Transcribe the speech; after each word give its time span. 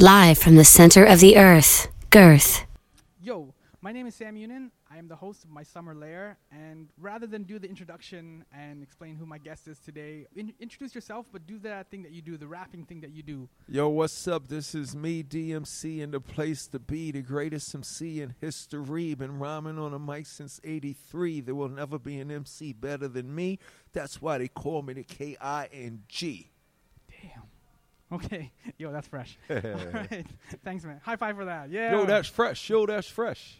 Live 0.00 0.38
from 0.38 0.56
the 0.56 0.64
center 0.64 1.04
of 1.04 1.20
the 1.20 1.36
earth, 1.36 1.88
Girth. 2.08 2.64
Yo, 3.20 3.52
my 3.82 3.92
name 3.92 4.06
is 4.06 4.14
Sam 4.14 4.34
Unin. 4.34 4.70
I 4.90 4.96
am 4.96 5.08
the 5.08 5.14
host 5.14 5.44
of 5.44 5.50
My 5.50 5.62
Summer 5.62 5.94
Lair. 5.94 6.38
And 6.50 6.88
rather 6.96 7.26
than 7.26 7.42
do 7.42 7.58
the 7.58 7.68
introduction 7.68 8.46
and 8.50 8.82
explain 8.82 9.16
who 9.16 9.26
my 9.26 9.36
guest 9.36 9.68
is 9.68 9.78
today, 9.78 10.24
in- 10.34 10.54
introduce 10.58 10.94
yourself, 10.94 11.26
but 11.30 11.46
do 11.46 11.58
that 11.58 11.90
thing 11.90 12.02
that 12.04 12.12
you 12.12 12.22
do, 12.22 12.38
the 12.38 12.46
rapping 12.46 12.86
thing 12.86 13.02
that 13.02 13.10
you 13.10 13.22
do. 13.22 13.46
Yo, 13.68 13.90
what's 13.90 14.26
up? 14.26 14.48
This 14.48 14.74
is 14.74 14.96
me, 14.96 15.22
DMC, 15.22 16.02
and 16.02 16.14
the 16.14 16.20
place 16.20 16.66
to 16.68 16.78
be, 16.78 17.10
the 17.10 17.20
greatest 17.20 17.74
MC 17.74 18.22
in 18.22 18.34
history. 18.40 19.12
Been 19.12 19.38
rhyming 19.38 19.78
on 19.78 19.92
a 19.92 19.98
mic 19.98 20.24
since 20.24 20.62
83. 20.64 21.42
There 21.42 21.54
will 21.54 21.68
never 21.68 21.98
be 21.98 22.18
an 22.20 22.30
MC 22.30 22.72
better 22.72 23.06
than 23.06 23.34
me. 23.34 23.58
That's 23.92 24.22
why 24.22 24.38
they 24.38 24.48
call 24.48 24.80
me 24.80 24.94
the 24.94 25.04
K 25.04 25.36
I 25.38 25.68
N 25.70 26.04
G. 26.08 26.49
Okay. 28.12 28.50
Yo, 28.78 28.90
that's 28.92 29.06
fresh. 29.08 29.38
All 29.50 29.56
right. 29.56 30.26
Thanks, 30.64 30.84
man. 30.84 31.00
High 31.04 31.16
five 31.16 31.36
for 31.36 31.44
that. 31.44 31.70
Yeah. 31.70 31.92
Yo, 31.92 32.04
that's 32.06 32.28
fresh. 32.28 32.68
Yo, 32.68 32.86
that's 32.86 33.08
fresh. 33.08 33.56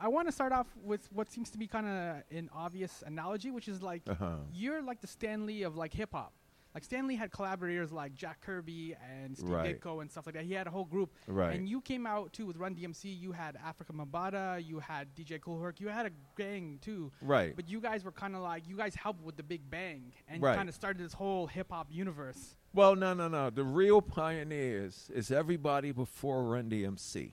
I 0.00 0.08
want 0.08 0.28
to 0.28 0.32
start 0.32 0.52
off 0.52 0.68
with 0.84 1.08
what 1.12 1.30
seems 1.30 1.50
to 1.50 1.58
be 1.58 1.66
kind 1.66 1.86
of 1.86 2.22
an 2.30 2.48
obvious 2.54 3.02
analogy, 3.06 3.50
which 3.50 3.66
is 3.68 3.82
like 3.82 4.02
Uh-huh. 4.08 4.36
you're 4.52 4.80
like 4.80 5.00
the 5.00 5.06
Stan 5.08 5.44
Lee 5.44 5.62
of 5.64 5.76
like 5.76 5.92
hip 5.92 6.10
hop. 6.12 6.32
Like 6.74 6.84
Stan 6.84 7.08
Lee 7.08 7.16
had 7.16 7.32
collaborators 7.32 7.90
like 7.90 8.14
Jack 8.14 8.40
Kirby 8.42 8.94
and 9.10 9.36
Steve 9.36 9.50
Right. 9.50 9.80
Ditko 9.80 10.00
and 10.00 10.08
stuff 10.10 10.26
like 10.26 10.36
that. 10.36 10.44
He 10.44 10.52
had 10.52 10.66
a 10.68 10.70
whole 10.70 10.84
group. 10.84 11.10
Right. 11.26 11.56
And 11.56 11.68
you 11.68 11.80
came 11.80 12.06
out 12.06 12.32
too 12.32 12.46
with 12.46 12.56
Run 12.56 12.76
DMC. 12.76 13.18
You 13.18 13.32
had 13.32 13.56
Africa 13.56 13.92
Bambaataa. 13.92 14.64
You 14.64 14.78
had 14.78 15.08
DJ 15.16 15.40
Kool 15.40 15.60
Herc. 15.60 15.80
You 15.80 15.88
had 15.88 16.06
a 16.06 16.10
gang 16.36 16.78
too. 16.80 17.10
Right. 17.20 17.56
But 17.56 17.68
you 17.68 17.80
guys 17.80 18.04
were 18.04 18.12
kind 18.12 18.36
of 18.36 18.42
like 18.42 18.68
you 18.68 18.76
guys 18.76 18.94
helped 18.94 19.24
with 19.24 19.36
the 19.36 19.42
Big 19.42 19.68
Bang 19.68 20.12
and 20.28 20.40
Right. 20.40 20.54
kind 20.56 20.68
of 20.68 20.74
started 20.76 21.02
this 21.04 21.14
whole 21.14 21.48
hip 21.48 21.68
hop 21.72 21.88
universe. 21.90 22.54
Well, 22.74 22.94
no, 22.94 23.14
no, 23.14 23.28
no. 23.28 23.50
The 23.50 23.64
real 23.64 24.02
pioneers 24.02 25.10
is 25.14 25.30
everybody 25.30 25.90
before 25.92 26.44
Run 26.44 26.70
DMC. 26.70 27.32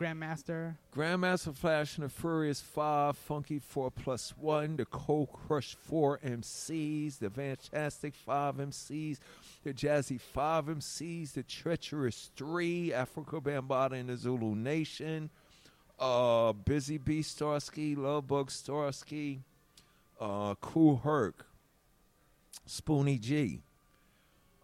Grandmaster. 0.00 0.76
Grandmaster 0.94 1.54
Flash 1.54 1.96
and 1.96 2.04
the 2.04 2.08
Furious 2.08 2.60
Five, 2.60 3.16
Funky 3.16 3.60
Four 3.60 3.92
Plus 3.92 4.34
One, 4.36 4.76
the 4.76 4.84
Cold 4.84 5.28
Crush 5.32 5.76
Four 5.76 6.18
MCs, 6.18 7.18
the 7.18 7.30
Fantastic 7.30 8.14
Five 8.14 8.56
MCs, 8.56 9.18
the 9.62 9.72
Jazzy 9.72 10.20
Five 10.20 10.66
MCs, 10.66 11.34
the 11.34 11.44
Treacherous 11.44 12.30
Three, 12.36 12.92
Africa 12.92 13.40
Bambaataa 13.40 14.00
and 14.00 14.08
the 14.08 14.16
Zulu 14.16 14.56
Nation, 14.56 15.30
uh, 16.00 16.52
Busy 16.52 16.98
Bee 16.98 17.22
Starski, 17.22 17.96
Lovebug 17.96 18.48
Starski, 18.48 19.38
uh, 20.20 20.56
Kool 20.56 20.96
Herc, 21.04 21.46
Spoonie 22.68 23.20
G. 23.20 23.62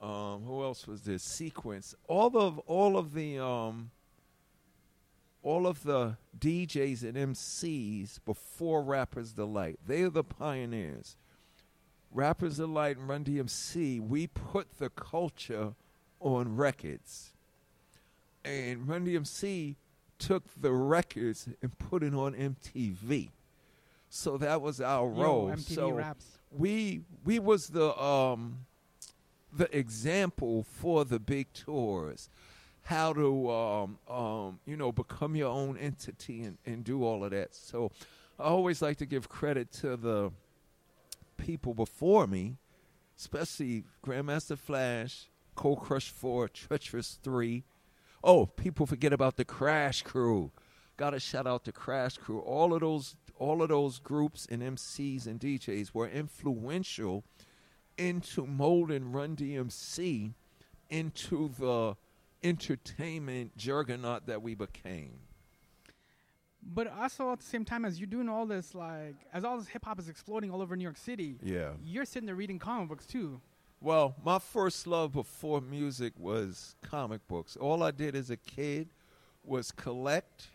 Um, 0.00 0.44
who 0.44 0.62
else 0.62 0.86
was 0.86 1.02
there? 1.02 1.18
Sequence. 1.18 1.94
All 2.08 2.36
of 2.36 2.58
all 2.60 2.96
of 2.96 3.12
the 3.12 3.38
um, 3.38 3.90
all 5.42 5.66
of 5.66 5.82
the 5.82 6.16
DJs 6.38 7.02
and 7.02 7.34
MCs 7.34 8.18
before 8.24 8.82
Rappers 8.82 9.32
Delight. 9.32 9.78
They 9.86 10.02
are 10.02 10.10
the 10.10 10.24
pioneers. 10.24 11.16
Rappers 12.12 12.56
Delight 12.56 12.96
and 12.96 13.08
Run 13.08 13.24
DMC, 13.24 14.00
we 14.06 14.26
put 14.26 14.78
the 14.78 14.90
culture 14.90 15.74
on 16.18 16.56
records. 16.56 17.32
And 18.44 18.88
Run 18.88 19.06
DMC 19.06 19.76
took 20.18 20.44
the 20.60 20.72
records 20.72 21.48
and 21.62 21.78
put 21.78 22.02
it 22.02 22.14
on 22.14 22.34
MTV. 22.34 23.30
So 24.08 24.36
that 24.38 24.60
was 24.60 24.80
our 24.80 25.06
Yo, 25.12 25.22
role. 25.22 25.48
MTV 25.50 25.74
so 25.74 25.90
raps. 25.90 26.26
we 26.50 27.02
we 27.24 27.38
was 27.38 27.68
the 27.68 27.96
um 28.00 28.66
the 29.52 29.76
example 29.76 30.62
for 30.62 31.04
the 31.04 31.18
big 31.18 31.52
tours. 31.52 32.28
How 32.82 33.12
to 33.12 33.50
um 33.50 33.98
um 34.08 34.60
you 34.64 34.76
know 34.76 34.92
become 34.92 35.36
your 35.36 35.50
own 35.50 35.76
entity 35.76 36.42
and, 36.42 36.58
and 36.64 36.82
do 36.84 37.04
all 37.04 37.24
of 37.24 37.30
that. 37.30 37.54
So 37.54 37.90
i 38.38 38.44
always 38.44 38.80
like 38.80 38.96
to 38.96 39.06
give 39.06 39.28
credit 39.28 39.70
to 39.70 39.96
the 39.96 40.32
people 41.36 41.74
before 41.74 42.26
me 42.26 42.56
especially 43.18 43.84
grandmaster 44.04 44.58
flash 44.58 45.28
cold 45.54 45.80
crush 45.80 46.08
4 46.08 46.48
treacherous 46.48 47.18
3 47.22 47.64
oh 48.24 48.46
people 48.46 48.86
forget 48.86 49.12
about 49.12 49.36
the 49.36 49.44
crash 49.44 50.02
crew. 50.02 50.52
Gotta 50.96 51.20
shout 51.20 51.46
out 51.46 51.64
the 51.64 51.72
crash 51.72 52.18
crew. 52.18 52.40
All 52.40 52.74
of 52.74 52.80
those 52.80 53.16
all 53.38 53.62
of 53.62 53.70
those 53.70 53.98
groups 53.98 54.46
and 54.50 54.62
mcs 54.62 55.26
and 55.26 55.40
djs 55.40 55.94
were 55.94 56.08
influential 56.08 57.24
into 58.00 58.46
molding 58.46 59.12
Run 59.12 59.36
DMC 59.36 60.32
into 60.88 61.50
the 61.58 61.96
entertainment 62.42 63.56
juggernaut 63.56 64.26
that 64.26 64.42
we 64.42 64.54
became. 64.54 65.18
But 66.62 66.88
also 66.88 67.32
at 67.32 67.40
the 67.40 67.44
same 67.46 67.64
time 67.64 67.84
as 67.84 67.98
you're 68.00 68.06
doing 68.06 68.28
all 68.28 68.46
this, 68.46 68.74
like 68.74 69.16
as 69.32 69.44
all 69.44 69.58
this 69.58 69.68
hip 69.68 69.84
hop 69.84 69.98
is 69.98 70.08
exploding 70.08 70.50
all 70.50 70.62
over 70.62 70.76
New 70.76 70.82
York 70.82 70.96
City, 70.96 71.36
Yeah. 71.42 71.72
you're 71.82 72.04
sitting 72.04 72.26
there 72.26 72.34
reading 72.34 72.58
comic 72.58 72.88
books 72.88 73.06
too. 73.06 73.40
Well, 73.82 74.14
my 74.24 74.38
first 74.38 74.86
love 74.86 75.12
before 75.12 75.60
music 75.60 76.12
was 76.18 76.76
comic 76.82 77.26
books. 77.28 77.56
All 77.56 77.82
I 77.82 77.90
did 77.92 78.14
as 78.14 78.28
a 78.30 78.36
kid 78.36 78.88
was 79.42 79.72
collect, 79.72 80.48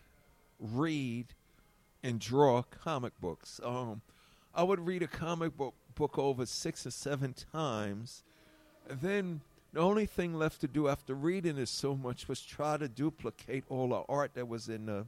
read, 0.60 1.26
and 2.04 2.20
draw 2.20 2.62
comic 2.62 3.18
books. 3.20 3.60
Um, 3.64 4.00
I 4.54 4.62
would 4.62 4.78
read 4.86 5.02
a 5.02 5.08
comic 5.08 5.56
book 5.56 5.74
book 5.96 6.16
over 6.18 6.46
six 6.46 6.86
or 6.86 6.92
seven 6.92 7.34
times. 7.52 8.22
And 8.88 9.00
then 9.00 9.40
the 9.72 9.80
only 9.80 10.06
thing 10.06 10.34
left 10.34 10.60
to 10.60 10.68
do 10.68 10.86
after 10.88 11.14
reading 11.14 11.58
it 11.58 11.66
so 11.68 11.96
much 11.96 12.28
was 12.28 12.40
try 12.42 12.76
to 12.76 12.86
duplicate 12.88 13.64
all 13.68 13.88
the 13.88 14.02
art 14.08 14.34
that 14.34 14.46
was 14.46 14.68
in 14.68 14.86
the 14.86 15.04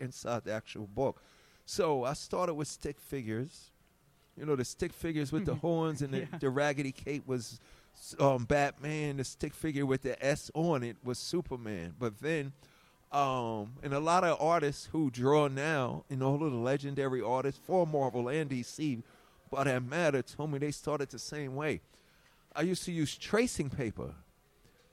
inside 0.00 0.44
the 0.44 0.52
actual 0.52 0.86
book. 0.86 1.20
So 1.66 2.04
I 2.04 2.12
started 2.12 2.54
with 2.54 2.68
stick 2.68 3.00
figures. 3.00 3.70
You 4.38 4.46
know, 4.46 4.54
the 4.56 4.64
stick 4.64 4.92
figures 4.92 5.32
with 5.32 5.44
the 5.46 5.54
horns 5.66 6.00
and 6.00 6.14
the, 6.14 6.20
Yeah. 6.20 6.38
the 6.38 6.48
raggedy 6.50 6.92
cape 6.92 7.26
was 7.26 7.60
um, 8.20 8.44
Batman. 8.44 9.16
The 9.16 9.24
stick 9.24 9.52
figure 9.52 9.84
with 9.84 10.02
the 10.02 10.24
S 10.24 10.50
on 10.54 10.82
it 10.84 10.96
was 11.04 11.18
Superman. 11.18 11.94
But 11.98 12.20
then, 12.20 12.52
um, 13.10 13.72
and 13.82 13.92
a 13.92 13.98
lot 14.00 14.22
of 14.24 14.40
artists 14.40 14.88
who 14.92 15.10
draw 15.10 15.48
now, 15.48 16.04
and 16.08 16.22
all 16.22 16.42
of 16.44 16.52
the 16.52 16.58
legendary 16.58 17.20
artists 17.20 17.60
for 17.66 17.86
Marvel 17.86 18.28
and 18.28 18.48
DC, 18.48 19.02
by 19.50 19.64
that 19.64 19.82
matter, 19.82 20.22
told 20.22 20.52
me 20.52 20.58
they 20.58 20.70
started 20.70 21.10
the 21.10 21.18
same 21.18 21.54
way. 21.56 21.80
I 22.54 22.62
used 22.62 22.84
to 22.84 22.92
use 22.92 23.16
tracing 23.16 23.70
paper. 23.70 24.14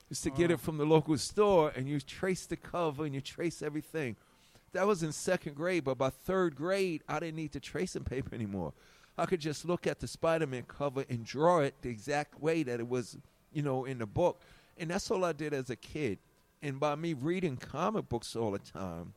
Used 0.08 0.22
to 0.22 0.30
get 0.30 0.50
it 0.52 0.60
from 0.60 0.78
the 0.78 0.84
local 0.84 1.18
store, 1.18 1.72
and 1.74 1.88
you 1.88 2.00
trace 2.00 2.46
the 2.46 2.56
cover 2.56 3.04
and 3.04 3.14
you 3.14 3.20
trace 3.20 3.60
everything. 3.60 4.16
That 4.72 4.86
was 4.86 5.02
in 5.02 5.10
second 5.10 5.56
grade, 5.56 5.84
but 5.84 5.98
by 5.98 6.10
third 6.10 6.54
grade, 6.54 7.02
I 7.08 7.18
didn't 7.18 7.36
need 7.36 7.52
the 7.52 7.60
tracing 7.60 8.04
paper 8.04 8.34
anymore. 8.34 8.72
I 9.18 9.26
could 9.26 9.40
just 9.40 9.64
look 9.64 9.86
at 9.86 9.98
the 9.98 10.06
Spider-Man 10.06 10.64
cover 10.68 11.04
and 11.08 11.24
draw 11.24 11.60
it 11.60 11.74
the 11.82 11.88
exact 11.88 12.40
way 12.40 12.62
that 12.62 12.78
it 12.78 12.88
was, 12.88 13.16
you 13.52 13.62
know, 13.62 13.84
in 13.84 13.98
the 13.98 14.06
book. 14.06 14.38
And 14.78 14.90
that's 14.90 15.10
all 15.10 15.24
I 15.24 15.32
did 15.32 15.54
as 15.54 15.70
a 15.70 15.76
kid. 15.76 16.18
And 16.62 16.78
by 16.78 16.94
me 16.94 17.14
reading 17.14 17.56
comic 17.56 18.08
books 18.08 18.36
all 18.36 18.50
the 18.50 18.58
time, 18.58 19.14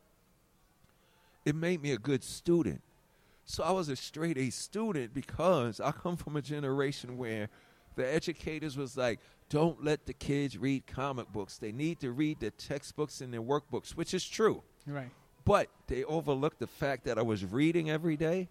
it 1.45 1.55
made 1.55 1.81
me 1.81 1.91
a 1.91 1.97
good 1.97 2.23
student. 2.23 2.81
So 3.49 3.63
I 3.63 3.71
was 3.71 3.89
a 3.89 3.95
straight 3.95 4.37
A 4.37 4.51
student 4.51 5.11
because 5.11 5.81
I 5.81 5.91
come 5.91 6.17
from 6.17 6.35
a 6.35 6.41
generation 6.41 7.17
where 7.17 7.49
the 7.95 8.07
educators 8.07 8.77
was 8.77 8.95
like, 8.95 9.19
don't 9.49 9.83
let 9.83 10.05
the 10.05 10.13
kids 10.13 10.55
read 10.55 10.85
comic 10.85 11.33
books. 11.33 11.57
They 11.57 11.71
need 11.71 11.99
to 12.01 12.11
read 12.11 12.41
the 12.41 12.51
textbooks 12.51 13.21
and 13.21 13.33
their 13.33 13.41
workbooks, 13.41 13.95
which 13.95 14.13
is 14.13 14.23
true. 14.23 14.61
Right. 14.85 15.09
But 15.45 15.69
they 15.87 16.03
overlooked 16.03 16.59
the 16.59 16.67
fact 16.67 17.05
that 17.05 17.17
I 17.17 17.23
was 17.23 17.43
reading 17.43 17.89
every 17.89 18.15
day. 18.15 18.49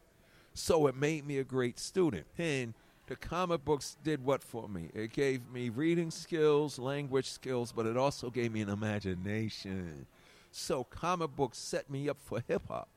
So 0.53 0.89
it 0.89 0.97
made 0.97 1.25
me 1.25 1.39
a 1.39 1.45
great 1.45 1.79
student. 1.79 2.27
And 2.37 2.75
the 3.07 3.15
comic 3.15 3.65
books 3.65 3.97
did 4.03 4.25
what 4.25 4.43
for 4.43 4.69
me? 4.69 4.91
It 4.95 5.13
gave 5.13 5.49
me 5.49 5.69
reading 5.69 6.11
skills, 6.11 6.77
language 6.77 7.31
skills, 7.31 7.71
but 7.71 7.87
it 7.87 7.97
also 7.97 8.31
gave 8.31 8.53
me 8.53 8.63
an 8.63 8.69
imagination. 8.69 10.09
So 10.51 10.83
comic 10.83 11.37
books 11.37 11.57
set 11.57 11.89
me 11.89 12.09
up 12.09 12.19
for 12.21 12.43
hip 12.49 12.63
hop. 12.67 12.89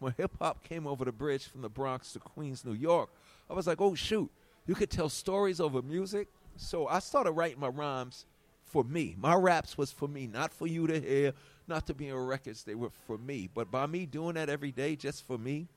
When 0.00 0.14
hip 0.16 0.32
hop 0.38 0.64
came 0.64 0.86
over 0.86 1.04
the 1.04 1.12
bridge 1.12 1.46
from 1.46 1.60
the 1.60 1.68
Bronx 1.68 2.14
to 2.14 2.18
Queens, 2.18 2.64
New 2.64 2.72
York, 2.72 3.10
I 3.48 3.52
was 3.52 3.66
like, 3.66 3.80
oh, 3.80 3.94
shoot, 3.94 4.30
you 4.66 4.74
could 4.74 4.90
tell 4.90 5.10
stories 5.10 5.60
over 5.60 5.82
music. 5.82 6.28
So 6.56 6.88
I 6.88 6.98
started 6.98 7.32
writing 7.32 7.60
my 7.60 7.68
rhymes 7.68 8.24
for 8.64 8.82
me. 8.82 9.14
My 9.18 9.34
raps 9.34 9.76
was 9.76 9.92
for 9.92 10.08
me, 10.08 10.26
not 10.26 10.52
for 10.52 10.66
you 10.66 10.86
to 10.86 11.00
hear, 11.00 11.32
not 11.68 11.86
to 11.86 11.94
be 11.94 12.10
on 12.10 12.18
records. 12.18 12.64
They 12.64 12.74
were 12.74 12.90
for 13.06 13.18
me. 13.18 13.48
But 13.52 13.70
by 13.70 13.86
me 13.86 14.06
doing 14.06 14.34
that 14.34 14.48
every 14.48 14.72
day 14.72 14.96
just 14.96 15.26
for 15.26 15.36
me, 15.36 15.68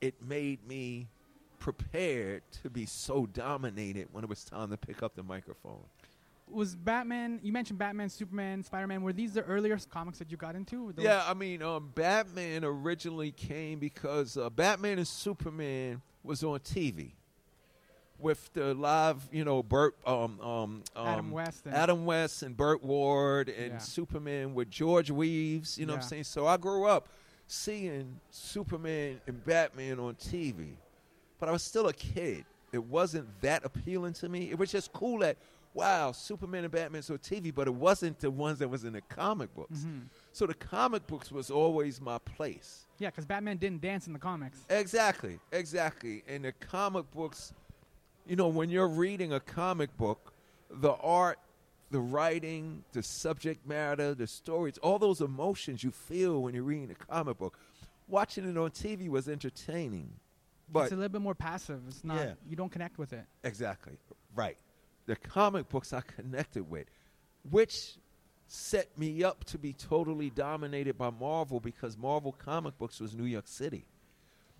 it 0.00 0.14
made 0.22 0.66
me 0.66 1.06
prepared 1.60 2.42
to 2.62 2.70
be 2.70 2.86
so 2.86 3.26
dominated 3.26 4.08
when 4.12 4.24
it 4.24 4.30
was 4.30 4.44
time 4.44 4.70
to 4.70 4.76
pick 4.76 5.02
up 5.02 5.14
the 5.14 5.22
microphone. 5.22 5.84
Was 6.50 6.74
Batman? 6.76 7.40
You 7.42 7.52
mentioned 7.52 7.78
Batman, 7.78 8.08
Superman, 8.08 8.62
Spider 8.62 8.86
Man. 8.86 9.02
Were 9.02 9.12
these 9.12 9.32
the 9.34 9.42
earlier 9.42 9.78
comics 9.90 10.18
that 10.18 10.30
you 10.30 10.36
got 10.36 10.54
into? 10.54 10.92
Yeah, 10.98 11.22
I 11.26 11.34
mean, 11.34 11.62
um, 11.62 11.90
Batman 11.94 12.64
originally 12.64 13.32
came 13.32 13.78
because 13.78 14.36
uh, 14.36 14.48
Batman 14.50 14.98
and 14.98 15.06
Superman 15.08 16.02
was 16.22 16.42
on 16.44 16.58
TV. 16.60 17.12
with 18.20 18.52
the 18.52 18.74
live, 18.74 19.28
you 19.30 19.44
know, 19.44 19.62
Burt, 19.62 19.94
um, 20.04 20.40
um, 20.40 20.82
um, 20.96 21.06
Adam 21.06 21.30
West 21.30 21.66
and- 21.66 21.74
Adam 21.74 22.04
West 22.04 22.42
and 22.42 22.56
Burt 22.56 22.82
Ward 22.82 23.48
and 23.48 23.74
Yeah. 23.74 23.78
Superman 23.78 24.54
with 24.54 24.68
George 24.70 25.08
Reeves. 25.10 25.78
You 25.78 25.86
know 25.86 25.92
what 25.92 26.02
I'm 26.02 26.08
saying? 26.08 26.24
So 26.24 26.44
I 26.44 26.56
grew 26.56 26.84
up 26.86 27.08
seeing 27.46 28.18
Superman 28.30 29.20
and 29.28 29.44
Batman 29.44 30.00
on 30.00 30.16
TV, 30.16 30.74
but 31.38 31.48
I 31.48 31.52
was 31.52 31.62
still 31.62 31.86
a 31.86 31.92
kid. 31.92 32.44
It 32.72 32.82
wasn't 32.82 33.28
that 33.40 33.64
appealing 33.64 34.14
to 34.14 34.28
me. 34.28 34.50
It 34.50 34.58
was 34.58 34.72
just 34.72 34.92
cool 34.92 35.20
that 35.20 35.36
wow, 35.78 36.10
Superman 36.10 36.64
and 36.64 36.72
Batman 36.72 37.02
so 37.02 37.16
TV, 37.16 37.54
but 37.54 37.68
it 37.68 37.74
wasn't 37.74 38.18
the 38.18 38.30
ones 38.30 38.58
that 38.58 38.68
was 38.68 38.82
in 38.82 38.94
the 38.94 39.00
comic 39.00 39.54
books. 39.54 39.78
Mm-hmm. 39.78 40.06
So 40.32 40.44
the 40.46 40.54
comic 40.54 41.06
books 41.06 41.30
was 41.30 41.50
always 41.50 42.00
my 42.00 42.18
place. 42.18 42.86
Yeah, 42.98 43.10
because 43.10 43.24
Batman 43.24 43.58
didn't 43.58 43.80
dance 43.80 44.08
in 44.08 44.12
the 44.12 44.18
comics. 44.18 44.58
Exactly, 44.68 45.38
exactly. 45.52 46.24
And 46.26 46.44
the 46.44 46.50
comic 46.52 47.08
books, 47.12 47.54
you 48.26 48.34
know, 48.34 48.48
when 48.48 48.70
you're 48.70 48.88
reading 48.88 49.32
a 49.32 49.38
comic 49.38 49.96
book, 49.96 50.32
the 50.68 50.94
art, 50.94 51.38
the 51.92 52.00
writing, 52.00 52.82
the 52.92 53.02
subject 53.02 53.64
matter, 53.64 54.14
the 54.14 54.26
stories, 54.26 54.78
all 54.78 54.98
those 54.98 55.20
emotions 55.20 55.84
you 55.84 55.92
feel 55.92 56.42
when 56.42 56.54
you're 56.54 56.64
reading 56.64 56.90
a 56.90 56.94
comic 56.94 57.38
book. 57.38 57.56
Watching 58.08 58.50
it 58.50 58.58
on 58.58 58.70
TV 58.70 59.08
was 59.08 59.28
entertaining. 59.28 60.10
But 60.70 60.84
it's 60.84 60.92
a 60.92 60.96
little 60.96 61.08
bit 61.08 61.22
more 61.22 61.36
passive. 61.36 61.82
It's 61.86 62.02
not. 62.02 62.16
Yeah. 62.18 62.32
You 62.48 62.56
don't 62.56 62.70
connect 62.70 62.98
with 62.98 63.12
it. 63.12 63.24
Exactly. 63.44 63.94
Right. 64.34 64.58
The 65.08 65.16
comic 65.16 65.70
books 65.70 65.94
I 65.94 66.02
connected 66.02 66.70
with, 66.70 66.86
which 67.50 67.94
set 68.46 68.96
me 68.98 69.24
up 69.24 69.42
to 69.44 69.56
be 69.56 69.72
totally 69.72 70.28
dominated 70.28 70.98
by 70.98 71.08
Marvel 71.10 71.60
because 71.60 71.96
Marvel 71.96 72.32
comic 72.32 72.76
books 72.78 73.00
was 73.00 73.14
New 73.14 73.24
York 73.24 73.48
City. 73.48 73.86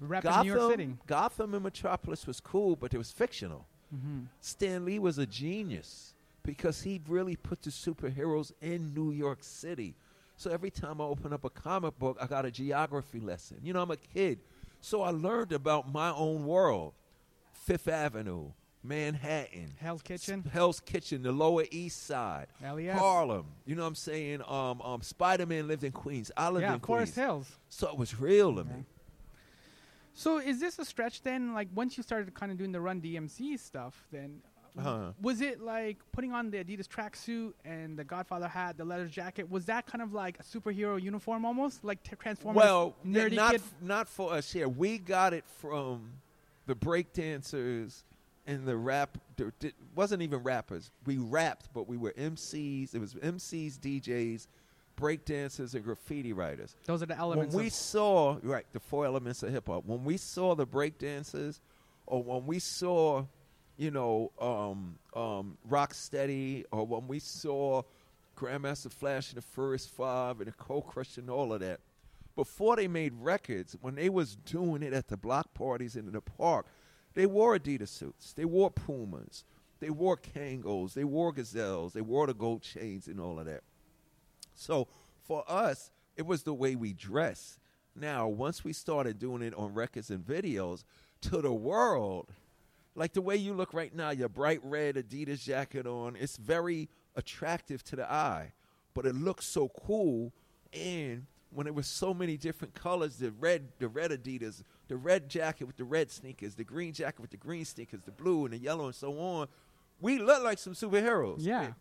In 0.01 0.09
New 0.09 0.55
York 0.55 0.71
City. 0.71 0.95
Gotham 1.07 1.53
and 1.53 1.63
Metropolis 1.63 2.27
was 2.27 2.41
cool, 2.41 2.77
but 2.77 2.95
it 2.95 2.99
was 2.99 3.11
fictional. 3.11 3.67
Mm-hmm. 3.95 4.21
Stan 4.41 4.87
Lee 4.87 4.99
was 4.99 5.19
a 5.19 5.27
genius 5.27 6.15
because 6.45 6.81
he 6.81 7.03
really 7.07 7.37
put 7.37 7.61
the 7.61 7.71
superheroes 7.71 8.53
in 8.63 8.95
New 8.95 9.13
York 9.13 9.41
City. 9.43 9.95
So 10.39 10.51
every 10.51 10.71
time 10.71 10.99
I 11.03 11.05
open 11.05 11.35
up 11.35 11.45
a 11.45 11.51
comic 11.51 11.99
book, 11.99 12.17
I 12.19 12.27
got 12.27 12.47
a 12.47 12.51
geography 12.51 13.21
lesson. 13.21 13.59
You 13.63 13.75
know, 13.75 13.83
I'm 13.83 13.91
a 13.91 13.99
kid. 13.99 14.39
So 14.81 15.03
I 15.03 15.11
learned 15.11 15.53
about 15.53 15.93
my 15.93 16.11
own 16.11 16.47
world 16.47 16.95
Fifth 17.53 17.89
Avenue, 17.89 18.53
Manhattan, 18.83 19.75
Hell's 19.81 20.03
Kitchen. 20.03 20.45
Hell's 20.53 20.81
Kitchen, 20.81 21.23
the 21.23 21.33
Lower 21.33 21.65
East 21.71 22.07
Side, 22.07 22.47
LES. 22.63 22.97
Harlem. 22.99 23.47
You 23.67 23.75
know 23.75 23.83
what 23.83 23.89
I'm 23.89 23.95
saying? 23.95 24.43
Um, 24.47 24.81
um, 24.83 25.03
Spider 25.03 25.47
Man 25.47 25.67
lived 25.69 25.85
in 25.85 25.93
Queens. 25.93 26.31
I 26.37 26.49
lived 26.51 26.63
Yeah, 26.63 26.75
in 26.75 26.81
Forest 26.81 27.15
Queens. 27.15 27.27
Hills. 27.27 27.51
So 27.69 27.89
it 27.89 27.97
was 27.99 28.19
real 28.19 28.55
to 28.55 28.63
Yeah. 28.63 28.77
me. 28.77 28.85
So 30.15 30.39
is 30.39 30.59
this 30.61 30.79
a 30.79 30.85
stretch 30.85 31.23
then? 31.23 31.55
Like 31.55 31.69
once 31.75 31.97
you 31.97 32.03
started 32.03 32.33
kind 32.35 32.51
of 32.53 32.59
doing 32.59 32.73
the 32.73 32.81
Run 32.81 33.01
DMC 33.01 33.57
stuff, 33.59 34.07
then 34.11 34.43
Uh-huh. 34.77 35.13
was 35.21 35.41
it 35.41 35.61
like 35.61 35.99
putting 36.13 36.33
on 36.33 36.51
the 36.51 36.63
Adidas 36.63 36.87
tracksuit 36.87 37.53
and 37.65 37.99
the 37.99 38.05
Godfather 38.05 38.49
hat, 38.49 38.77
the 38.77 38.85
leather 38.85 39.07
jacket? 39.07 39.51
Was 39.51 39.65
that 39.67 39.87
kind 39.87 40.03
of 40.03 40.13
like 40.13 40.39
a 40.39 40.43
superhero 40.43 41.01
uniform 41.01 41.45
almost, 41.45 41.85
like 41.85 42.03
t- 42.03 42.15
Transformers? 42.17 42.57
Well, 42.63 42.95
nerdy 43.05 43.33
not 43.35 43.53
kid. 43.53 43.61
f- 43.61 43.75
not 43.83 44.09
for 44.09 44.33
us 44.33 44.53
here. 44.53 44.69
We 44.69 44.99
got 44.99 45.35
it 45.35 45.45
from 45.47 46.13
the 46.67 46.75
breakdancers 46.75 48.03
and 48.49 48.67
the 48.67 48.77
rap. 48.77 49.19
Di- 49.37 49.73
wasn't 49.95 50.23
even 50.23 50.43
rappers. 50.43 50.91
We 51.07 51.19
rapped, 51.19 51.69
but 51.73 51.87
we 51.87 51.97
were 51.97 52.13
MCs. 52.13 52.95
It 52.95 52.99
was 52.99 53.15
MCs, 53.15 53.79
DJs, 53.79 54.47
breakdancers, 54.97 55.75
and 55.75 55.85
graffiti 55.85 56.33
writers. 56.33 56.75
Those 56.87 57.03
are 57.03 57.07
the 57.07 57.17
elements. 57.17 57.55
When 57.55 57.65
we 57.65 57.71
saw 57.71 58.39
right 58.43 58.65
the 58.73 58.81
four 58.81 59.05
elements 59.05 59.43
of 59.43 59.53
hip 59.53 59.69
hop, 59.69 59.85
when 59.85 60.03
we 60.03 60.17
saw 60.17 60.55
the 60.55 60.67
breakdancers, 60.67 61.61
or 62.07 62.23
when 62.23 62.47
we 62.47 62.59
saw, 62.59 63.27
you 63.77 63.91
know, 63.91 64.33
um, 64.41 64.99
um, 65.15 65.59
Rocksteady, 65.69 66.65
or 66.73 66.87
when 66.87 67.07
we 67.07 67.19
saw 67.19 67.83
Grandmaster 68.37 68.91
Flash 68.91 69.29
and 69.29 69.37
the 69.37 69.47
Furious 69.47 69.87
Five 69.87 70.39
and 70.41 70.49
the 70.49 70.53
Cold 70.53 70.87
Crush 70.87 71.19
and 71.19 71.29
all 71.29 71.53
of 71.53 71.61
that, 71.61 71.81
before 72.35 72.77
they 72.77 72.89
made 72.89 73.13
records, 73.21 73.77
when 73.83 73.97
they 73.97 74.09
was 74.09 74.37
doing 74.37 74.83
it 74.83 74.95
at 74.95 75.09
the 75.09 75.17
block 75.17 75.53
parties 75.55 75.97
and 75.97 76.07
in 76.07 76.15
the 76.15 76.21
park, 76.21 76.67
they 77.19 77.27
wore 77.27 77.59
Adidas 77.59 77.89
suits, 77.89 78.33
they 78.35 78.45
wore 78.45 78.71
Pumas, 78.71 79.43
they 79.81 79.91
wore 79.91 80.17
Kangols, 80.17 80.95
they 80.95 81.03
wore 81.03 81.33
Gazelles, 81.33 81.93
they 81.93 82.01
wore 82.01 82.29
the 82.29 82.33
gold 82.33 82.63
chains 82.63 83.09
and 83.09 83.19
all 83.19 83.41
of 83.41 83.47
that. 83.47 83.65
So 84.55 84.87
for 85.25 85.43
us, 85.49 85.91
it 86.17 86.25
was 86.25 86.45
the 86.45 86.55
way 86.55 86.77
we 86.77 86.93
dress. 86.93 87.59
Now, 87.97 88.29
once 88.29 88.63
we 88.63 88.73
started 88.73 89.19
doing 89.19 89.43
it 89.43 89.53
on 89.55 89.75
records 89.75 90.11
and 90.11 90.25
videos 90.25 90.85
to 91.23 91.43
the 91.43 91.53
world, 91.53 92.29
like 92.95 93.15
the 93.15 93.21
way 93.21 93.35
you 93.35 93.53
look 93.53 93.75
right 93.75 93.93
now, 93.93 94.11
your 94.11 94.29
bright 94.29 94.61
red 94.63 94.95
Adidas 94.95 95.43
jacket 95.43 95.89
on, 95.89 96.15
it's 96.15 96.37
very 96.37 96.89
attractive 97.17 97.83
to 97.87 97.97
the 97.97 98.09
eye, 98.09 98.53
but 98.95 99.07
it 99.07 99.17
looks 99.17 99.45
so 99.45 99.69
cool. 99.71 100.33
And 100.73 101.27
when 101.51 101.67
it 101.67 101.75
was 101.75 101.87
so 101.87 102.13
many 102.13 102.37
different 102.37 102.75
colors, 102.75 103.17
the 103.17 103.31
red, 103.33 103.69
the 103.79 103.89
red 103.89 104.11
Adidas, 104.11 104.63
the 104.89 104.97
red 104.97 105.29
jacket 105.29 105.65
with 105.65 105.77
the 105.77 105.85
red 105.85 106.11
sneakers, 106.11 106.55
the 106.55 106.65
green 106.65 106.93
jacket 106.93 107.21
with 107.21 107.31
the 107.31 107.37
green 107.37 107.65
sneakers, 107.65 108.01
the 108.05 108.13
blue 108.13 108.45
and 108.45 108.55
the 108.55 108.59
yellow 108.59 108.87
and 108.87 108.95
so 108.95 109.19
on, 109.19 109.49
we 110.01 110.19
looked 110.19 110.45
like 110.45 110.59
some 110.59 110.75
superheroes. 110.75 111.39
Yeah. 111.41 111.73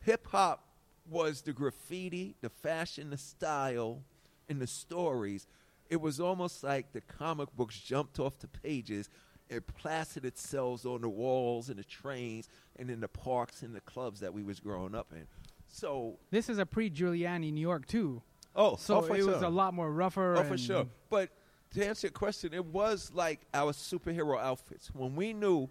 Hip 0.00 0.26
hop 0.28 0.64
was 1.08 1.42
the 1.42 1.52
graffiti, 1.52 2.34
the 2.40 2.50
fashion, 2.50 3.10
the 3.10 3.16
style, 3.16 4.02
and 4.48 4.60
the 4.60 4.66
stories. 4.66 5.46
It 5.88 6.00
was 6.00 6.20
almost 6.20 6.62
like 6.64 6.92
the 6.92 7.00
comic 7.00 7.54
books 7.56 7.78
jumped 7.78 8.18
off 8.18 8.38
the 8.38 8.48
pages 8.48 9.08
and 9.50 9.66
plastered 9.66 10.24
itself 10.24 10.86
on 10.86 11.02
the 11.02 11.08
walls 11.08 11.68
and 11.68 11.78
the 11.78 11.84
trains 11.84 12.48
and 12.76 12.90
in 12.90 13.00
the 13.00 13.08
parks 13.08 13.62
and 13.62 13.74
the 13.74 13.80
clubs 13.80 14.20
that 14.20 14.32
we 14.32 14.42
was 14.42 14.60
growing 14.60 14.94
up 14.94 15.08
in. 15.12 15.26
So, 15.68 16.18
this 16.30 16.48
is 16.48 16.58
a 16.58 16.66
pre-Giuliani 16.66 17.52
New 17.52 17.60
York 17.60 17.86
too. 17.86 18.22
Oh, 18.54 18.76
So 18.76 18.98
oh, 18.98 19.02
for 19.02 19.16
it 19.16 19.24
was 19.24 19.42
a 19.42 19.48
lot 19.48 19.74
more 19.74 19.90
rougher. 19.90 20.36
Oh, 20.36 20.44
for 20.44 20.58
sure. 20.58 20.86
But 21.10 21.30
to 21.74 21.86
answer 21.86 22.06
your 22.08 22.12
question, 22.12 22.52
it 22.52 22.64
was 22.64 23.10
like 23.14 23.40
our 23.54 23.72
superhero 23.72 24.38
outfits. 24.40 24.88
When 24.94 25.16
we 25.16 25.32
knew 25.32 25.68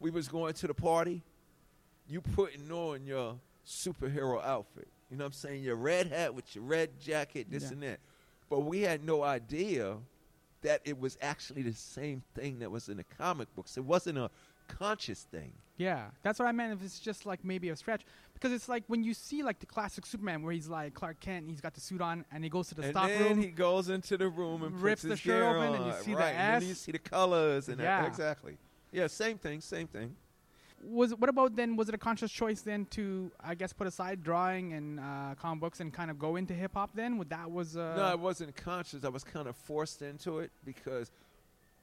we 0.00 0.10
was 0.10 0.28
going 0.28 0.54
to 0.54 0.66
the 0.66 0.74
party, 0.74 1.22
you 2.08 2.20
putting 2.20 2.70
on 2.70 3.04
your 3.06 3.36
superhero 3.66 4.42
outfit. 4.44 4.88
You 5.10 5.16
know 5.16 5.24
what 5.24 5.28
I'm 5.28 5.32
saying? 5.32 5.62
Your 5.62 5.76
red 5.76 6.08
hat 6.08 6.34
with 6.34 6.54
your 6.54 6.64
red 6.64 6.98
jacket, 7.00 7.46
this 7.50 7.64
Yeah. 7.64 7.68
and 7.72 7.82
that. 7.82 8.00
But 8.50 8.60
we 8.60 8.80
had 8.80 9.04
no 9.04 9.22
idea 9.22 9.96
that 10.62 10.80
it 10.84 10.98
was 10.98 11.18
actually 11.20 11.62
the 11.62 11.74
same 11.74 12.22
thing 12.34 12.58
that 12.60 12.70
was 12.70 12.88
in 12.88 12.96
the 12.96 13.04
comic 13.04 13.54
books. 13.54 13.76
It 13.76 13.84
wasn't 13.84 14.18
a 14.18 14.30
conscious 14.68 15.22
thing. 15.22 15.52
Yeah, 15.76 16.06
that's 16.22 16.38
what 16.38 16.46
I 16.46 16.52
meant. 16.52 16.72
If 16.72 16.82
it's 16.84 17.00
just 17.00 17.26
like 17.26 17.44
maybe 17.44 17.68
a 17.70 17.76
stretch, 17.76 18.02
because 18.32 18.52
it's 18.52 18.68
like 18.68 18.84
when 18.86 19.02
you 19.02 19.12
see 19.12 19.42
like 19.42 19.58
the 19.58 19.66
classic 19.66 20.06
Superman, 20.06 20.42
where 20.44 20.52
he's 20.52 20.68
like 20.68 20.94
Clark 20.94 21.18
Kent, 21.20 21.50
he's 21.50 21.60
got 21.60 21.74
the 21.74 21.80
suit 21.80 22.00
on, 22.00 22.24
and 22.30 22.44
he 22.44 22.50
goes 22.50 22.68
to 22.68 22.76
the 22.76 22.82
and 22.82 22.90
stock 22.92 23.08
then 23.08 23.22
room. 23.22 23.38
he 23.42 23.48
goes 23.48 23.88
into 23.88 24.16
the 24.16 24.28
room 24.28 24.62
and 24.62 24.80
rips 24.80 25.02
the 25.02 25.16
shirt 25.16 25.42
open 25.42 25.74
and 25.74 25.86
you 25.86 25.92
see 26.00 26.12
the 26.12 26.16
right, 26.18 26.34
And 26.34 26.62
then 26.62 26.68
you 26.68 26.74
see 26.74 26.92
the 26.92 26.98
colors 27.00 27.68
and 27.68 27.80
Yeah. 27.80 28.06
exactly. 28.06 28.56
Yeah, 28.92 29.08
same 29.08 29.36
thing, 29.38 29.60
same 29.60 29.88
thing. 29.88 30.14
was 30.80 31.12
what 31.16 31.28
about 31.28 31.56
then? 31.56 31.74
Was 31.74 31.88
it 31.88 31.94
a 31.96 31.98
conscious 31.98 32.30
choice 32.30 32.60
then 32.60 32.84
to 32.90 33.32
I 33.42 33.56
guess 33.56 33.72
put 33.72 33.88
aside 33.88 34.22
drawing 34.22 34.74
and 34.74 35.00
uh, 35.00 35.34
comic 35.40 35.60
books 35.60 35.80
and 35.80 35.92
kind 35.92 36.08
of 36.10 36.20
go 36.20 36.36
into 36.36 36.54
hip 36.54 36.74
hop? 36.74 36.90
Then 36.94 37.18
Would 37.18 37.30
that 37.30 37.50
was 37.50 37.76
uh, 37.76 37.94
no, 37.96 38.02
I 38.04 38.14
wasn't 38.14 38.54
conscious. 38.54 39.02
I 39.04 39.08
was 39.08 39.24
kind 39.24 39.48
of 39.48 39.56
forced 39.56 40.02
into 40.02 40.38
it 40.38 40.52
because, 40.64 41.10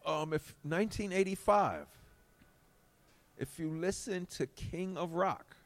um, 0.05 0.31
if 0.31 0.55
1985, 0.63 1.87
if 3.41 3.59
you 3.59 3.69
listen 3.69 4.25
to 4.37 4.45
King 4.45 4.97
of 4.97 5.13
Rock, 5.13 5.57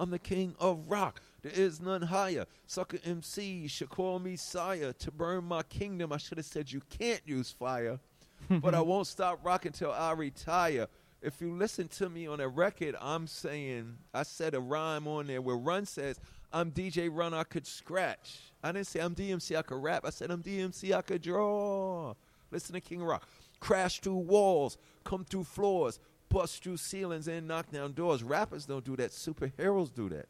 I'm 0.00 0.10
the 0.10 0.18
king 0.18 0.54
of 0.58 0.90
rock. 0.90 1.20
There 1.42 1.52
is 1.54 1.78
none 1.78 2.00
higher. 2.00 2.46
Sucker 2.66 2.98
MC 3.04 3.68
should 3.68 3.90
call 3.90 4.18
me 4.18 4.34
sire. 4.34 4.94
To 4.94 5.10
burn 5.10 5.44
my 5.44 5.62
kingdom, 5.62 6.10
I 6.10 6.16
should 6.16 6.38
have 6.38 6.46
said 6.46 6.72
you 6.72 6.80
can't 6.88 7.20
use 7.26 7.50
fire. 7.50 8.00
but 8.48 8.74
I 8.74 8.80
won't 8.80 9.06
stop 9.06 9.40
rocking 9.44 9.72
till 9.72 9.92
I 9.92 10.12
retire. 10.12 10.86
If 11.20 11.42
you 11.42 11.52
listen 11.52 11.86
to 11.88 12.08
me 12.08 12.26
on 12.26 12.40
a 12.40 12.48
record, 12.48 12.96
I'm 12.98 13.26
saying 13.26 13.94
I 14.14 14.22
said 14.22 14.54
a 14.54 14.60
rhyme 14.60 15.06
on 15.06 15.26
there 15.26 15.42
where 15.42 15.56
Run 15.56 15.84
says 15.84 16.18
I'm 16.50 16.72
DJ 16.72 17.10
Run, 17.12 17.34
I 17.34 17.44
could 17.44 17.66
scratch. 17.66 18.38
I 18.62 18.72
didn't 18.72 18.86
say 18.86 19.00
I'm 19.00 19.14
DMC, 19.14 19.54
I 19.54 19.62
could 19.62 19.82
rap. 19.82 20.04
I 20.06 20.10
said 20.10 20.30
I'm 20.30 20.42
DMC, 20.42 20.96
I 20.96 21.02
could 21.02 21.20
draw. 21.20 22.14
Listen 22.50 22.72
to 22.72 22.80
King 22.80 23.02
Rock. 23.02 23.28
Crash 23.60 24.00
through 24.00 24.14
walls, 24.14 24.78
come 25.04 25.26
through 25.26 25.44
floors, 25.44 26.00
bust 26.30 26.62
through 26.62 26.78
ceilings, 26.78 27.28
and 27.28 27.46
knock 27.46 27.70
down 27.70 27.92
doors. 27.92 28.22
Rappers 28.22 28.64
don't 28.64 28.84
do 28.84 28.96
that. 28.96 29.10
Superheroes 29.10 29.94
do 29.94 30.08
that. 30.08 30.26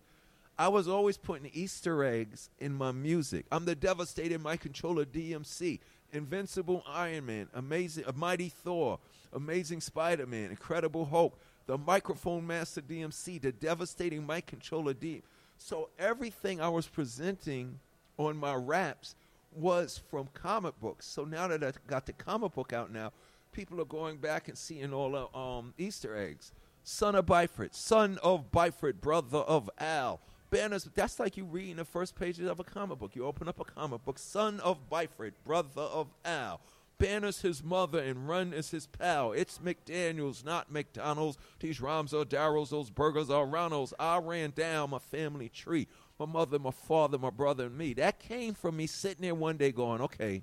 I 0.59 0.69
was 0.69 0.89
always 0.89 1.17
putting 1.17 1.51
Easter 1.55 2.05
eggs 2.05 2.51
in 2.59 2.75
my 2.75 2.91
music. 2.91 3.47
I'm 3.53 3.65
the 3.65 3.75
devastating 3.75 4.43
my 4.43 4.57
controller 4.57 5.05
DMC, 5.05 5.79
Invincible 6.13 6.83
Iron 6.89 7.27
Man, 7.27 7.49
Amazing, 7.55 8.05
a 8.07 8.13
Mighty 8.13 8.49
Thor, 8.49 8.99
Amazing 9.33 9.81
Spider 9.81 10.27
Man, 10.27 10.51
Incredible 10.51 11.05
Hulk, 11.05 11.39
the 11.67 11.79
Microphone 11.79 12.47
Master 12.47 12.81
DMC, 12.81 13.41
the 13.41 13.53
devastating 13.53 14.27
mic 14.27 14.47
controller 14.47 14.93
D. 14.93 15.23
So 15.57 15.89
everything 15.99 16.61
I 16.61 16.69
was 16.69 16.89
presenting 16.89 17.79
on 18.19 18.37
my 18.37 18.55
raps 18.55 19.15
was 19.55 20.01
from 20.11 20.29
comic 20.35 20.79
books. 20.81 21.07
So 21.07 21.25
now 21.25 21.49
that 21.49 21.63
I 21.63 21.73
got 21.87 22.07
the 22.07 22.13
comic 22.13 22.55
book 22.55 22.73
out 22.73 22.93
now, 22.93 23.13
people 23.53 23.81
are 23.81 23.87
going 23.87 24.19
back 24.19 24.49
and 24.49 24.57
seeing 24.57 24.93
all 24.93 25.11
the 25.13 25.39
um, 25.39 25.75
Easter 25.79 26.17
eggs. 26.17 26.53
Son 26.83 27.15
of 27.15 27.27
Byford, 27.27 27.75
son 27.75 28.19
of 28.23 28.51
Byford, 28.51 29.01
brother 29.01 29.39
of 29.39 29.69
Al. 29.79 30.21
Banners, 30.51 30.89
that's 30.95 31.21
like 31.21 31.37
you 31.37 31.45
reading 31.45 31.77
the 31.77 31.85
first 31.85 32.17
pages 32.17 32.49
of 32.49 32.59
a 32.59 32.65
comic 32.65 32.99
book. 32.99 33.15
You 33.15 33.27
open 33.27 33.49
up 33.49 33.61
a 33.61 33.65
comic 33.65 34.05
book, 34.05 34.19
son 34.19 34.59
of 34.61 34.91
Byford, 34.91 35.33
brother 35.45 35.83
of 35.83 36.09
Al. 36.25 36.61
Banner's 36.99 37.41
his 37.41 37.65
mother 37.65 37.99
and 37.99 38.29
Run 38.29 38.53
is 38.53 38.71
his 38.71 38.87
pal. 38.87 39.33
It's 39.33 39.59
McDaniels, 39.59 40.45
not 40.45 40.71
McDonald's. 40.71 41.39
These 41.59 41.81
rhymes 41.81 42.13
are 42.13 42.25
Darryl's, 42.25 42.71
those 42.71 42.91
burgers 42.91 43.31
are 43.31 43.47
Ronald's. 43.47 43.95
I 43.99 44.19
ran 44.19 44.51
down 44.51 44.91
my 44.91 44.99
family 44.99 45.49
tree. 45.49 45.89
My 46.19 46.27
mother, 46.27 46.59
my 46.59 46.71
father, 46.71 47.17
my 47.17 47.31
brother, 47.31 47.67
and 47.67 47.79
me. 47.79 47.95
That 47.95 48.19
came 48.19 48.53
from 48.53 48.77
me 48.77 48.87
sitting 48.87 49.23
there 49.23 49.35
one 49.35 49.57
day 49.57 49.73
going, 49.73 50.03
okay, 50.03 50.43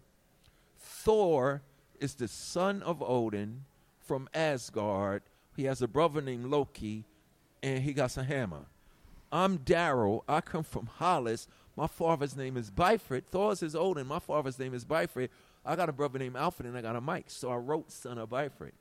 Thor 0.80 1.62
is 2.00 2.16
the 2.16 2.28
son 2.28 2.82
of 2.84 3.02
Odin 3.02 3.66
from 4.00 4.30
Asgard. 4.34 5.24
He 5.56 5.64
has 5.66 5.82
a 5.82 5.88
brother 5.88 6.22
named 6.22 6.46
Loki, 6.46 7.06
and 7.64 7.84
he 7.84 7.94
got 7.94 8.12
some 8.12 8.26
hammer. 8.26 8.66
I'm 9.32 9.60
Daryl. 9.60 10.22
I 10.28 10.42
come 10.42 10.64
from 10.64 10.86
Hollis. 10.86 11.48
My 11.76 11.88
father's 11.88 12.36
name 12.36 12.58
is 12.58 12.72
Byford. 12.72 13.26
Thor's 13.26 13.62
is 13.62 13.76
Odin. 13.76 14.08
My 14.08 14.20
father's 14.20 14.58
name 14.58 14.74
is 14.74 14.86
Byford. 14.86 15.30
I 15.66 15.76
got 15.76 15.90
a 15.90 15.94
brother 15.94 16.18
named 16.18 16.36
Alfred, 16.36 16.68
and 16.68 16.78
I 16.78 16.82
got 16.82 16.96
a 16.96 17.02
Mike. 17.02 17.26
So 17.28 17.52
I 17.52 17.58
wrote 17.58 17.92
Son 17.92 18.18
of 18.18 18.30
Byford. 18.30 18.72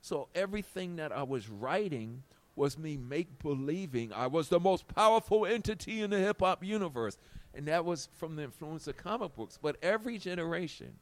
So 0.00 0.28
everything 0.34 0.96
that 0.96 1.12
I 1.12 1.22
was 1.22 1.48
writing 1.48 2.24
was 2.56 2.76
me 2.76 2.96
make 2.96 3.38
believing 3.38 4.12
I 4.12 4.26
was 4.26 4.48
the 4.48 4.60
most 4.60 4.88
powerful 4.88 5.46
entity 5.46 6.02
in 6.02 6.10
the 6.10 6.18
hip 6.18 6.40
hop 6.40 6.64
universe. 6.64 7.16
And 7.54 7.66
that 7.66 7.84
was 7.84 8.08
from 8.14 8.36
the 8.36 8.44
influence 8.44 8.86
of 8.86 8.96
comic 8.96 9.34
books. 9.36 9.58
But 9.60 9.76
every 9.82 10.18
generation, 10.18 10.94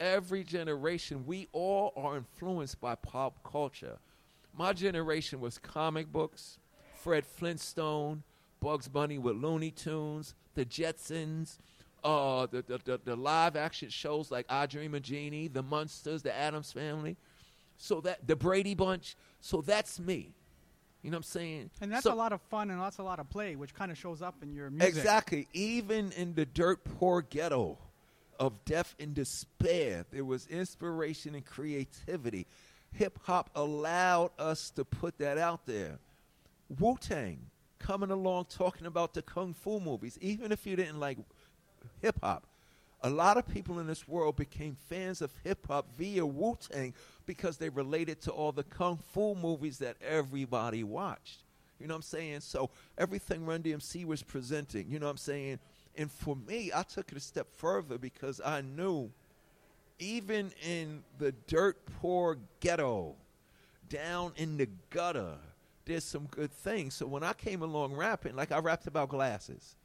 every 0.00 0.42
generation, 0.42 1.24
we 1.26 1.46
all 1.52 1.92
are 1.94 2.16
influenced 2.16 2.80
by 2.80 2.94
pop 2.96 3.42
culture. 3.44 3.98
My 4.56 4.72
generation 4.72 5.40
was 5.40 5.58
comic 5.58 6.10
books, 6.10 6.58
Fred 6.96 7.24
Flintstone, 7.24 8.22
Bugs 8.58 8.88
Bunny 8.88 9.18
with 9.18 9.36
Looney 9.36 9.70
Tunes, 9.70 10.34
the 10.54 10.64
Jetsons, 10.64 11.58
uh, 12.02 12.46
the, 12.50 12.62
the, 12.62 12.80
the, 12.84 13.00
the 13.04 13.16
live 13.16 13.56
action 13.56 13.90
shows 13.90 14.30
like 14.30 14.46
I 14.48 14.66
Dream 14.66 14.94
of 14.94 15.02
Jeannie, 15.02 15.48
the 15.48 15.62
Munsters, 15.62 16.22
the 16.22 16.34
Addams 16.34 16.72
Family. 16.72 17.16
So 17.76 18.00
that 18.02 18.26
the 18.26 18.36
Brady 18.36 18.74
Bunch. 18.74 19.16
So 19.40 19.62
that's 19.62 19.98
me. 19.98 20.34
You 21.02 21.10
know 21.10 21.16
what 21.16 21.20
I'm 21.20 21.22
saying? 21.24 21.70
And 21.80 21.90
that's 21.90 22.02
So- 22.02 22.12
a 22.12 22.14
lot 22.14 22.32
of 22.32 22.42
fun 22.42 22.70
and 22.70 22.80
that's 22.80 22.98
a 22.98 23.02
lot 23.02 23.18
of 23.20 23.30
play, 23.30 23.56
which 23.56 23.72
kind 23.72 23.90
of 23.90 23.96
shows 23.96 24.20
up 24.20 24.34
in 24.42 24.52
your 24.52 24.68
music. 24.70 24.88
Exactly. 24.88 25.48
Even 25.54 26.12
in 26.12 26.34
the 26.34 26.44
dirt 26.44 26.84
poor 26.84 27.22
ghetto 27.22 27.78
of 28.40 28.64
death 28.64 28.96
and 28.98 29.14
despair, 29.14 30.06
there 30.10 30.24
was 30.24 30.46
inspiration 30.48 31.34
and 31.34 31.44
creativity. 31.44 32.46
Hip 32.94 33.18
hop 33.22 33.50
allowed 33.54 34.30
us 34.38 34.70
to 34.70 34.84
put 34.84 35.18
that 35.18 35.38
out 35.38 35.66
there. 35.66 35.98
Wu 36.80 36.96
Tang 36.98 37.38
coming 37.78 38.10
along 38.10 38.46
talking 38.46 38.86
about 38.86 39.14
the 39.14 39.22
kung 39.22 39.52
fu 39.52 39.78
movies, 39.78 40.18
even 40.20 40.50
if 40.52 40.66
you 40.66 40.74
didn't 40.74 40.98
like 40.98 41.18
hip 42.00 42.18
hop. 42.22 42.46
A 43.02 43.10
lot 43.10 43.36
of 43.36 43.46
people 43.46 43.78
in 43.78 43.86
this 43.86 44.08
world 44.08 44.36
became 44.36 44.76
fans 44.88 45.22
of 45.22 45.30
hip 45.44 45.66
hop 45.68 45.86
via 45.96 46.24
Wu 46.24 46.56
Tang 46.60 46.94
because 47.26 47.58
they 47.58 47.68
related 47.68 48.20
to 48.22 48.30
all 48.30 48.52
the 48.52 48.64
kung 48.64 48.98
fu 49.12 49.34
movies 49.34 49.78
that 49.78 49.96
everybody 50.02 50.82
watched. 50.82 51.40
You 51.78 51.86
know 51.86 51.94
what 51.94 51.98
I'm 51.98 52.02
saying? 52.02 52.40
So 52.40 52.70
everything 52.98 53.46
Run 53.46 53.62
DMC 53.62 54.04
was 54.04 54.22
presenting, 54.22 54.90
you 54.90 54.98
know 54.98 55.06
what 55.06 55.12
I'm 55.12 55.16
saying? 55.18 55.58
And 55.96 56.10
for 56.10 56.36
me, 56.36 56.70
I 56.74 56.82
took 56.82 57.10
it 57.12 57.18
a 57.18 57.20
step 57.20 57.48
further 57.52 57.98
because 57.98 58.40
I 58.44 58.60
knew 58.60 59.10
even 59.98 60.50
in 60.66 61.02
the 61.18 61.32
dirt 61.46 61.78
poor 62.00 62.38
ghetto, 62.60 63.14
down 63.88 64.32
in 64.36 64.56
the 64.56 64.68
gutter, 64.88 65.36
there's 65.84 66.04
some 66.04 66.26
good 66.30 66.52
things. 66.52 66.94
So 66.94 67.06
when 67.06 67.22
I 67.22 67.32
came 67.32 67.62
along 67.62 67.94
rapping, 67.94 68.36
like 68.36 68.52
I 68.52 68.58
rapped 68.58 68.86
about 68.86 69.08
glasses. 69.08 69.76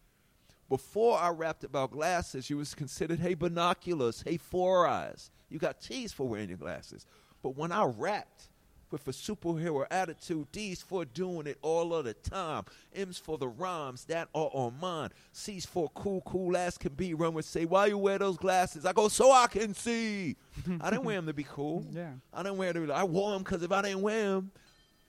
Before 0.70 1.18
I 1.20 1.30
rapped 1.30 1.64
about 1.64 1.92
glasses, 1.92 2.50
you 2.50 2.58
was 2.58 2.74
considered, 2.74 3.20
hey, 3.20 3.34
binoculars, 3.36 4.24
hey, 4.26 4.38
four 4.38 4.88
eyes. 4.88 5.30
You 5.50 5.60
got 5.60 5.80
teased 5.80 6.16
for 6.16 6.28
wearing 6.28 6.50
your 6.50 6.58
glasses. 6.58 7.06
But 7.44 7.56
when 7.56 7.72
I 7.72 7.84
rapped 7.84 8.50
with 8.96 9.08
a 9.10 9.12
superhero 9.12 9.86
attitude, 9.92 10.50
D's 10.54 10.82
for 10.82 11.04
doing 11.04 11.48
it 11.48 11.58
all 11.62 11.94
of 11.94 12.06
the 12.06 12.14
time, 12.14 12.64
M's 12.96 13.18
for 13.18 13.38
the 13.38 13.48
rhymes 13.48 14.06
that 14.06 14.30
are 14.34 14.50
on 14.54 14.80
mine, 14.80 15.10
C's 15.34 15.66
for 15.66 15.90
cool, 15.90 16.22
cool 16.22 16.56
ass 16.56 16.78
can 16.78 16.94
be. 16.94 17.14
Run 17.14 17.34
with 17.34 17.44
say, 17.44 17.66
why 17.66 17.88
you 17.88 17.98
wear 17.98 18.18
those 18.18 18.38
glasses? 18.38 18.86
I 18.86 18.94
go, 18.94 19.10
so 19.10 19.34
I 19.34 19.48
can 19.48 19.74
see. 19.74 20.38
I 20.82 20.90
didn't 20.90 21.04
wear 21.04 21.18
them 21.18 21.26
to 21.28 21.34
be 21.34 21.44
cool. 21.44 21.86
Yeah. 21.92 22.12
I 22.34 22.44
didn't 22.44 22.58
wear 22.58 22.72
them. 22.72 22.90
I 22.90 23.04
wore 23.04 23.34
them 23.34 23.44
because 23.44 23.64
if 23.64 23.72
I 23.72 23.82
didn't 23.82 24.02
wear 24.02 24.36
them, 24.36 24.52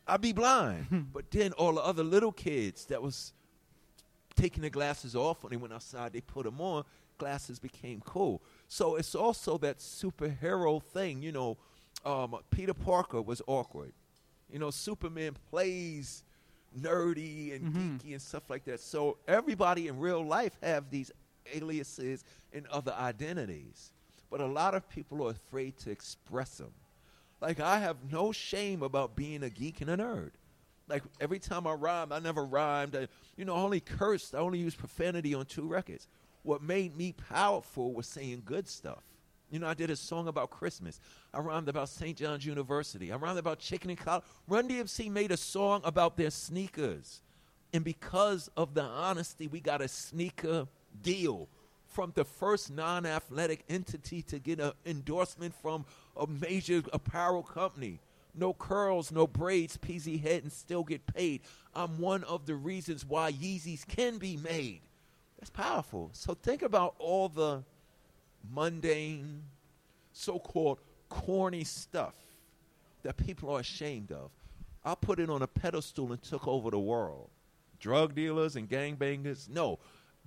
I'd 0.08 0.20
be 0.20 0.32
blind. 0.32 0.86
but 1.12 1.30
then 1.30 1.52
all 1.52 1.74
the 1.74 1.82
other 1.82 2.02
little 2.02 2.32
kids 2.32 2.86
that 2.86 3.00
was 3.00 3.32
taking 4.34 4.62
their 4.62 4.70
glasses 4.70 5.14
off 5.14 5.44
when 5.44 5.50
they 5.50 5.56
went 5.56 5.72
outside, 5.72 6.12
they 6.12 6.20
put 6.20 6.44
them 6.44 6.60
on. 6.60 6.82
Glasses 7.18 7.60
became 7.60 8.02
cool. 8.04 8.42
So 8.66 8.96
it's 8.96 9.14
also 9.14 9.58
that 9.58 9.78
superhero 9.78 10.82
thing. 10.82 11.22
You 11.22 11.30
know, 11.30 11.56
um, 12.06 12.36
Peter 12.50 12.72
Parker 12.72 13.20
was 13.20 13.42
awkward. 13.46 13.92
You 14.50 14.60
know, 14.60 14.70
Superman 14.70 15.34
plays 15.50 16.22
nerdy 16.80 17.54
and 17.54 17.74
geeky 18.00 18.12
and 18.12 18.22
stuff 18.22 18.48
like 18.48 18.64
that. 18.64 18.80
So 18.80 19.18
everybody 19.26 19.88
in 19.88 19.98
real 19.98 20.24
life 20.24 20.56
have 20.62 20.88
these 20.90 21.10
aliases 21.52 22.24
and 22.52 22.66
other 22.68 22.92
identities, 22.92 23.92
but 24.30 24.40
a 24.40 24.46
lot 24.46 24.74
of 24.74 24.88
people 24.88 25.26
are 25.26 25.30
afraid 25.30 25.76
to 25.78 25.90
express 25.90 26.58
them. 26.58 26.72
Like 27.40 27.60
I 27.60 27.78
have 27.80 27.96
no 28.10 28.32
shame 28.32 28.82
about 28.82 29.16
being 29.16 29.42
a 29.42 29.50
geek 29.50 29.80
and 29.80 29.90
a 29.90 29.96
nerd. 29.96 30.30
Like 30.88 31.02
every 31.20 31.40
time 31.40 31.66
I 31.66 31.72
rhymed, 31.72 32.12
I 32.12 32.20
never 32.20 32.44
rhymed. 32.44 32.94
I, 32.94 33.08
you 33.36 33.44
know, 33.44 33.54
I 33.56 33.58
only 33.58 33.80
cursed. 33.80 34.34
I 34.34 34.38
only 34.38 34.60
used 34.60 34.78
profanity 34.78 35.34
on 35.34 35.46
two 35.46 35.66
records. 35.66 36.06
What 36.44 36.62
made 36.62 36.96
me 36.96 37.12
powerful 37.12 37.92
was 37.92 38.06
saying 38.06 38.42
good 38.44 38.68
stuff. 38.68 39.02
You 39.50 39.60
know, 39.60 39.68
I 39.68 39.74
did 39.74 39.90
a 39.90 39.96
song 39.96 40.28
about 40.28 40.50
Christmas. 40.50 41.00
I 41.32 41.38
rhymed 41.38 41.68
about 41.68 41.88
St. 41.88 42.16
John's 42.16 42.44
University. 42.44 43.12
I 43.12 43.16
rhymed 43.16 43.38
about 43.38 43.58
chicken 43.58 43.90
and 43.90 43.98
collard. 43.98 44.24
Run 44.48 44.68
DMC 44.68 45.10
made 45.10 45.30
a 45.30 45.36
song 45.36 45.80
about 45.84 46.16
their 46.16 46.30
sneakers. 46.30 47.22
And 47.72 47.84
because 47.84 48.50
of 48.56 48.74
the 48.74 48.82
honesty, 48.82 49.46
we 49.46 49.60
got 49.60 49.82
a 49.82 49.88
sneaker 49.88 50.66
deal 51.02 51.48
from 51.86 52.12
the 52.14 52.24
first 52.24 52.72
non 52.72 53.06
athletic 53.06 53.64
entity 53.68 54.22
to 54.22 54.38
get 54.38 54.60
an 54.60 54.72
endorsement 54.84 55.54
from 55.54 55.84
a 56.16 56.26
major 56.26 56.82
apparel 56.92 57.42
company. 57.42 58.00
No 58.34 58.52
curls, 58.52 59.10
no 59.10 59.26
braids, 59.26 59.78
PZ 59.78 60.20
head, 60.20 60.42
and 60.42 60.52
still 60.52 60.84
get 60.84 61.06
paid. 61.06 61.40
I'm 61.74 61.98
one 61.98 62.22
of 62.24 62.44
the 62.46 62.54
reasons 62.54 63.04
why 63.04 63.32
Yeezys 63.32 63.86
can 63.86 64.18
be 64.18 64.36
made. 64.36 64.80
That's 65.38 65.50
powerful. 65.50 66.10
So 66.12 66.34
think 66.34 66.62
about 66.62 66.94
all 66.98 67.28
the 67.28 67.62
mundane, 68.52 69.42
so 70.12 70.38
called 70.38 70.78
corny 71.08 71.64
stuff 71.64 72.14
that 73.02 73.16
people 73.16 73.50
are 73.50 73.60
ashamed 73.60 74.12
of. 74.12 74.30
I 74.84 74.94
put 74.94 75.18
it 75.18 75.30
on 75.30 75.42
a 75.42 75.46
pedestal 75.46 76.12
and 76.12 76.22
took 76.22 76.46
over 76.46 76.70
the 76.70 76.78
world. 76.78 77.30
Drug 77.78 78.14
dealers 78.14 78.56
and 78.56 78.68
gangbangers, 78.68 79.48
no. 79.48 79.78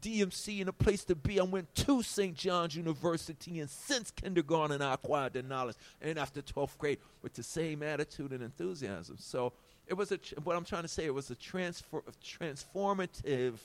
DMC 0.01 0.61
and 0.61 0.69
a 0.69 0.73
place 0.73 1.03
to 1.05 1.15
be. 1.15 1.39
I 1.39 1.43
went 1.43 1.73
to 1.75 2.01
St. 2.01 2.35
John's 2.35 2.75
University, 2.75 3.59
and 3.59 3.69
since 3.69 4.11
kindergarten, 4.11 4.81
I 4.81 4.93
acquired 4.93 5.33
the 5.33 5.43
knowledge. 5.43 5.75
And 6.01 6.17
after 6.17 6.41
12th 6.41 6.77
grade, 6.77 6.99
with 7.21 7.33
the 7.33 7.43
same 7.43 7.83
attitude 7.83 8.31
and 8.31 8.41
enthusiasm. 8.41 9.17
So 9.19 9.53
it 9.87 9.95
was 9.95 10.11
a. 10.11 10.17
Tr- 10.17 10.35
what 10.43 10.55
I'm 10.55 10.63
trying 10.63 10.83
to 10.83 10.87
say, 10.87 11.05
it 11.05 11.13
was 11.13 11.29
a 11.31 11.35
transfer, 11.35 12.01
transformative 12.23 13.55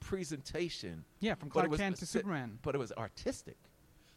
presentation. 0.00 1.04
Yeah, 1.20 1.34
from 1.34 1.50
Clark 1.50 1.76
Kent 1.76 1.96
to 1.98 2.06
Superman. 2.06 2.58
But 2.62 2.74
it 2.74 2.78
was 2.78 2.92
artistic. 2.92 3.56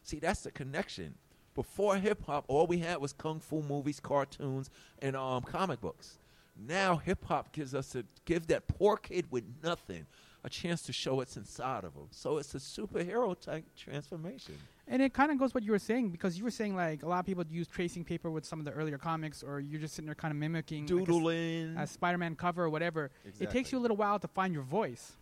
See, 0.04 0.20
that's 0.20 0.42
the 0.42 0.52
connection. 0.52 1.16
Before 1.56 1.96
hip 1.98 2.26
hop, 2.26 2.46
all 2.48 2.68
we 2.68 2.80
had 2.80 2.98
was 2.98 3.14
kung 3.14 3.40
fu 3.40 3.62
movies, 3.62 4.00
cartoons, 4.00 4.70
and 5.00 5.16
um, 5.16 5.44
comic 5.44 5.82
books. 5.82 6.18
Now 6.56 6.98
hip 6.98 7.26
hop 7.26 7.52
gives 7.52 7.74
us 7.74 7.96
a 7.96 8.04
give 8.26 8.48
that 8.48 8.68
poor 8.68 8.98
kid 8.98 9.26
with 9.32 9.44
nothing 9.64 10.06
a 10.44 10.50
chance 10.50 10.82
to 10.84 10.94
show 10.94 11.16
what's 11.16 11.38
inside 11.38 11.84
of 11.84 11.94
him. 11.94 12.08
So 12.12 12.38
it's 12.38 12.54
a 12.54 12.58
superhero 12.58 13.40
type 13.40 13.64
transformation. 13.78 14.56
And 14.88 15.02
it 15.02 15.14
kind 15.14 15.32
of 15.32 15.40
goes 15.40 15.54
what 15.54 15.64
you 15.64 15.72
were 15.72 15.80
saying 15.80 16.10
because 16.10 16.38
you 16.38 16.44
were 16.44 16.52
saying 16.52 16.76
like 16.76 17.04
a 17.04 17.08
lot 17.08 17.20
of 17.20 17.26
people 17.26 17.46
use 17.50 17.68
tracing 17.68 18.04
paper 18.04 18.30
with 18.30 18.46
some 18.46 18.60
of 18.60 18.66
the 18.66 18.72
earlier 18.72 18.98
comics, 18.98 19.42
or 19.42 19.62
you're 19.62 19.80
just 19.80 19.96
sitting 19.96 20.08
there 20.08 20.16
kind 20.16 20.34
of 20.34 20.38
mimicking 20.38 20.86
like, 20.86 20.92
a 20.92 21.06
Doodling. 21.06 21.78
a, 21.78 21.88
Spider-Man 21.88 22.36
cover 22.36 22.66
or 22.66 22.70
whatever. 22.70 23.10
It 23.40 23.50
takes 23.50 23.72
you 23.72 23.78
a 23.78 23.82
little 23.82 23.98
while 23.98 24.20
to 24.20 24.28
find 24.28 24.54
your 24.54 24.64
voice. 24.64 25.14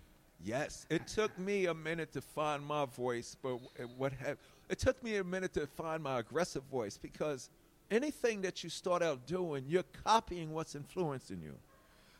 Yes, 0.43 0.87
it 0.89 1.05
took 1.05 1.37
me 1.37 1.67
a 1.67 1.73
minute 1.73 2.11
to 2.13 2.21
find 2.21 2.65
my 2.65 2.85
voice, 2.85 3.37
but 3.43 3.59
what 3.95 4.11
hap- 4.13 4.39
it 4.71 4.79
took 4.79 5.03
me 5.03 5.17
a 5.17 5.23
minute 5.23 5.53
to 5.53 5.67
find 5.67 6.01
my 6.01 6.19
aggressive 6.19 6.63
voice 6.71 6.97
because 6.97 7.49
anything 7.91 8.41
that 8.41 8.63
you 8.63 8.69
start 8.69 9.03
out 9.03 9.27
doing, 9.27 9.65
you're 9.67 9.83
copying 10.05 10.53
what's 10.53 10.75
influencing 10.75 11.41
you. 11.41 11.53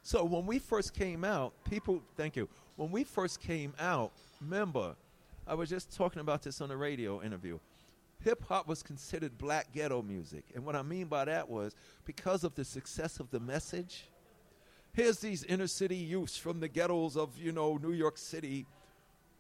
So 0.04 0.26
when 0.26 0.46
we 0.46 0.60
first 0.60 0.94
came 0.94 1.24
out, 1.24 1.54
people, 1.70 2.04
thank 2.18 2.36
you. 2.36 2.50
When 2.76 2.92
we 2.92 3.06
first 3.06 3.40
came 3.40 3.74
out, 3.80 4.12
remember, 4.42 4.96
I 5.48 5.54
was 5.54 5.70
just 5.70 5.96
talking 5.96 6.20
about 6.20 6.44
this 6.44 6.60
on 6.60 6.70
a 6.72 6.76
radio 6.76 7.22
interview. 7.22 7.58
hip 8.22 8.44
hop 8.50 8.68
was 8.68 8.84
considered 8.84 9.38
black 9.38 9.72
ghetto 9.72 10.02
music. 10.02 10.44
And 10.54 10.66
what 10.66 10.76
I 10.76 10.82
mean 10.82 11.06
by 11.06 11.24
that 11.26 11.50
was 11.50 11.74
because 12.04 12.44
of 12.44 12.54
the 12.56 12.66
success 12.66 13.22
of 13.22 13.32
the 13.32 13.40
message, 13.40 14.10
here's 14.92 15.20
these 15.20 15.46
inner 15.46 15.68
city 15.68 15.96
youths 15.96 16.36
from 16.36 16.60
the 16.60 16.68
ghettos 16.68 17.16
of, 17.16 17.38
you 17.38 17.54
know, 17.54 17.78
New 17.82 17.94
York 17.94 18.18
City 18.18 18.66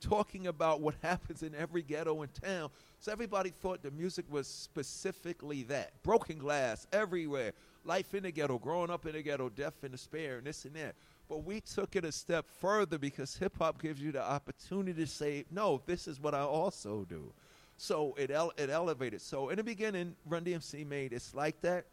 talking 0.02 0.48
about 0.48 0.82
what 0.82 0.96
happens 1.02 1.44
in 1.44 1.56
every 1.56 1.82
ghetto 1.82 2.22
in 2.22 2.30
town. 2.30 2.70
So 3.02 3.12
everybody 3.12 3.50
thought 3.50 3.82
the 3.82 3.90
music 3.90 4.26
was 4.30 4.48
specifically 4.48 5.64
that. 5.64 5.92
Broken 6.04 6.38
glass 6.38 6.86
everywhere. 6.94 7.54
Life 7.84 8.14
in 8.14 8.22
the 8.22 8.32
ghetto, 8.32 8.60
growing 8.60 8.92
up 8.92 9.08
in 9.08 9.14
the 9.14 9.24
ghetto, 9.24 9.50
death 9.50 9.74
and 9.82 9.92
despair, 9.92 10.38
and 10.38 10.46
this 10.46 10.66
and 10.66 10.76
that. 10.76 10.94
But 11.28 11.44
we 11.44 11.62
took 11.62 11.96
it 11.96 12.06
a 12.06 12.12
step 12.12 12.46
further 12.60 13.00
because 13.00 13.36
hip 13.36 13.58
hop 13.58 13.82
gives 13.82 14.00
you 14.00 14.12
the 14.12 14.22
opportunity 14.22 14.94
to 15.02 15.08
say, 15.08 15.46
no, 15.50 15.82
this 15.88 16.08
is 16.08 16.20
what 16.20 16.36
I 16.36 16.42
also 16.42 17.08
do. 17.10 17.34
So 17.76 18.14
it 18.20 18.30
ele- 18.30 18.54
it 18.56 18.70
elevated. 18.70 19.20
So 19.22 19.50
in 19.50 19.56
the 19.56 19.64
beginning, 19.64 20.16
Run 20.28 20.44
DMC 20.44 20.86
made 20.86 21.12
it's 21.12 21.34
like 21.34 21.60
that, 21.62 21.86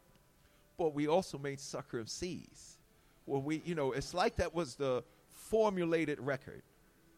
but 0.77 0.93
we 0.93 1.07
also 1.07 1.39
made 1.39 1.59
Sucker 1.59 2.03
MCs. 2.03 2.75
Well, 3.25 3.41
we 3.41 3.63
you 3.65 3.73
know 3.73 3.93
it's 3.93 4.13
like 4.13 4.35
that 4.35 4.53
was 4.53 4.75
the 4.75 5.03
formulated 5.27 6.19
record. 6.19 6.61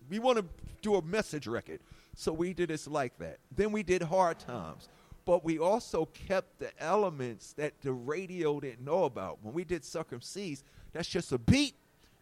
We 0.10 0.20
want 0.20 0.38
to 0.38 0.46
do 0.82 0.96
a 0.96 1.02
message 1.02 1.46
record, 1.46 1.82
so 2.22 2.32
we 2.32 2.54
did 2.54 2.70
it's 2.70 2.88
like 2.88 3.18
that. 3.18 3.40
Then 3.56 3.72
we 3.72 3.82
did 3.82 4.04
Hard 4.04 4.38
Times, 4.38 4.90
but 5.26 5.44
we 5.44 5.58
also 5.58 6.06
kept 6.06 6.60
the 6.60 6.70
elements 6.80 7.54
that 7.54 7.74
the 7.82 7.94
radio 7.94 8.60
didn't 8.60 8.86
know 8.86 9.06
about. 9.06 9.40
When 9.42 9.56
we 9.56 9.64
did 9.64 9.82
MCs, 9.82 10.62
that's 10.94 11.08
just 11.08 11.32
a 11.32 11.40
beat 11.40 11.74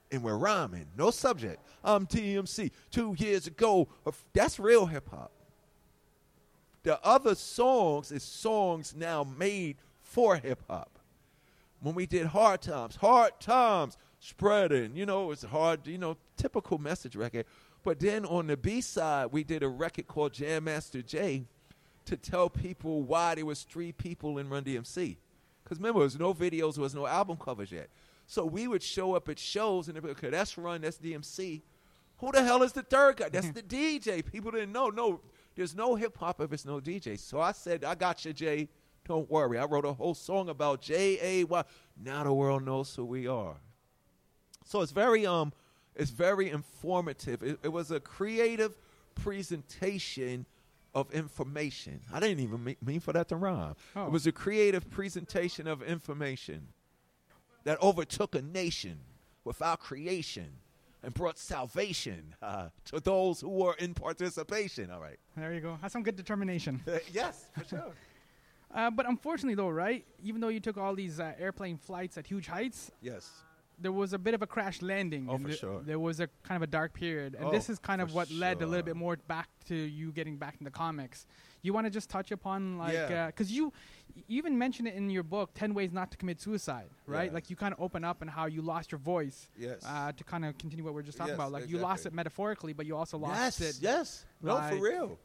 and 0.10 0.24
we're 0.24 0.38
rhyming, 0.38 0.86
no 0.98 1.12
subject. 1.12 1.62
I'm 1.84 2.08
DMC. 2.08 2.72
Two 2.90 3.14
years 3.18 3.46
ago, 3.46 3.90
uh, 4.06 4.12
that's 4.34 4.58
real 4.58 4.86
hip 4.86 5.10
hop. 5.10 5.32
The 6.84 6.98
other 7.06 7.36
songs 7.36 8.14
is 8.14 8.24
songs 8.24 8.96
now 8.96 9.26
made 9.26 9.76
for 10.02 10.38
hip 10.38 10.64
hop. 10.70 10.98
When 11.82 11.94
we 11.94 12.06
did 12.06 12.28
Hard 12.28 12.62
Times, 12.62 12.96
Hard 12.96 13.34
Times 13.42 13.98
spreading, 14.22 14.96
you 14.96 15.06
know, 15.06 15.32
it's 15.32 15.44
hard, 15.44 15.86
you 15.88 15.98
know, 15.98 16.16
typical 16.38 16.78
message 16.78 17.18
record. 17.18 17.46
But 17.84 18.00
then 18.00 18.26
on 18.26 18.48
the 18.48 18.58
B 18.58 18.82
side, 18.82 19.28
we 19.32 19.44
did 19.44 19.64
a 19.64 19.70
record 19.70 20.08
called 20.08 20.34
Jam 20.34 20.66
Master 20.66 21.02
Jay 21.02 21.46
to 22.06 22.18
tell 22.18 22.50
people 22.50 23.04
why 23.04 23.36
there 23.36 23.46
was 23.46 23.64
three 23.64 23.92
people 23.92 24.38
in 24.38 24.50
Run 24.50 24.64
DMC. 24.64 25.18
Because 25.64 25.78
remember, 25.78 26.00
there 26.00 26.06
was 26.06 26.20
no 26.20 26.34
videos, 26.34 26.76
there 26.76 26.82
was 26.82 26.96
no 26.96 27.08
album 27.08 27.38
covers 27.38 27.72
yet. 27.72 27.90
So 28.28 28.46
we 28.46 28.68
would 28.68 28.84
show 28.84 29.16
up 29.16 29.30
at 29.30 29.40
shows 29.40 29.88
and 29.88 29.96
they'd 29.96 30.04
be, 30.04 30.10
okay, 30.10 30.30
that's 30.30 30.58
Run, 30.58 30.82
that's 30.82 30.98
DMC. 30.98 31.62
Who 32.18 32.32
the 32.32 32.44
hell 32.44 32.64
is 32.64 32.74
the 32.74 32.84
third 32.84 33.18
guy? 33.18 33.30
That's 33.30 33.52
the 33.52 33.62
DJ. 33.64 34.26
People 34.26 34.52
didn't 34.52 34.72
know. 34.72 34.90
No, 34.90 35.22
there's 35.56 35.76
no 35.76 35.96
hip 35.96 36.18
hop 36.18 36.42
if 36.42 36.52
it's 36.52 36.66
no 36.66 36.80
DJ. 36.80 37.18
So 37.18 37.40
I 37.40 37.54
said, 37.54 37.84
I 37.84 37.96
got 37.96 38.26
you, 38.26 38.34
Jay. 38.34 38.70
Don't 39.08 39.30
worry. 39.32 39.58
I 39.58 39.66
wrote 39.66 39.86
a 39.86 39.94
whole 39.94 40.14
song 40.14 40.50
about 40.50 40.82
J 40.82 41.18
A 41.22 41.44
Y. 41.46 41.64
Now 42.04 42.24
the 42.24 42.34
world 42.34 42.64
knows 42.64 42.94
who 42.94 43.06
we 43.06 43.26
are. 43.28 43.56
So 44.66 44.82
it's 44.82 44.92
very 44.92 45.26
um, 45.26 45.52
it's 46.00 46.12
very 46.12 46.50
informative. 46.50 47.44
It, 47.44 47.60
it 47.62 47.70
was 47.70 47.92
a 47.92 48.00
creative 48.00 48.76
presentation 49.16 50.46
of 50.96 51.12
information. 51.12 52.00
I 52.12 52.20
didn't 52.20 52.40
even 52.40 52.64
mean, 52.64 52.78
mean 52.84 53.00
for 53.02 53.14
that 53.14 53.28
to 53.30 53.36
rhyme. 53.36 53.76
Oh. 53.96 54.06
It 54.06 54.12
was 54.12 54.26
a 54.26 54.32
creative 54.32 54.90
presentation 54.90 55.68
of 55.68 55.84
information 55.84 56.70
that 57.66 57.80
overtook 57.82 58.34
a 58.34 58.42
nation 58.42 59.00
without 59.44 59.82
creation 59.82 60.48
and 61.04 61.14
brought 61.14 61.38
salvation 61.38 62.34
uh, 62.42 62.70
to 62.86 63.00
those 63.02 63.42
who 63.42 63.50
were 63.50 63.76
in 63.76 63.94
participation. 63.94 64.90
All 64.90 65.02
right. 65.02 65.20
There 65.36 65.54
you 65.54 65.60
go. 65.60 65.78
That's 65.82 65.94
some 65.94 66.04
good 66.04 66.16
determination. 66.16 66.82
yes, 67.14 67.46
for 67.58 67.66
sure. 67.66 67.92
Uh, 68.72 68.88
but 68.92 69.10
unfortunately, 69.10 69.56
though, 69.56 69.68
right? 69.68 70.06
Even 70.22 70.40
though 70.40 70.50
you 70.50 70.60
took 70.60 70.78
all 70.78 70.94
these 70.94 71.20
uh, 71.20 71.34
airplane 71.40 71.76
flights 71.76 72.20
at 72.20 72.28
huge 72.28 72.46
heights, 72.46 72.92
yes. 73.02 73.28
There 73.82 73.92
was 73.92 74.14
a 74.14 74.20
bit 74.20 74.34
of 74.34 74.42
a 74.42 74.48
crash 74.48 74.82
landing. 74.82 75.28
Oh, 75.30 75.38
for 75.38 75.48
th- 75.48 75.60
sure. 75.60 75.82
There 75.86 76.00
was 76.00 76.20
a 76.20 76.28
kind 76.44 76.58
of 76.58 76.64
a 76.64 76.68
dark 76.72 76.94
period, 76.94 77.36
and 77.36 77.46
Oh, 77.46 77.52
this 77.52 77.70
is 77.70 77.80
kind 77.80 78.02
of 78.02 78.14
what 78.14 78.30
led 78.32 78.62
a 78.62 78.66
little 78.66 78.84
bit 78.86 78.96
more 78.96 79.16
back 79.28 79.48
to 79.68 79.76
you 79.76 80.12
getting 80.12 80.38
back 80.38 80.56
into 80.60 80.72
comics. 80.72 81.26
You 81.62 81.74
want 81.74 81.86
to 81.88 81.92
just 81.92 82.10
touch 82.10 82.32
upon 82.32 82.78
like 82.78 82.94
Yeah. 82.94 83.28
because 83.28 83.52
you, 83.52 83.72
you 84.16 84.24
even 84.40 84.58
mention 84.58 84.88
it 84.88 84.96
in 84.96 85.10
your 85.10 85.24
book, 85.24 85.52
Ten 85.54 85.74
Ways 85.74 85.92
Not 85.92 86.12
to 86.12 86.18
Commit 86.18 86.42
Suicide, 86.42 86.90
right? 87.06 87.30
Yeah. 87.30 87.34
Like 87.34 87.50
you 87.50 87.56
kind 87.56 87.74
of 87.74 87.80
open 87.82 88.04
up 88.04 88.22
and 88.22 88.30
how 88.30 88.46
you 88.46 88.62
lost 88.62 88.92
your 88.92 89.00
voice. 89.00 89.50
Yes. 89.58 89.84
Uh, 89.86 90.12
to 90.14 90.24
kind 90.24 90.46
of 90.46 90.58
continue 90.58 90.84
what 90.84 90.94
we 90.94 91.00
are 91.00 91.04
just 91.04 91.18
talking 91.18 91.32
Yes, 91.32 91.36
about, 91.38 91.52
like 91.52 91.70
you 91.70 91.78
lost 91.78 92.06
it 92.06 92.14
metaphorically, 92.14 92.74
but 92.74 92.86
you 92.86 92.96
also 92.96 93.18
lost 93.18 93.60
yes. 93.60 93.62
it 93.62 93.82
Yes. 93.82 94.26
No, 94.42 94.56
like, 94.56 94.74
for 94.74 94.82
real. 94.82 95.20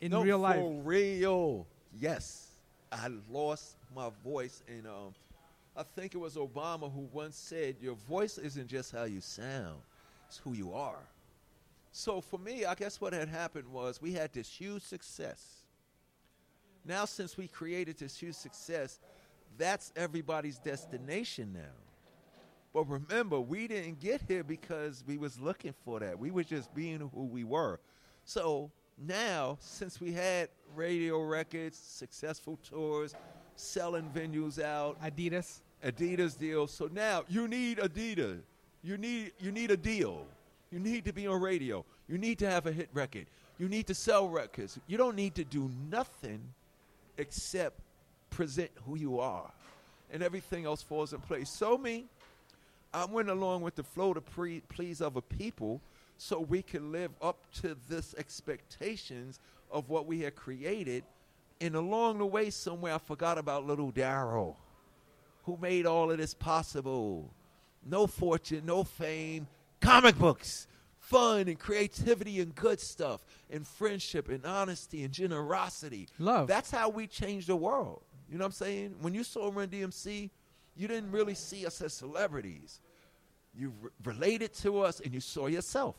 in 0.00 0.10
no, 0.12 0.22
real 0.22 0.38
life. 0.38 0.56
For 0.60 0.82
real. 0.82 1.66
Yes. 1.98 2.42
I 2.92 3.08
lost 3.30 3.76
my 3.94 4.10
voice, 4.24 4.62
and 4.68 4.86
um, 4.86 5.14
I 5.76 5.82
think 5.82 6.14
it 6.14 6.18
was 6.18 6.36
Obama 6.36 6.92
who 6.92 7.08
once 7.12 7.36
said, 7.36 7.76
"Your 7.80 7.94
voice 7.94 8.38
isn't 8.38 8.68
just 8.68 8.92
how 8.92 9.04
you 9.04 9.20
sound; 9.20 9.80
it's 10.26 10.38
who 10.38 10.54
you 10.54 10.72
are." 10.72 11.06
So 11.92 12.20
for 12.20 12.38
me, 12.38 12.64
I 12.64 12.74
guess 12.74 13.00
what 13.00 13.12
had 13.12 13.28
happened 13.28 13.68
was 13.68 14.00
we 14.00 14.12
had 14.12 14.32
this 14.32 14.48
huge 14.48 14.82
success. 14.82 15.42
Now, 16.84 17.04
since 17.04 17.36
we 17.36 17.48
created 17.48 17.98
this 17.98 18.16
huge 18.16 18.34
success, 18.36 19.00
that's 19.58 19.92
everybody's 19.96 20.58
destination 20.58 21.52
now. 21.52 21.74
But 22.72 22.84
remember, 22.84 23.40
we 23.40 23.66
didn't 23.66 24.00
get 24.00 24.22
here 24.28 24.44
because 24.44 25.02
we 25.06 25.16
was 25.16 25.40
looking 25.40 25.74
for 25.84 25.98
that. 26.00 26.18
We 26.18 26.30
were 26.30 26.44
just 26.44 26.74
being 26.74 27.10
who 27.14 27.24
we 27.24 27.42
were. 27.42 27.80
So 28.24 28.70
now, 28.98 29.56
since 29.60 30.00
we 30.00 30.12
had 30.12 30.50
radio 30.74 31.22
records, 31.22 31.78
successful 31.78 32.58
tours, 32.62 33.14
selling 33.56 34.10
venues 34.14 34.62
out, 34.62 35.02
Adidas. 35.02 35.60
Adidas 35.84 36.38
deal. 36.38 36.66
So 36.66 36.88
now 36.92 37.24
you 37.28 37.48
need 37.48 37.78
Adidas. 37.78 38.40
You 38.82 38.96
need 38.96 39.32
you 39.38 39.52
need 39.52 39.70
a 39.70 39.76
deal. 39.76 40.26
You 40.70 40.78
need 40.78 41.04
to 41.04 41.12
be 41.12 41.26
on 41.26 41.40
radio. 41.40 41.84
You 42.08 42.18
need 42.18 42.38
to 42.40 42.50
have 42.50 42.66
a 42.66 42.72
hit 42.72 42.88
record. 42.92 43.26
You 43.58 43.68
need 43.68 43.86
to 43.86 43.94
sell 43.94 44.28
records. 44.28 44.78
You 44.86 44.98
don't 44.98 45.16
need 45.16 45.34
to 45.36 45.44
do 45.44 45.70
nothing 45.90 46.40
except 47.16 47.80
present 48.30 48.70
who 48.84 48.96
you 48.96 49.20
are. 49.20 49.50
And 50.12 50.22
everything 50.22 50.66
else 50.66 50.82
falls 50.82 51.12
in 51.12 51.20
place. 51.20 51.48
So 51.48 51.78
me, 51.78 52.04
I 52.92 53.06
went 53.06 53.30
along 53.30 53.62
with 53.62 53.74
the 53.74 53.82
flow 53.82 54.12
to 54.14 54.20
pre- 54.20 54.62
please 54.68 55.00
other 55.00 55.20
people 55.20 55.80
so 56.18 56.40
we 56.40 56.62
could 56.62 56.82
live 56.82 57.10
up 57.20 57.38
to 57.62 57.76
this 57.88 58.14
expectations 58.18 59.40
of 59.70 59.88
what 59.88 60.06
we 60.06 60.20
had 60.20 60.36
created. 60.36 61.04
And 61.60 61.74
along 61.74 62.18
the 62.18 62.26
way 62.26 62.50
somewhere 62.50 62.94
I 62.94 62.98
forgot 62.98 63.38
about 63.38 63.66
little 63.66 63.90
Daryl 63.90 64.56
who 65.46 65.56
made 65.60 65.86
all 65.86 66.10
of 66.10 66.18
this 66.18 66.34
possible. 66.34 67.32
No 67.88 68.06
fortune, 68.06 68.66
no 68.66 68.82
fame, 68.82 69.46
comic 69.80 70.18
books, 70.18 70.66
fun 70.98 71.46
and 71.48 71.58
creativity 71.58 72.40
and 72.40 72.54
good 72.54 72.80
stuff, 72.80 73.24
and 73.48 73.66
friendship 73.66 74.28
and 74.28 74.44
honesty 74.44 75.04
and 75.04 75.14
generosity. 75.14 76.08
Love. 76.18 76.48
That's 76.48 76.70
how 76.70 76.88
we 76.88 77.06
change 77.06 77.46
the 77.46 77.56
world. 77.56 78.02
You 78.28 78.38
know 78.38 78.42
what 78.42 78.48
I'm 78.48 78.52
saying? 78.52 78.96
When 79.00 79.14
you 79.14 79.22
saw 79.22 79.50
Run 79.54 79.68
DMC, 79.68 80.30
you 80.76 80.88
didn't 80.88 81.12
really 81.12 81.34
see 81.34 81.64
us 81.64 81.80
as 81.80 81.94
celebrities. 81.94 82.80
You 83.54 83.72
re- 83.80 83.90
related 84.04 84.52
to 84.54 84.80
us 84.80 84.98
and 85.00 85.14
you 85.14 85.20
saw 85.20 85.46
yourself. 85.46 85.94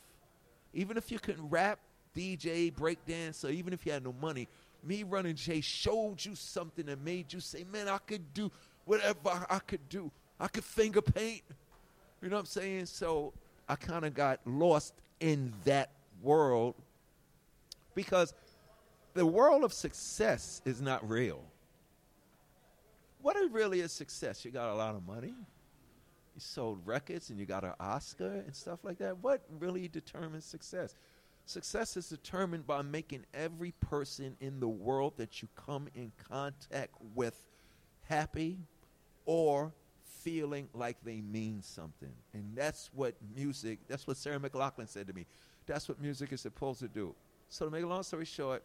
Even 0.74 0.98
if 0.98 1.10
you 1.10 1.20
couldn't 1.20 1.50
rap, 1.50 1.80
DJ, 2.14 2.74
breakdance, 2.74 3.46
or 3.46 3.50
even 3.50 3.72
if 3.72 3.86
you 3.86 3.94
had 3.94 4.04
no 4.04 4.14
money, 4.22 4.50
me 4.84 5.04
running 5.04 5.36
Jay 5.36 5.62
showed 5.62 6.24
you 6.24 6.36
something 6.36 6.86
that 6.88 7.02
made 7.02 7.32
you 7.32 7.40
say, 7.40 7.64
man, 7.72 7.88
I 7.88 7.98
could 8.00 8.34
do 8.34 8.52
whatever 8.88 9.46
I 9.50 9.60
could 9.60 9.88
do. 9.90 10.12
I 10.40 10.48
could 10.48 10.64
finger 10.64 11.02
paint. 11.02 11.44
You 12.22 12.30
know 12.30 12.38
what 12.38 12.42
I'm 12.42 12.46
saying? 12.46 12.88
So 12.88 13.34
I 13.70 13.76
kind 13.76 14.06
of 14.06 14.16
got 14.16 14.40
lost 14.46 14.94
in 15.20 15.54
that 15.66 15.92
world 16.22 16.74
because 17.94 18.34
the 19.14 19.26
world 19.26 19.64
of 19.64 19.74
success 19.74 20.62
is 20.66 20.82
not 20.82 21.08
real. 21.08 21.44
What 23.22 23.36
really 23.52 23.82
is 23.82 23.92
success? 23.92 24.46
You 24.46 24.52
got 24.52 24.72
a 24.72 24.76
lot 24.76 24.96
of 24.96 25.06
money, 25.06 25.34
you 26.36 26.40
sold 26.40 26.80
records, 26.86 27.30
and 27.30 27.40
you 27.40 27.46
got 27.46 27.64
an 27.64 27.74
Oscar 27.80 28.44
and 28.46 28.56
stuff 28.56 28.80
like 28.84 29.00
that. 29.00 29.18
What 29.18 29.42
really 29.60 29.88
determines 29.88 30.46
success? 30.46 30.96
Success 31.46 31.98
is 31.98 32.10
determined 32.10 32.68
by 32.68 32.84
making 32.84 33.26
every 33.34 33.72
person 33.82 34.38
in 34.40 34.60
the 34.60 34.68
world 34.68 35.14
that 35.18 35.42
you 35.42 35.48
come 35.56 35.88
in 35.96 36.12
contact 36.30 36.94
with 37.16 37.36
happy 38.04 38.60
or 39.28 39.72
feeling 40.24 40.68
like 40.74 40.98
they 41.04 41.22
mean 41.22 41.62
something. 41.62 42.12
And 42.34 42.54
that's 42.56 42.90
what 42.96 43.14
music, 43.36 43.78
that's 43.88 44.08
what 44.08 44.18
Sarah 44.18 44.40
McLachlan 44.40 44.90
said 44.90 45.06
to 45.08 45.14
me. 45.14 45.28
That's 45.68 45.88
what 45.88 46.02
music 46.02 46.34
is 46.34 46.42
supposed 46.42 46.80
to 46.80 46.88
do. 46.88 47.14
So 47.50 47.66
to 47.66 47.72
make 47.72 47.84
a 47.84 47.88
long 47.88 48.02
story 48.04 48.26
short, 48.26 48.64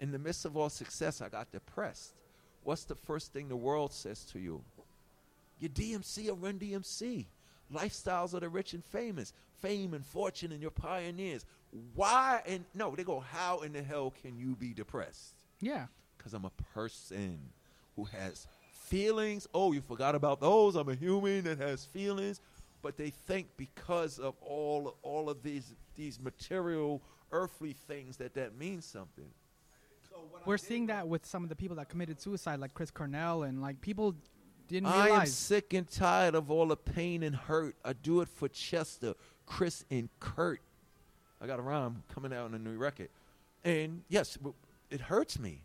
in 0.00 0.12
the 0.12 0.18
midst 0.18 0.44
of 0.44 0.56
all 0.56 0.68
success, 0.70 1.20
I 1.20 1.28
got 1.28 1.50
depressed. 1.50 2.14
What's 2.62 2.84
the 2.84 2.94
first 2.94 3.32
thing 3.32 3.48
the 3.48 3.56
world 3.56 3.92
says 3.92 4.24
to 4.26 4.38
you? 4.38 4.62
Your 5.58 5.70
DMC 5.70 6.28
or 6.30 6.34
Run 6.34 6.58
DMC. 6.58 7.26
Lifestyles 7.72 8.34
of 8.34 8.40
the 8.40 8.48
rich 8.48 8.74
and 8.74 8.84
famous. 8.84 9.32
Fame 9.60 9.94
and 9.94 10.04
fortune 10.04 10.52
and 10.52 10.60
your 10.60 10.70
pioneers. 10.70 11.44
Why 11.94 12.42
and 12.46 12.64
no, 12.74 12.94
they 12.94 13.04
go, 13.04 13.20
how 13.20 13.60
in 13.60 13.72
the 13.72 13.82
hell 13.82 14.12
can 14.22 14.38
you 14.38 14.54
be 14.56 14.74
depressed? 14.74 15.34
Yeah. 15.60 15.86
because 16.16 16.34
I'm 16.34 16.44
a 16.44 16.52
person 16.74 17.38
who 17.96 18.04
has 18.04 18.46
feelings. 18.84 19.46
Oh, 19.54 19.72
you 19.72 19.80
forgot 19.80 20.14
about 20.14 20.40
those. 20.40 20.76
I'm 20.76 20.88
a 20.88 20.94
human 20.94 21.44
that 21.44 21.58
has 21.58 21.84
feelings. 21.84 22.40
But 22.82 22.96
they 22.96 23.10
think 23.10 23.48
because 23.56 24.18
of 24.18 24.34
all 24.42 24.96
all 25.02 25.30
of 25.30 25.42
these 25.42 25.74
these 25.96 26.20
material 26.20 27.00
earthly 27.32 27.72
things 27.72 28.18
that 28.18 28.34
that 28.34 28.56
means 28.56 28.84
something. 28.84 29.30
We're 30.44 30.58
seeing 30.58 30.86
that 30.86 31.08
with 31.08 31.24
some 31.24 31.42
of 31.42 31.48
the 31.48 31.56
people 31.56 31.76
that 31.76 31.88
committed 31.88 32.20
suicide, 32.20 32.60
like 32.60 32.74
Chris 32.74 32.90
Cornell, 32.90 33.44
and 33.44 33.62
like 33.62 33.80
people 33.80 34.14
didn't 34.68 34.88
I 34.88 35.08
am 35.08 35.26
sick 35.26 35.72
and 35.72 35.90
tired 35.90 36.34
of 36.34 36.50
all 36.50 36.66
the 36.66 36.76
pain 36.76 37.22
and 37.22 37.34
hurt. 37.34 37.76
I 37.84 37.94
do 37.94 38.20
it 38.20 38.28
for 38.28 38.48
Chester, 38.48 39.14
Chris, 39.46 39.84
and 39.90 40.08
Kurt. 40.20 40.60
I 41.40 41.46
got 41.46 41.58
a 41.58 41.62
rhyme 41.62 42.02
coming 42.14 42.32
out 42.32 42.48
in 42.48 42.54
a 42.54 42.58
new 42.58 42.76
record. 42.76 43.08
And 43.64 44.02
yes, 44.08 44.38
it 44.90 45.00
hurts 45.00 45.38
me. 45.38 45.62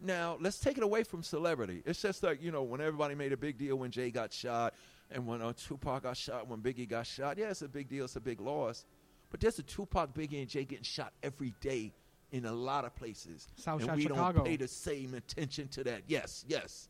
Now, 0.00 0.36
let's 0.40 0.58
take 0.58 0.76
it 0.76 0.82
away 0.82 1.02
from 1.02 1.22
celebrity. 1.22 1.82
It's 1.86 2.00
just 2.02 2.22
like, 2.22 2.42
you 2.42 2.50
know, 2.50 2.62
when 2.62 2.80
everybody 2.80 3.14
made 3.14 3.32
a 3.32 3.36
big 3.36 3.58
deal 3.58 3.76
when 3.76 3.90
Jay 3.90 4.10
got 4.10 4.32
shot 4.32 4.74
and 5.10 5.26
when 5.26 5.40
uh, 5.40 5.52
Tupac 5.56 6.02
got 6.02 6.16
shot, 6.16 6.48
when 6.48 6.60
Biggie 6.60 6.88
got 6.88 7.06
shot. 7.06 7.38
Yeah, 7.38 7.50
it's 7.50 7.62
a 7.62 7.68
big 7.68 7.88
deal. 7.88 8.04
It's 8.04 8.16
a 8.16 8.20
big 8.20 8.40
loss. 8.40 8.84
But 9.30 9.40
there's 9.40 9.58
a 9.58 9.62
Tupac, 9.62 10.14
Biggie, 10.14 10.40
and 10.40 10.48
Jay 10.48 10.64
getting 10.64 10.84
shot 10.84 11.12
every 11.22 11.54
day 11.60 11.92
in 12.32 12.44
a 12.44 12.52
lot 12.52 12.84
of 12.84 12.94
places. 12.96 13.48
Southside 13.56 13.88
and 13.88 13.96
we 13.96 14.02
Chicago. 14.02 14.38
don't 14.38 14.46
pay 14.46 14.56
the 14.56 14.68
same 14.68 15.14
attention 15.14 15.68
to 15.68 15.84
that. 15.84 16.02
Yes, 16.06 16.44
yes. 16.48 16.88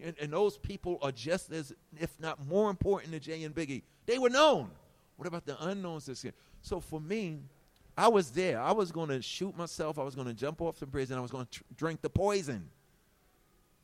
And, 0.00 0.14
and 0.20 0.32
those 0.32 0.58
people 0.58 0.98
are 1.02 1.12
just 1.12 1.52
as, 1.52 1.72
if 1.98 2.10
not 2.20 2.46
more 2.46 2.70
important 2.70 3.12
than 3.12 3.20
Jay 3.20 3.42
and 3.44 3.54
Biggie. 3.54 3.82
They 4.06 4.18
were 4.18 4.30
known. 4.30 4.70
What 5.16 5.26
about 5.26 5.44
the 5.44 5.62
unknowns 5.64 6.06
this 6.06 6.24
year? 6.24 6.32
So 6.62 6.80
for 6.80 7.00
me, 7.00 7.40
I 7.98 8.06
was 8.06 8.30
there. 8.30 8.60
I 8.60 8.70
was 8.70 8.92
going 8.92 9.08
to 9.08 9.20
shoot 9.20 9.58
myself. 9.58 9.98
I 9.98 10.04
was 10.04 10.14
going 10.14 10.28
to 10.28 10.32
jump 10.32 10.62
off 10.62 10.78
the 10.78 10.86
bridge, 10.86 11.10
and 11.10 11.18
I 11.18 11.20
was 11.20 11.32
going 11.32 11.46
to 11.46 11.50
tr- 11.50 11.64
drink 11.76 12.00
the 12.00 12.08
poison. 12.08 12.70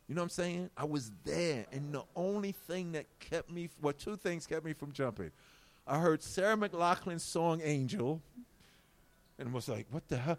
You 0.07 0.15
know 0.15 0.21
what 0.21 0.27
I'm 0.27 0.31
saying? 0.31 0.71
I 0.77 0.85
was 0.85 1.11
there, 1.25 1.67
and 1.73 1.93
the 1.93 2.05
only 2.15 2.53
thing 2.53 2.93
that 2.93 3.07
kept 3.19 3.51
me, 3.51 3.71
well, 3.83 3.93
two 3.93 4.17
things 4.17 4.47
kept 4.47 4.65
me 4.65 4.73
from 4.73 4.93
jumping. 4.93 5.33
I 5.85 5.99
heard 5.99 6.23
Sarah 6.23 6.57
McLachlan's 6.57 7.25
song 7.25 7.61
"Angel," 7.65 8.23
and 9.37 9.53
was 9.53 9.69
like, 9.69 9.87
"What 9.91 10.07
the 10.07 10.19
hell? 10.19 10.39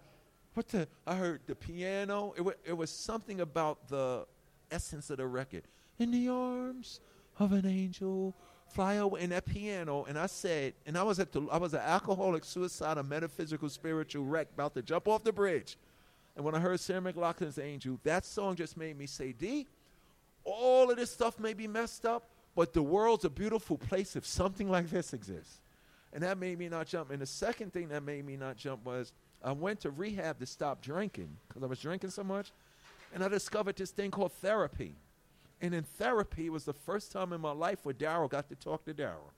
What 0.54 0.70
the?" 0.70 0.88
I 1.06 1.16
heard 1.16 1.42
the 1.46 1.56
piano. 1.56 2.34
It 2.38 2.42
was, 2.42 2.56
it 2.64 2.78
was 2.78 2.90
something 2.90 3.42
about 3.42 3.90
the 3.90 4.26
essence 4.72 5.10
of 5.10 5.18
the 5.18 5.28
record. 5.28 5.64
In 6.00 6.12
the 6.12 6.30
arms 6.30 7.02
of 7.40 7.52
an 7.52 7.66
angel, 7.66 8.36
fly 8.70 8.96
away. 8.96 9.22
in 9.22 9.30
that 9.30 9.46
piano, 9.46 10.06
and 10.08 10.18
I 10.18 10.26
said, 10.28 10.74
and 10.86 10.98
I 10.98 11.04
was 11.04 11.20
at 11.20 11.32
the, 11.32 11.48
I 11.52 11.58
was 11.58 11.74
an 11.74 11.82
alcoholic, 11.82 12.44
suicidal, 12.44 13.04
metaphysical, 13.04 13.70
spiritual 13.70 14.26
wreck, 14.26 14.48
about 14.54 14.74
to 14.76 14.82
jump 14.82 15.08
off 15.08 15.24
the 15.24 15.34
bridge. 15.34 15.78
And 16.36 16.44
when 16.44 16.54
I 16.56 16.60
heard 16.60 16.80
Sarah 16.80 17.02
McLachlan's 17.02 17.58
Angel, 17.58 18.00
that 18.04 18.26
song 18.26 18.56
just 18.56 18.76
made 18.76 18.98
me 18.98 19.06
say, 19.06 19.32
D, 19.32 19.68
all 20.44 20.92
of 20.92 20.98
this 20.98 21.12
stuff 21.12 21.40
may 21.40 21.54
be 21.54 21.68
messed 21.68 22.06
up, 22.06 22.30
but 22.56 22.74
the 22.74 22.84
world's 22.84 23.26
a 23.26 23.30
beautiful 23.30 23.78
place 23.78 24.16
if 24.16 24.26
something 24.26 24.70
like 24.70 24.90
this 24.90 25.14
exists. 25.14 25.60
And 26.14 26.24
that 26.24 26.38
made 26.38 26.60
me 26.60 26.70
not 26.70 26.88
jump. 26.88 27.12
And 27.12 27.22
the 27.22 27.26
second 27.26 27.74
thing 27.74 27.90
that 27.90 28.04
made 28.04 28.26
me 28.26 28.38
not 28.38 28.58
jump 28.58 28.86
was 28.86 29.12
I 29.44 29.52
went 29.52 29.82
to 29.82 29.92
rehab 29.92 30.40
to 30.40 30.46
stop 30.46 30.82
drinking 30.82 31.36
because 31.48 31.64
I 31.64 31.68
was 31.68 31.80
drinking 31.80 32.12
so 32.12 32.24
much. 32.24 32.52
And 33.14 33.24
I 33.24 33.28
discovered 33.28 33.76
this 33.76 33.92
thing 33.92 34.12
called 34.12 34.32
therapy. 34.34 34.96
And 35.66 35.74
in 35.74 35.82
therapy, 35.82 36.46
it 36.46 36.52
was 36.52 36.66
the 36.66 36.74
first 36.74 37.12
time 37.12 37.34
in 37.34 37.42
my 37.42 37.52
life 37.52 37.80
where 37.86 37.94
Daryl 37.96 38.30
got 38.30 38.50
to 38.50 38.56
talk 38.56 38.86
to 38.86 38.94
Daryl. 38.94 39.32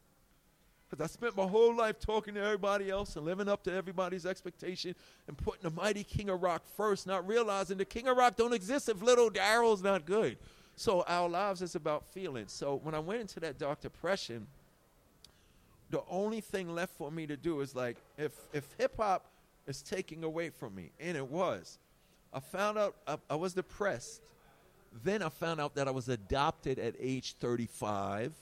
Because 0.90 1.02
I 1.02 1.08
spent 1.08 1.38
my 1.38 1.46
whole 1.46 1.74
life 1.74 2.02
talking 2.02 2.34
to 2.34 2.44
everybody 2.44 2.90
else 2.90 3.16
and 3.16 3.24
living 3.24 3.48
up 3.48 3.64
to 3.64 3.74
everybody's 3.74 4.26
expectation 4.26 4.94
and 5.30 5.38
putting 5.38 5.64
the 5.64 5.70
mighty 5.70 6.04
King 6.04 6.28
of 6.28 6.44
Rock 6.44 6.64
first, 6.76 7.08
not 7.08 7.26
realizing 7.26 7.78
the 7.78 7.86
King 7.86 8.10
of 8.10 8.18
Rock 8.18 8.36
don't 8.36 8.52
exist 8.52 8.90
if 8.90 9.02
little 9.02 9.30
Daryl's 9.30 9.82
not 9.82 10.06
good. 10.06 10.38
So 10.76 11.06
our 11.08 11.30
lives 11.30 11.62
is 11.62 11.76
about 11.76 12.06
feelings. 12.12 12.52
So 12.52 12.82
when 12.84 12.94
I 12.94 13.00
went 13.00 13.22
into 13.22 13.40
that 13.40 13.58
dark 13.58 13.80
depression, 13.80 14.48
the 15.92 16.04
only 16.10 16.42
thing 16.42 16.76
left 16.76 16.98
for 16.98 17.10
me 17.10 17.26
to 17.28 17.38
do 17.38 17.62
is 17.62 17.74
like 17.74 17.96
if 18.18 18.34
if 18.52 18.68
hip 18.78 18.98
hop 18.98 19.28
is 19.66 19.82
taking 19.82 20.26
away 20.26 20.50
from 20.50 20.76
me, 20.76 20.92
and 21.00 21.16
it 21.16 21.26
was, 21.26 21.80
I 22.34 22.42
found 22.42 22.78
out 22.78 22.98
I, 23.08 23.18
I 23.30 23.36
was 23.36 23.54
depressed. 23.54 24.22
Then 25.04 25.22
I 25.22 25.30
found 25.30 25.60
out 25.60 25.76
that 25.76 25.88
I 25.88 25.92
was 25.92 26.10
adopted 26.10 26.80
at 26.80 26.96
age 27.00 27.36
35. 27.40 28.34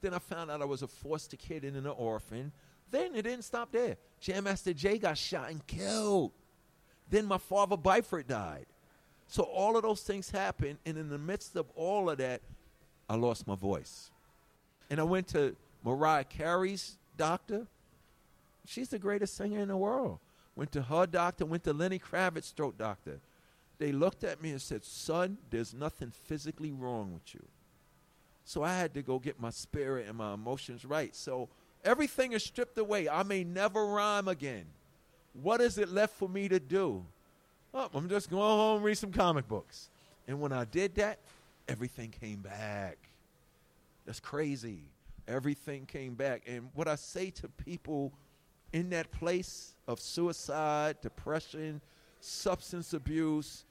Then 0.00 0.14
I 0.14 0.18
found 0.18 0.50
out 0.50 0.62
I 0.62 0.64
was 0.64 0.82
a 0.82 0.86
foster 0.86 1.36
kid 1.36 1.64
and 1.64 1.76
an 1.76 1.86
orphan. 1.86 2.52
Then 2.90 3.14
it 3.14 3.22
didn't 3.22 3.42
stop 3.42 3.72
there. 3.72 3.96
Jam 4.20 4.44
Master 4.44 4.72
Jay 4.72 4.98
got 4.98 5.18
shot 5.18 5.50
and 5.50 5.66
killed. 5.66 6.32
Then 7.10 7.26
my 7.26 7.38
father 7.38 7.76
Byford 7.76 8.26
died. 8.26 8.66
So 9.28 9.42
all 9.42 9.76
of 9.76 9.82
those 9.82 10.02
things 10.02 10.30
happened, 10.30 10.78
and 10.86 10.96
in 10.96 11.10
the 11.10 11.18
midst 11.18 11.54
of 11.56 11.66
all 11.74 12.08
of 12.08 12.18
that, 12.18 12.40
I 13.08 13.16
lost 13.16 13.46
my 13.46 13.54
voice. 13.54 14.10
And 14.90 14.98
I 14.98 15.02
went 15.02 15.28
to 15.28 15.54
Mariah 15.84 16.24
Carey's 16.24 16.96
doctor. 17.16 17.66
She's 18.64 18.88
the 18.88 18.98
greatest 18.98 19.36
singer 19.36 19.60
in 19.60 19.68
the 19.68 19.76
world. 19.76 20.18
Went 20.56 20.72
to 20.72 20.82
her 20.82 21.06
doctor, 21.06 21.44
went 21.44 21.64
to 21.64 21.72
Lenny 21.72 21.98
Kravitz's 21.98 22.50
throat 22.50 22.78
doctor. 22.78 23.20
They 23.78 23.92
looked 23.92 24.24
at 24.24 24.42
me 24.42 24.50
and 24.50 24.60
said, 24.60 24.84
Son, 24.84 25.38
there's 25.50 25.72
nothing 25.72 26.10
physically 26.10 26.72
wrong 26.72 27.12
with 27.14 27.34
you. 27.34 27.44
So 28.44 28.62
I 28.62 28.76
had 28.76 28.94
to 28.94 29.02
go 29.02 29.18
get 29.18 29.40
my 29.40 29.50
spirit 29.50 30.08
and 30.08 30.16
my 30.16 30.34
emotions 30.34 30.84
right. 30.84 31.14
So 31.14 31.48
everything 31.84 32.32
is 32.32 32.42
stripped 32.42 32.78
away. 32.78 33.08
I 33.08 33.22
may 33.22 33.44
never 33.44 33.86
rhyme 33.86 34.26
again. 34.26 34.64
What 35.34 35.60
is 35.60 35.78
it 35.78 35.90
left 35.90 36.14
for 36.16 36.28
me 36.28 36.48
to 36.48 36.58
do? 36.58 37.04
Oh, 37.74 37.88
I'm 37.94 38.08
just 38.08 38.30
going 38.30 38.42
home 38.42 38.76
and 38.76 38.84
read 38.84 38.98
some 38.98 39.12
comic 39.12 39.46
books. 39.46 39.90
And 40.26 40.40
when 40.40 40.52
I 40.52 40.64
did 40.64 40.94
that, 40.96 41.18
everything 41.68 42.10
came 42.10 42.40
back. 42.40 42.96
That's 44.06 44.20
crazy. 44.20 44.80
Everything 45.28 45.84
came 45.84 46.14
back. 46.14 46.42
And 46.46 46.70
what 46.74 46.88
I 46.88 46.94
say 46.94 47.30
to 47.30 47.48
people 47.48 48.12
in 48.72 48.90
that 48.90 49.10
place 49.12 49.74
of 49.86 50.00
suicide, 50.00 50.96
depression, 51.02 51.82
substance 52.20 52.94
abuse, 52.94 53.64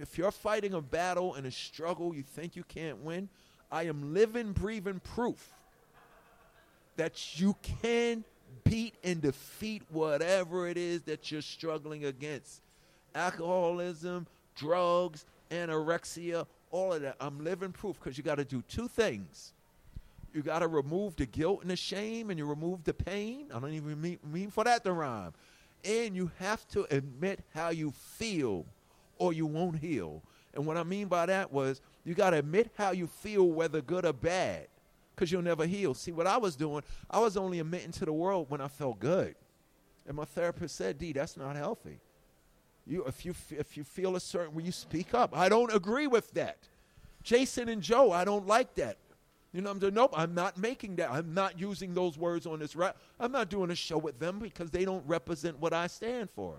if 0.00 0.18
you're 0.18 0.30
fighting 0.30 0.74
a 0.74 0.80
battle 0.80 1.34
and 1.34 1.46
a 1.46 1.50
struggle 1.50 2.14
you 2.14 2.22
think 2.22 2.56
you 2.56 2.64
can't 2.64 2.98
win, 2.98 3.28
I 3.70 3.84
am 3.84 4.14
living, 4.14 4.52
breathing 4.52 5.00
proof 5.00 5.52
that 6.96 7.38
you 7.38 7.56
can 7.82 8.24
beat 8.64 8.94
and 9.04 9.20
defeat 9.20 9.82
whatever 9.90 10.68
it 10.68 10.76
is 10.76 11.02
that 11.02 11.30
you're 11.30 11.42
struggling 11.42 12.04
against. 12.04 12.62
Alcoholism, 13.14 14.26
drugs, 14.54 15.24
anorexia, 15.50 16.46
all 16.70 16.92
of 16.92 17.02
that. 17.02 17.16
I'm 17.20 17.42
living 17.42 17.72
proof 17.72 17.98
because 17.98 18.18
you 18.18 18.24
got 18.24 18.36
to 18.36 18.44
do 18.44 18.62
two 18.68 18.88
things. 18.88 19.52
You 20.34 20.42
got 20.42 20.58
to 20.58 20.68
remove 20.68 21.16
the 21.16 21.26
guilt 21.26 21.62
and 21.62 21.70
the 21.70 21.76
shame, 21.76 22.30
and 22.30 22.38
you 22.38 22.44
remove 22.44 22.84
the 22.84 22.92
pain. 22.92 23.46
I 23.54 23.58
don't 23.58 23.72
even 23.72 24.00
mean, 24.00 24.18
mean 24.30 24.50
for 24.50 24.64
that 24.64 24.84
to 24.84 24.92
rhyme. 24.92 25.32
And 25.84 26.14
you 26.14 26.30
have 26.38 26.66
to 26.68 26.86
admit 26.94 27.40
how 27.54 27.70
you 27.70 27.92
feel, 27.92 28.66
or 29.18 29.32
you 29.32 29.46
won't 29.46 29.78
heal. 29.78 30.22
And 30.54 30.66
what 30.66 30.76
I 30.76 30.84
mean 30.84 31.08
by 31.08 31.26
that 31.26 31.52
was 31.52 31.80
you 32.04 32.14
got 32.14 32.30
to 32.30 32.38
admit 32.38 32.70
how 32.76 32.92
you 32.92 33.06
feel, 33.06 33.50
whether 33.50 33.80
good 33.80 34.06
or 34.06 34.12
bad, 34.12 34.68
because 35.14 35.30
you'll 35.30 35.42
never 35.42 35.66
heal. 35.66 35.94
See, 35.94 36.12
what 36.12 36.26
I 36.26 36.38
was 36.38 36.56
doing, 36.56 36.82
I 37.10 37.18
was 37.18 37.36
only 37.36 37.60
admitting 37.60 37.92
to 37.92 38.04
the 38.04 38.12
world 38.12 38.46
when 38.48 38.60
I 38.60 38.68
felt 38.68 38.98
good. 38.98 39.34
And 40.06 40.16
my 40.16 40.24
therapist 40.24 40.76
said, 40.76 40.98
D, 40.98 41.12
that's 41.12 41.36
not 41.36 41.56
healthy. 41.56 41.98
You, 42.86 43.04
if, 43.06 43.24
you, 43.24 43.34
if 43.50 43.76
you 43.76 43.84
feel 43.84 44.14
a 44.16 44.20
certain 44.20 44.54
way, 44.54 44.62
you 44.62 44.72
speak 44.72 45.12
up. 45.12 45.36
I 45.36 45.48
don't 45.48 45.74
agree 45.74 46.06
with 46.06 46.30
that. 46.32 46.58
Jason 47.22 47.68
and 47.68 47.82
Joe, 47.82 48.12
I 48.12 48.24
don't 48.24 48.46
like 48.46 48.74
that. 48.76 48.98
You 49.52 49.62
know, 49.62 49.70
I'm 49.70 49.80
saying, 49.80 49.94
nope, 49.94 50.12
I'm 50.14 50.34
not 50.34 50.56
making 50.56 50.96
that. 50.96 51.10
I'm 51.10 51.34
not 51.34 51.58
using 51.58 51.94
those 51.94 52.16
words 52.16 52.46
on 52.46 52.60
this 52.60 52.76
rap. 52.76 52.96
I'm 53.18 53.32
not 53.32 53.48
doing 53.48 53.70
a 53.70 53.74
show 53.74 53.98
with 53.98 54.18
them 54.18 54.38
because 54.38 54.70
they 54.70 54.84
don't 54.84 55.04
represent 55.06 55.58
what 55.58 55.72
I 55.72 55.86
stand 55.88 56.30
for. 56.30 56.56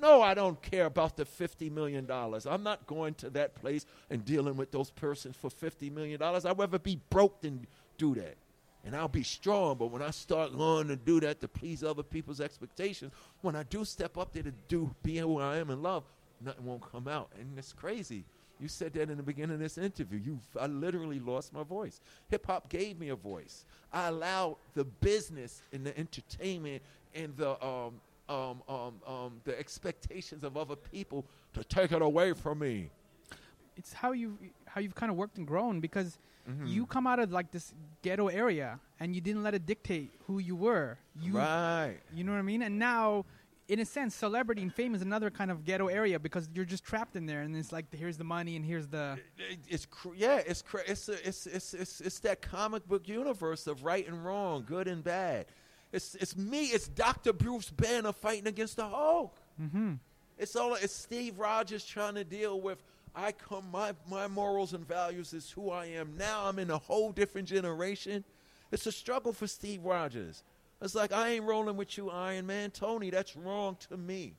No, 0.00 0.22
I 0.22 0.32
don't 0.32 0.60
care 0.62 0.86
about 0.86 1.16
the 1.16 1.26
$50 1.26 1.70
million. 1.70 2.10
I'm 2.10 2.62
not 2.62 2.86
going 2.86 3.14
to 3.14 3.30
that 3.30 3.54
place 3.54 3.84
and 4.08 4.24
dealing 4.24 4.56
with 4.56 4.70
those 4.70 4.90
persons 4.90 5.36
for 5.36 5.50
$50 5.50 5.92
million. 5.92 6.22
I'd 6.22 6.58
rather 6.58 6.78
be 6.78 6.98
broke 7.10 7.42
than 7.42 7.66
do 7.98 8.14
that. 8.14 8.36
And 8.82 8.96
I'll 8.96 9.08
be 9.08 9.22
strong, 9.22 9.76
but 9.76 9.90
when 9.90 10.00
I 10.00 10.10
start 10.10 10.56
going 10.56 10.88
to 10.88 10.96
do 10.96 11.20
that 11.20 11.42
to 11.42 11.48
please 11.48 11.84
other 11.84 12.02
people's 12.02 12.40
expectations, 12.40 13.12
when 13.42 13.54
I 13.54 13.62
do 13.64 13.84
step 13.84 14.16
up 14.16 14.32
there 14.32 14.42
to 14.42 14.54
do 14.68 14.90
be 15.02 15.18
who 15.18 15.38
I 15.38 15.58
am 15.58 15.68
in 15.68 15.82
love, 15.82 16.04
nothing 16.40 16.64
won't 16.64 16.90
come 16.90 17.06
out. 17.06 17.28
And 17.38 17.58
it's 17.58 17.74
crazy. 17.74 18.24
You 18.58 18.68
said 18.68 18.94
that 18.94 19.10
in 19.10 19.18
the 19.18 19.22
beginning 19.22 19.54
of 19.54 19.60
this 19.60 19.76
interview. 19.76 20.18
You, 20.18 20.40
I 20.58 20.66
literally 20.66 21.20
lost 21.20 21.52
my 21.52 21.62
voice. 21.62 22.00
Hip 22.30 22.46
hop 22.46 22.70
gave 22.70 22.98
me 22.98 23.10
a 23.10 23.16
voice. 23.16 23.66
I 23.92 24.08
allowed 24.08 24.56
the 24.74 24.84
business 24.84 25.62
and 25.74 25.84
the 25.84 25.98
entertainment 25.98 26.82
and 27.14 27.36
the 27.36 27.62
um, 27.62 28.00
um, 28.30 28.62
um, 28.68 28.94
um, 29.06 29.32
the 29.44 29.58
expectations 29.58 30.44
of 30.44 30.56
other 30.56 30.76
people 30.76 31.26
to 31.54 31.64
take 31.64 31.92
it 31.92 32.00
away 32.02 32.32
from 32.32 32.60
me. 32.60 32.90
it's 33.76 33.92
how 33.92 34.12
you 34.12 34.38
how 34.66 34.80
you've 34.80 34.94
kind 34.94 35.10
of 35.10 35.16
worked 35.16 35.36
and 35.38 35.46
grown 35.46 35.80
because 35.80 36.18
Mm-hmm. 36.48 36.66
you 36.66 36.86
come 36.86 37.06
out 37.06 37.18
of 37.18 37.30
like 37.30 37.50
this 37.50 37.74
ghetto 38.02 38.28
area 38.28 38.80
and 38.98 39.14
you 39.14 39.20
didn't 39.20 39.42
let 39.42 39.52
it 39.54 39.66
dictate 39.66 40.10
who 40.26 40.38
you 40.38 40.56
were. 40.56 40.96
You 41.20 41.34
right. 41.36 41.98
you 42.14 42.24
know 42.24 42.32
what 42.32 42.38
I 42.38 42.42
mean? 42.42 42.62
And 42.62 42.78
now 42.78 43.26
in 43.68 43.78
a 43.78 43.84
sense, 43.84 44.14
celebrity 44.14 44.62
and 44.62 44.74
fame 44.74 44.94
is 44.94 45.02
another 45.02 45.30
kind 45.30 45.50
of 45.50 45.64
ghetto 45.66 45.88
area 45.88 46.18
because 46.18 46.48
you're 46.54 46.64
just 46.64 46.82
trapped 46.82 47.14
in 47.14 47.26
there, 47.26 47.42
and 47.42 47.54
it's 47.54 47.72
like 47.72 47.94
here's 47.94 48.16
the 48.16 48.24
money 48.24 48.56
and 48.56 48.64
here's 48.64 48.88
the. 48.88 49.18
It- 49.36 49.58
it's 49.68 49.86
cr- 49.86 50.14
yeah, 50.16 50.38
it's 50.44 50.62
cra- 50.62 50.82
it's, 50.88 51.08
a, 51.10 51.28
it's 51.28 51.46
it's 51.46 51.74
it's 51.74 52.00
it's 52.00 52.18
that 52.20 52.40
comic 52.40 52.88
book 52.88 53.06
universe 53.06 53.66
of 53.68 53.84
right 53.84 54.08
and 54.08 54.24
wrong, 54.24 54.64
good 54.66 54.88
and 54.88 55.04
bad. 55.04 55.44
It's 55.92 56.14
it's 56.14 56.36
me. 56.36 56.66
It's 56.66 56.88
Doctor 56.88 57.32
Bruce 57.32 57.70
Banner 57.70 58.12
fighting 58.12 58.46
against 58.46 58.76
the 58.76 58.86
Hulk. 58.86 59.36
Mm-hmm. 59.60 59.94
It's 60.38 60.56
all 60.56 60.74
it's 60.74 60.94
Steve 60.94 61.38
Rogers 61.38 61.84
trying 61.84 62.14
to 62.14 62.24
deal 62.24 62.60
with. 62.60 62.82
I 63.14 63.32
come 63.32 63.70
my 63.72 63.94
my 64.08 64.28
morals 64.28 64.72
and 64.72 64.86
values 64.86 65.32
is 65.32 65.50
who 65.50 65.70
I 65.70 65.86
am. 65.86 66.16
Now 66.16 66.46
I'm 66.46 66.58
in 66.58 66.70
a 66.70 66.78
whole 66.78 67.10
different 67.12 67.48
generation. 67.48 68.24
It's 68.70 68.86
a 68.86 68.92
struggle 68.92 69.32
for 69.32 69.48
Steve 69.48 69.84
Rogers. 69.84 70.44
It's 70.80 70.94
like 70.94 71.12
I 71.12 71.30
ain't 71.30 71.44
rolling 71.44 71.76
with 71.76 71.98
you, 71.98 72.08
Iron 72.08 72.46
Man. 72.46 72.70
Tony, 72.70 73.10
that's 73.10 73.36
wrong 73.36 73.76
to 73.88 73.96
me. 73.96 74.34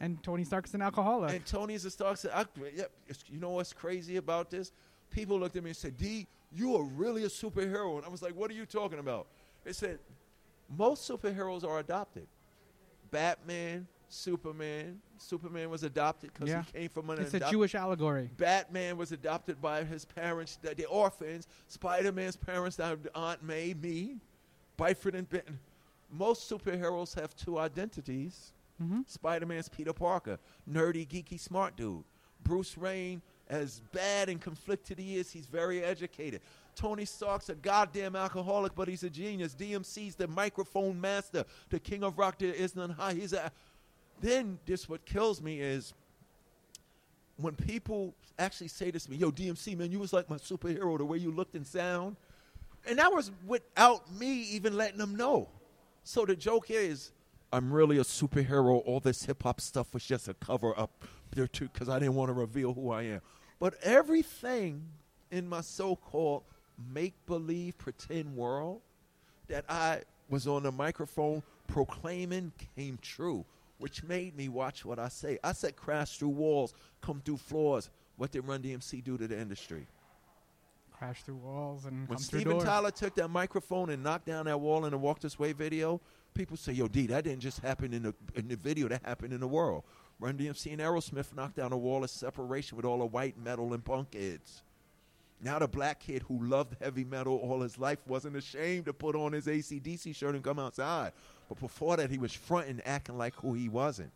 And 0.00 0.22
Tony 0.22 0.44
Stark's 0.44 0.74
an 0.74 0.82
alcoholic. 0.82 1.32
And 1.32 1.46
Tony's 1.46 1.84
a 1.84 1.90
Stark 1.90 2.16
said, 2.16 2.32
I, 2.34 2.44
yep, 2.74 2.90
you 3.28 3.38
know 3.38 3.50
what's 3.50 3.72
crazy 3.72 4.16
about 4.16 4.50
this? 4.50 4.72
People 5.10 5.38
looked 5.38 5.56
at 5.56 5.62
me 5.62 5.70
and 5.70 5.76
said, 5.76 5.96
D, 5.96 6.26
you 6.52 6.76
are 6.76 6.82
really 6.82 7.24
a 7.24 7.28
superhero. 7.28 7.96
And 7.96 8.04
I 8.04 8.08
was 8.08 8.20
like, 8.20 8.34
what 8.34 8.50
are 8.50 8.54
you 8.54 8.66
talking 8.66 8.98
about? 8.98 9.28
They 9.64 9.72
said, 9.72 9.98
most 10.68 11.08
superheroes 11.08 11.64
are 11.64 11.78
adopted. 11.78 12.26
Batman, 13.10 13.86
Superman. 14.08 15.00
Superman 15.18 15.70
was 15.70 15.82
adopted 15.82 16.32
because 16.32 16.48
Yeah. 16.48 16.62
he 16.62 16.72
came 16.80 16.88
from 16.88 17.10
an 17.10 17.20
it's 17.20 17.34
a 17.34 17.40
Jewish 17.50 17.74
allegory. 17.74 18.30
Batman 18.36 18.96
was 18.96 19.12
adopted 19.12 19.60
by 19.60 19.84
his 19.84 20.04
parents, 20.04 20.56
the, 20.60 20.74
the 20.74 20.84
orphans. 20.86 21.46
Spider 21.68 22.12
Man's 22.12 22.36
parents, 22.36 22.78
Aunt 22.80 23.42
May, 23.42 23.74
me, 23.74 24.18
Byford 24.78 25.14
and 25.14 25.28
Benton. 25.28 25.58
Most 26.10 26.50
superheroes 26.50 27.18
have 27.18 27.34
two 27.34 27.58
identities. 27.58 28.52
Mm-hmm. 28.82 29.00
Spider 29.06 29.46
Man's 29.46 29.68
Peter 29.68 29.92
Parker, 29.92 30.38
nerdy, 30.70 31.06
geeky, 31.08 31.40
smart 31.40 31.76
dude. 31.76 32.04
Bruce 32.44 32.76
Wayne, 32.76 33.22
as 33.48 33.80
bad 33.92 34.28
and 34.28 34.40
conflicted 34.40 34.98
he 34.98 35.16
is, 35.16 35.30
he's 35.30 35.46
very 35.46 35.82
educated. 35.82 36.42
Tony 36.76 37.06
Stark's 37.06 37.48
a 37.48 37.54
goddamn 37.54 38.14
alcoholic, 38.14 38.74
but 38.74 38.86
he's 38.86 39.02
a 39.02 39.10
genius. 39.10 39.54
DMC's 39.54 40.14
the 40.14 40.28
microphone 40.28 41.00
master, 41.00 41.44
the 41.70 41.80
king 41.80 42.04
of 42.04 42.18
rock. 42.18 42.38
There 42.38 42.52
is 42.52 42.76
none 42.76 42.90
high. 42.90 43.14
He's 43.14 43.32
a. 43.32 43.50
Then 44.20 44.58
this 44.66 44.88
what 44.88 45.04
kills 45.04 45.42
me 45.42 45.60
is 45.60 45.94
when 47.38 47.54
people 47.54 48.14
actually 48.38 48.68
say 48.68 48.90
this 48.90 49.04
to 49.06 49.10
me, 49.10 49.16
"Yo, 49.16 49.30
DMC 49.30 49.76
man, 49.76 49.90
you 49.90 49.98
was 49.98 50.12
like 50.12 50.30
my 50.30 50.36
superhero, 50.36 50.96
the 50.98 51.04
way 51.04 51.18
you 51.18 51.30
looked 51.32 51.54
and 51.54 51.66
sound," 51.66 52.16
and 52.86 52.98
that 52.98 53.12
was 53.12 53.32
without 53.46 54.12
me 54.12 54.42
even 54.42 54.76
letting 54.76 54.98
them 54.98 55.16
know. 55.16 55.48
So 56.04 56.24
the 56.24 56.36
joke 56.36 56.70
is, 56.70 57.10
I'm 57.52 57.72
really 57.72 57.98
a 57.98 58.04
superhero. 58.04 58.82
All 58.84 59.00
this 59.00 59.24
hip 59.24 59.42
hop 59.42 59.60
stuff 59.60 59.92
was 59.92 60.04
just 60.04 60.28
a 60.28 60.34
cover 60.34 60.78
up 60.78 61.04
there 61.32 61.48
too, 61.48 61.68
because 61.72 61.88
I 61.88 61.98
didn't 61.98 62.14
want 62.14 62.28
to 62.28 62.34
reveal 62.34 62.74
who 62.74 62.90
I 62.90 63.02
am. 63.02 63.20
But 63.58 63.74
everything 63.82 64.84
in 65.30 65.48
my 65.48 65.62
so-called 66.76 66.94
make-believe 66.94 67.78
pretend 67.78 68.36
world 68.36 68.80
that 69.48 69.64
I 69.68 70.02
was 70.28 70.46
on 70.46 70.62
the 70.62 70.72
microphone 70.72 71.42
proclaiming 71.68 72.52
came 72.76 72.98
true, 73.00 73.44
which 73.78 74.02
made 74.02 74.36
me 74.36 74.48
watch 74.48 74.84
what 74.84 74.98
I 74.98 75.08
say. 75.08 75.38
I 75.44 75.52
said 75.52 75.76
crash 75.76 76.18
through 76.18 76.30
walls, 76.30 76.74
come 77.00 77.20
through 77.24 77.38
floors. 77.38 77.90
What 78.16 78.32
did 78.32 78.46
Run 78.46 78.62
DMC 78.62 79.04
do 79.04 79.18
to 79.18 79.28
the 79.28 79.38
industry? 79.38 79.86
Crash 80.92 81.22
through 81.22 81.36
walls 81.36 81.84
and 81.84 82.08
When 82.08 82.16
come 82.16 82.24
through 82.24 82.40
Steven. 82.40 82.60
Tyler 82.60 82.90
took 82.90 83.14
that 83.16 83.28
microphone 83.28 83.90
and 83.90 84.02
knocked 84.02 84.26
down 84.26 84.46
that 84.46 84.58
wall 84.58 84.86
in 84.86 84.92
the 84.92 84.98
Walk 84.98 85.20
This 85.20 85.38
Way 85.38 85.52
video, 85.52 86.00
people 86.32 86.56
say, 86.56 86.72
"Yo, 86.72 86.88
D, 86.88 87.06
that 87.08 87.24
didn't 87.24 87.40
just 87.40 87.60
happen 87.60 87.92
in 87.92 88.02
the 88.02 88.14
in 88.34 88.48
the 88.48 88.56
video. 88.56 88.88
That 88.88 89.04
happened 89.04 89.34
in 89.34 89.40
the 89.40 89.48
world." 89.48 89.84
Run 90.18 90.38
DMC 90.38 90.72
and 90.72 90.80
Aerosmith 90.80 91.34
knocked 91.34 91.56
down 91.56 91.72
a 91.72 91.76
wall 91.76 92.02
of 92.02 92.08
separation 92.08 92.76
with 92.76 92.86
all 92.86 93.00
the 93.00 93.06
white 93.06 93.36
metal 93.36 93.74
and 93.74 93.84
punk 93.84 94.12
kids. 94.12 94.62
Now 95.40 95.58
the 95.58 95.68
black 95.68 96.00
kid 96.00 96.22
who 96.22 96.44
loved 96.44 96.76
heavy 96.80 97.04
metal 97.04 97.36
all 97.36 97.60
his 97.60 97.78
life 97.78 97.98
wasn't 98.06 98.36
ashamed 98.36 98.86
to 98.86 98.92
put 98.92 99.14
on 99.14 99.32
his 99.32 99.46
ACDC 99.46 100.14
shirt 100.14 100.34
and 100.34 100.42
come 100.42 100.58
outside. 100.58 101.12
But 101.48 101.60
before 101.60 101.96
that, 101.98 102.10
he 102.10 102.18
was 102.18 102.32
fronting, 102.32 102.80
acting 102.84 103.18
like 103.18 103.34
who 103.36 103.54
he 103.54 103.68
wasn't. 103.68 104.10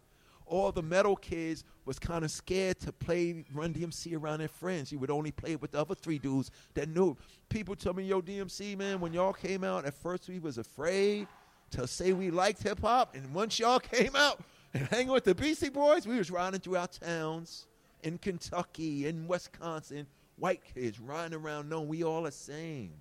All 0.47 0.73
the 0.73 0.83
metal 0.83 1.15
kids 1.15 1.63
was 1.85 1.99
kind 1.99 2.25
of 2.25 2.31
scared 2.31 2.81
to 2.81 2.91
play 2.91 3.45
Run 3.53 3.73
DMC 3.73 4.21
around 4.21 4.41
their 4.41 4.49
friends. 4.49 4.91
He 4.91 4.97
would 4.97 5.11
only 5.11 5.31
play 5.31 5.55
with 5.55 5.71
the 5.73 5.81
other 5.81 5.95
three 5.95 6.19
dudes 6.19 6.51
that 6.75 6.89
knew. 6.89 7.17
People 7.49 7.77
tell 7.77 7.93
me, 7.93 8.03
yo, 8.03 8.21
DMC, 8.21 8.77
man, 8.77 8.99
when 8.99 9.13
y'all 9.13 9.33
came 9.33 9.63
out, 9.63 9.85
at 9.85 9.95
first 9.95 10.29
we 10.29 10.41
was 10.41 10.59
afraid 10.59 11.29
to 11.71 11.87
say 11.87 12.13
we 12.13 12.31
liked 12.31 12.63
hip 12.63 12.81
hop. 12.81 13.15
And 13.15 13.33
once 13.33 13.61
y'all 13.61 13.79
came 13.79 14.17
out 14.17 14.41
and 14.75 14.89
hanging 14.89 15.13
with 15.13 15.25
the 15.25 15.35
Beastie 15.35 15.69
Boys, 15.69 16.07
we 16.07 16.17
was 16.17 16.33
riding 16.33 16.59
through 16.59 16.77
our 16.77 16.89
towns 16.89 17.67
in 18.03 18.19
Kentucky, 18.19 19.07
in 19.07 19.29
Wisconsin, 19.29 20.07
white 20.41 20.63
kids 20.75 20.99
riding 20.99 21.39
around 21.39 21.69
knowing 21.69 21.89
we 21.89 22.03
all 22.03 22.23
the 22.23 22.33
same. 22.33 22.93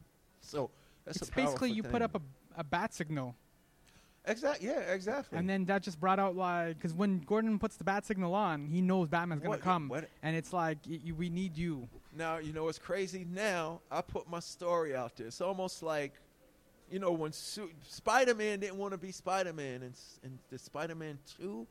So 0.41 0.69
that's 1.06 1.21
it's 1.21 1.30
basically 1.32 1.71
you 1.71 1.82
put 1.84 2.02
up 2.02 2.15
a, 2.15 2.21
a 2.60 2.63
bat 2.63 2.93
signal, 2.93 3.36
Exactly. 4.25 4.67
Yeah, 4.67 4.80
exactly. 4.82 5.38
and 5.39 5.49
then 5.49 5.65
that 5.65 5.82
just 5.82 5.99
brought 5.99 6.19
out 6.19 6.36
like 6.36 6.75
because 6.78 6.93
when 6.93 7.19
Gordon 7.19 7.58
puts 7.58 7.78
the 7.78 7.84
bat 7.84 8.06
signal 8.06 8.36
on, 8.36 8.67
he 8.67 8.82
knows 8.82 9.08
Batman's 9.08 9.41
gonna 9.41 9.52
What- 9.52 9.62
come, 9.62 9.88
what- 9.88 10.10
and 10.21 10.36
it's 10.36 10.54
like 10.54 10.78
y- 10.88 10.99
y- 11.06 11.13
we 11.17 11.30
need 11.30 11.58
you. 11.58 11.88
Now, 12.15 12.38
you 12.38 12.52
know 12.54 12.65
what's 12.65 12.78
crazy? 12.80 13.25
Now, 13.32 13.82
I 13.89 14.02
put 14.02 14.30
my 14.30 14.39
story 14.39 14.95
out 14.95 15.15
there. 15.15 15.28
It's 15.28 15.41
almost 15.41 15.82
like, 15.82 16.13
you 16.91 16.99
know, 16.99 17.12
when 17.12 17.32
Su- 17.32 17.71
Spider 17.88 18.36
Man 18.36 18.60
didn't 18.60 18.78
want 18.78 18.91
to 18.91 18.97
be 18.97 19.12
Spider 19.12 19.54
Man 19.54 19.84
and 19.84 19.93
in 20.23 20.38
the 20.49 20.58
Spider 20.60 20.95
Man 20.95 21.17
2 21.38 21.65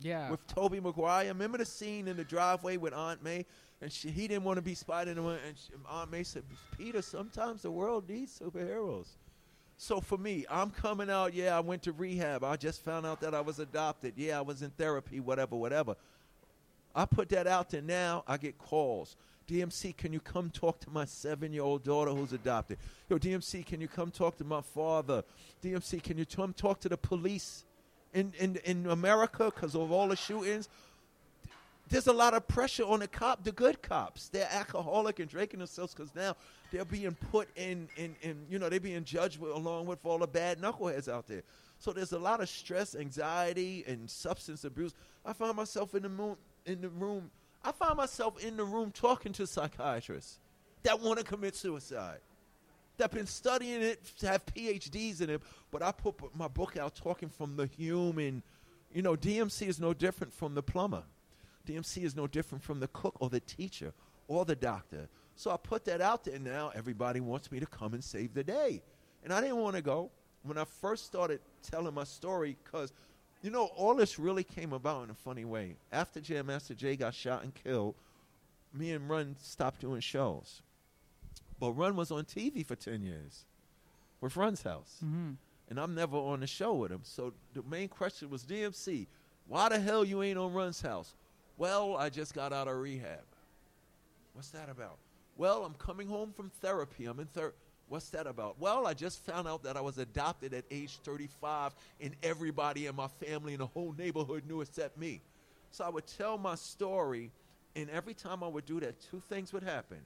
Yeah. 0.00 0.30
with 0.30 0.46
Tobey 0.46 0.78
Maguire. 0.80 1.28
Remember 1.28 1.58
the 1.58 1.64
scene 1.66 2.06
in 2.06 2.16
the 2.16 2.24
driveway 2.24 2.76
with 2.76 2.92
Aunt 2.94 3.22
May? 3.22 3.44
And 3.80 3.92
she, 3.92 4.10
he 4.10 4.26
didn't 4.26 4.44
want 4.44 4.56
to 4.56 4.62
be 4.62 4.74
Spider 4.74 5.14
Man. 5.14 5.38
And 5.46 5.56
she, 5.56 5.72
Aunt 5.88 6.10
May 6.10 6.24
said, 6.24 6.42
Peter, 6.76 7.02
sometimes 7.02 7.62
the 7.62 7.70
world 7.70 8.08
needs 8.08 8.38
superheroes. 8.38 9.06
So 9.76 10.00
for 10.00 10.18
me, 10.18 10.44
I'm 10.50 10.70
coming 10.70 11.08
out. 11.08 11.34
Yeah, 11.34 11.56
I 11.56 11.60
went 11.60 11.82
to 11.84 11.92
rehab. 11.92 12.42
I 12.42 12.56
just 12.56 12.84
found 12.84 13.06
out 13.06 13.20
that 13.20 13.34
I 13.34 13.40
was 13.40 13.60
adopted. 13.60 14.14
Yeah, 14.16 14.38
I 14.38 14.40
was 14.40 14.62
in 14.62 14.70
therapy, 14.70 15.20
whatever, 15.20 15.54
whatever. 15.54 15.94
I 16.94 17.04
put 17.04 17.28
that 17.28 17.46
out 17.46 17.70
there 17.70 17.82
now. 17.82 18.24
I 18.26 18.38
get 18.38 18.58
calls. 18.58 19.14
DMC, 19.46 19.96
can 19.96 20.12
you 20.12 20.20
come 20.20 20.50
talk 20.50 20.80
to 20.80 20.90
my 20.90 21.04
seven 21.04 21.52
year 21.52 21.62
old 21.62 21.84
daughter 21.84 22.10
who's 22.10 22.32
adopted? 22.32 22.78
Yo, 23.08 23.18
DMC, 23.18 23.64
can 23.64 23.80
you 23.80 23.88
come 23.88 24.10
talk 24.10 24.36
to 24.38 24.44
my 24.44 24.60
father? 24.60 25.22
DMC, 25.62 26.02
can 26.02 26.18
you 26.18 26.26
come 26.26 26.52
talk 26.52 26.80
to 26.80 26.88
the 26.88 26.98
police 26.98 27.64
in, 28.12 28.32
in, 28.38 28.56
in 28.64 28.86
America 28.86 29.50
because 29.54 29.74
of 29.74 29.92
all 29.92 30.08
the 30.08 30.16
shootings? 30.16 30.68
There's 31.88 32.06
a 32.06 32.12
lot 32.12 32.34
of 32.34 32.46
pressure 32.46 32.84
on 32.84 33.00
the 33.00 33.08
cop, 33.08 33.44
the 33.44 33.52
good 33.52 33.82
cops. 33.82 34.28
They're 34.28 34.48
alcoholic 34.50 35.20
and 35.20 35.28
drinking 35.28 35.60
themselves 35.60 35.94
because 35.94 36.14
now 36.14 36.36
they're 36.70 36.84
being 36.84 37.16
put 37.30 37.48
in, 37.56 37.88
in, 37.96 38.14
in, 38.20 38.44
you 38.50 38.58
know, 38.58 38.68
they're 38.68 38.80
being 38.80 39.04
judged 39.04 39.40
with, 39.40 39.52
along 39.52 39.86
with 39.86 40.04
all 40.04 40.18
the 40.18 40.26
bad 40.26 40.60
knuckleheads 40.60 41.08
out 41.08 41.26
there. 41.26 41.42
So 41.78 41.92
there's 41.92 42.12
a 42.12 42.18
lot 42.18 42.40
of 42.40 42.48
stress, 42.48 42.94
anxiety, 42.94 43.84
and 43.86 44.10
substance 44.10 44.64
abuse. 44.64 44.92
I 45.24 45.32
find 45.32 45.56
myself 45.56 45.94
in 45.94 46.02
the 46.02 46.08
moon, 46.08 46.36
in 46.66 46.80
the 46.80 46.88
room. 46.90 47.30
I 47.64 47.72
find 47.72 47.96
myself 47.96 48.42
in 48.42 48.56
the 48.56 48.64
room 48.64 48.90
talking 48.90 49.32
to 49.32 49.46
psychiatrists 49.46 50.40
that 50.82 51.00
want 51.00 51.18
to 51.18 51.24
commit 51.24 51.56
suicide. 51.56 52.18
That 52.98 53.12
been 53.12 53.26
studying 53.26 53.80
it, 53.80 54.04
to 54.18 54.26
have 54.26 54.44
PhDs 54.46 55.20
in 55.20 55.30
it, 55.30 55.42
but 55.70 55.82
I 55.82 55.92
put 55.92 56.34
my 56.34 56.48
book 56.48 56.76
out 56.76 56.96
talking 56.96 57.28
from 57.28 57.56
the 57.56 57.66
human. 57.66 58.42
You 58.92 59.02
know, 59.02 59.14
DMC 59.14 59.68
is 59.68 59.78
no 59.78 59.94
different 59.94 60.32
from 60.32 60.54
the 60.54 60.62
plumber. 60.62 61.04
DMC 61.68 62.04
is 62.04 62.16
no 62.16 62.26
different 62.26 62.64
from 62.64 62.80
the 62.80 62.88
cook 62.88 63.16
or 63.20 63.28
the 63.28 63.40
teacher 63.40 63.92
or 64.26 64.44
the 64.44 64.56
doctor. 64.56 65.08
So 65.36 65.50
I 65.50 65.56
put 65.56 65.84
that 65.84 66.00
out 66.00 66.24
there 66.24 66.38
now. 66.38 66.72
Everybody 66.74 67.20
wants 67.20 67.52
me 67.52 67.60
to 67.60 67.66
come 67.66 67.94
and 67.94 68.02
save 68.02 68.34
the 68.34 68.42
day. 68.42 68.82
And 69.22 69.32
I 69.32 69.40
didn't 69.40 69.58
want 69.58 69.76
to 69.76 69.82
go. 69.82 70.10
When 70.42 70.56
I 70.58 70.64
first 70.64 71.06
started 71.06 71.40
telling 71.62 71.94
my 71.94 72.04
story, 72.04 72.56
because, 72.64 72.92
you 73.42 73.50
know, 73.50 73.66
all 73.76 73.94
this 73.94 74.18
really 74.18 74.44
came 74.44 74.72
about 74.72 75.04
in 75.04 75.10
a 75.10 75.14
funny 75.14 75.44
way. 75.44 75.76
After 75.92 76.20
Jam 76.20 76.46
Master 76.46 76.74
Jay 76.74 76.96
got 76.96 77.14
shot 77.14 77.42
and 77.42 77.52
killed, 77.54 77.94
me 78.72 78.92
and 78.92 79.08
Run 79.08 79.36
stopped 79.40 79.80
doing 79.80 80.00
shows. 80.00 80.62
But 81.60 81.72
Run 81.72 81.96
was 81.96 82.10
on 82.10 82.24
TV 82.24 82.64
for 82.64 82.76
10 82.76 83.02
years 83.02 83.44
with 84.20 84.36
Run's 84.36 84.62
house. 84.62 84.96
hmm 85.00 85.32
And 85.68 85.78
I'm 85.78 85.94
never 85.94 86.16
on 86.16 86.40
the 86.40 86.46
show 86.46 86.74
with 86.74 86.90
him. 86.90 87.00
So 87.02 87.32
the 87.52 87.62
main 87.62 87.88
question 87.88 88.30
was 88.30 88.44
DMC, 88.44 89.06
why 89.46 89.68
the 89.68 89.78
hell 89.78 90.04
you 90.04 90.22
ain't 90.22 90.38
on 90.38 90.52
Run's 90.52 90.80
house? 90.80 91.14
Well, 91.58 91.96
I 91.96 92.08
just 92.08 92.34
got 92.34 92.52
out 92.52 92.68
of 92.68 92.76
rehab. 92.76 93.24
What's 94.32 94.50
that 94.50 94.68
about? 94.70 94.96
Well, 95.36 95.64
I'm 95.64 95.74
coming 95.74 96.08
home 96.08 96.32
from 96.32 96.50
therapy. 96.60 97.06
I'm 97.06 97.18
in 97.18 97.26
therapy. 97.26 97.56
What's 97.88 98.10
that 98.10 98.26
about? 98.26 98.60
Well, 98.60 98.86
I 98.86 98.94
just 98.94 99.24
found 99.24 99.48
out 99.48 99.64
that 99.64 99.76
I 99.76 99.80
was 99.80 99.98
adopted 99.98 100.54
at 100.54 100.64
age 100.70 100.98
35, 101.04 101.72
and 102.00 102.14
everybody 102.22 102.86
in 102.86 102.94
my 102.94 103.08
family 103.08 103.54
and 103.54 103.60
the 103.60 103.66
whole 103.66 103.94
neighborhood 103.98 104.44
knew 104.46 104.60
except 104.60 104.98
me. 104.98 105.20
So 105.70 105.84
I 105.84 105.88
would 105.88 106.06
tell 106.06 106.38
my 106.38 106.54
story, 106.54 107.30
and 107.74 107.90
every 107.90 108.14
time 108.14 108.42
I 108.44 108.48
would 108.48 108.66
do 108.66 108.78
that, 108.80 108.94
two 109.10 109.22
things 109.28 109.52
would 109.52 109.62
happen. 109.62 109.98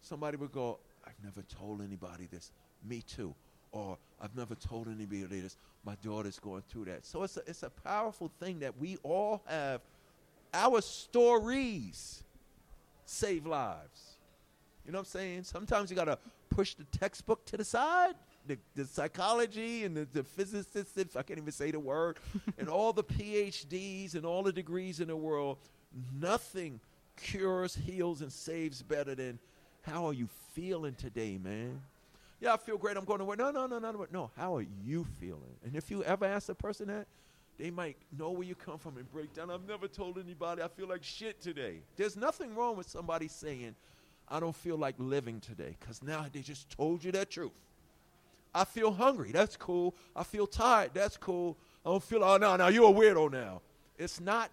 Somebody 0.00 0.36
would 0.36 0.52
go, 0.52 0.78
I've 1.06 1.22
never 1.22 1.42
told 1.42 1.82
anybody 1.82 2.28
this. 2.30 2.50
Me 2.88 3.02
too. 3.02 3.34
Or 3.72 3.98
I've 4.20 4.34
never 4.34 4.54
told 4.54 4.88
anybody 4.88 5.40
this. 5.40 5.56
my 5.84 5.94
daughter's 6.02 6.38
going 6.38 6.62
through 6.68 6.86
that. 6.86 7.06
So 7.06 7.22
it's 7.22 7.36
a, 7.36 7.42
it's 7.46 7.62
a 7.62 7.70
powerful 7.70 8.30
thing 8.40 8.58
that 8.60 8.76
we 8.78 8.96
all 9.02 9.42
have. 9.46 9.80
Our 10.52 10.80
stories 10.80 12.22
save 13.04 13.46
lives. 13.46 14.16
You 14.84 14.92
know 14.92 14.98
what 14.98 15.06
I'm 15.08 15.10
saying? 15.10 15.44
Sometimes 15.44 15.90
you 15.90 15.96
got 15.96 16.04
to 16.04 16.18
push 16.48 16.74
the 16.74 16.84
textbook 16.84 17.44
to 17.46 17.56
the 17.56 17.64
side, 17.64 18.14
the, 18.46 18.58
the 18.74 18.84
psychology 18.84 19.84
and 19.84 19.96
the, 19.96 20.06
the 20.12 20.24
physicists, 20.24 20.96
if 20.96 21.16
I 21.16 21.22
can't 21.22 21.38
even 21.38 21.52
say 21.52 21.70
the 21.70 21.80
word, 21.80 22.18
and 22.58 22.68
all 22.68 22.92
the 22.92 23.04
PhDs 23.04 24.14
and 24.14 24.24
all 24.24 24.42
the 24.42 24.52
degrees 24.52 25.00
in 25.00 25.08
the 25.08 25.16
world. 25.16 25.58
Nothing 26.18 26.80
cures, 27.16 27.74
heals, 27.74 28.22
and 28.22 28.32
saves 28.32 28.82
better 28.82 29.14
than 29.14 29.38
how 29.82 30.06
are 30.06 30.12
you 30.12 30.28
feeling 30.54 30.94
today, 30.94 31.38
man? 31.42 31.80
Yeah, 32.40 32.54
I 32.54 32.56
feel 32.56 32.78
great. 32.78 32.96
I'm 32.96 33.04
going 33.04 33.18
to 33.18 33.24
work. 33.24 33.38
No, 33.38 33.50
no, 33.50 33.66
no, 33.66 33.78
no, 33.78 33.90
no. 33.90 34.06
No, 34.10 34.30
how 34.36 34.56
are 34.56 34.64
you 34.84 35.06
feeling? 35.18 35.56
And 35.64 35.76
if 35.76 35.90
you 35.90 36.02
ever 36.04 36.24
ask 36.24 36.48
a 36.48 36.54
person 36.54 36.88
that, 36.88 37.06
they 37.60 37.70
might 37.70 37.96
know 38.18 38.30
where 38.30 38.44
you 38.44 38.54
come 38.54 38.78
from 38.78 38.96
and 38.96 39.10
break 39.12 39.34
down. 39.34 39.50
I've 39.50 39.68
never 39.68 39.86
told 39.86 40.18
anybody 40.18 40.62
I 40.62 40.68
feel 40.68 40.88
like 40.88 41.04
shit 41.04 41.42
today. 41.42 41.82
There's 41.96 42.16
nothing 42.16 42.54
wrong 42.54 42.76
with 42.76 42.88
somebody 42.88 43.28
saying, 43.28 43.74
I 44.28 44.40
don't 44.40 44.56
feel 44.56 44.76
like 44.76 44.94
living 44.98 45.40
today, 45.40 45.76
because 45.78 46.02
now 46.02 46.24
they 46.32 46.40
just 46.40 46.70
told 46.70 47.04
you 47.04 47.12
that 47.12 47.30
truth. 47.30 47.50
I 48.54 48.64
feel 48.64 48.92
hungry. 48.92 49.30
That's 49.30 49.56
cool. 49.56 49.94
I 50.16 50.22
feel 50.24 50.46
tired. 50.46 50.92
That's 50.94 51.16
cool. 51.18 51.56
I 51.84 51.90
don't 51.90 52.02
feel, 52.02 52.24
oh, 52.24 52.38
no, 52.38 52.56
no, 52.56 52.68
you're 52.68 52.90
a 52.90 52.92
weirdo 52.92 53.30
now. 53.30 53.60
It's 53.98 54.20
not 54.20 54.50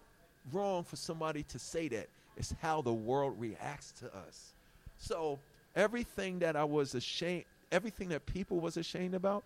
wrong 0.52 0.84
for 0.84 0.96
somebody 0.96 1.44
to 1.44 1.58
say 1.58 1.88
that. 1.88 2.08
It's 2.36 2.54
how 2.60 2.82
the 2.82 2.92
world 2.92 3.40
reacts 3.40 3.92
to 4.00 4.06
us. 4.14 4.52
So 4.98 5.38
everything 5.74 6.40
that 6.40 6.56
I 6.56 6.64
was 6.64 6.94
ashamed, 6.94 7.44
everything 7.72 8.10
that 8.10 8.26
people 8.26 8.60
was 8.60 8.76
ashamed 8.76 9.14
about, 9.14 9.44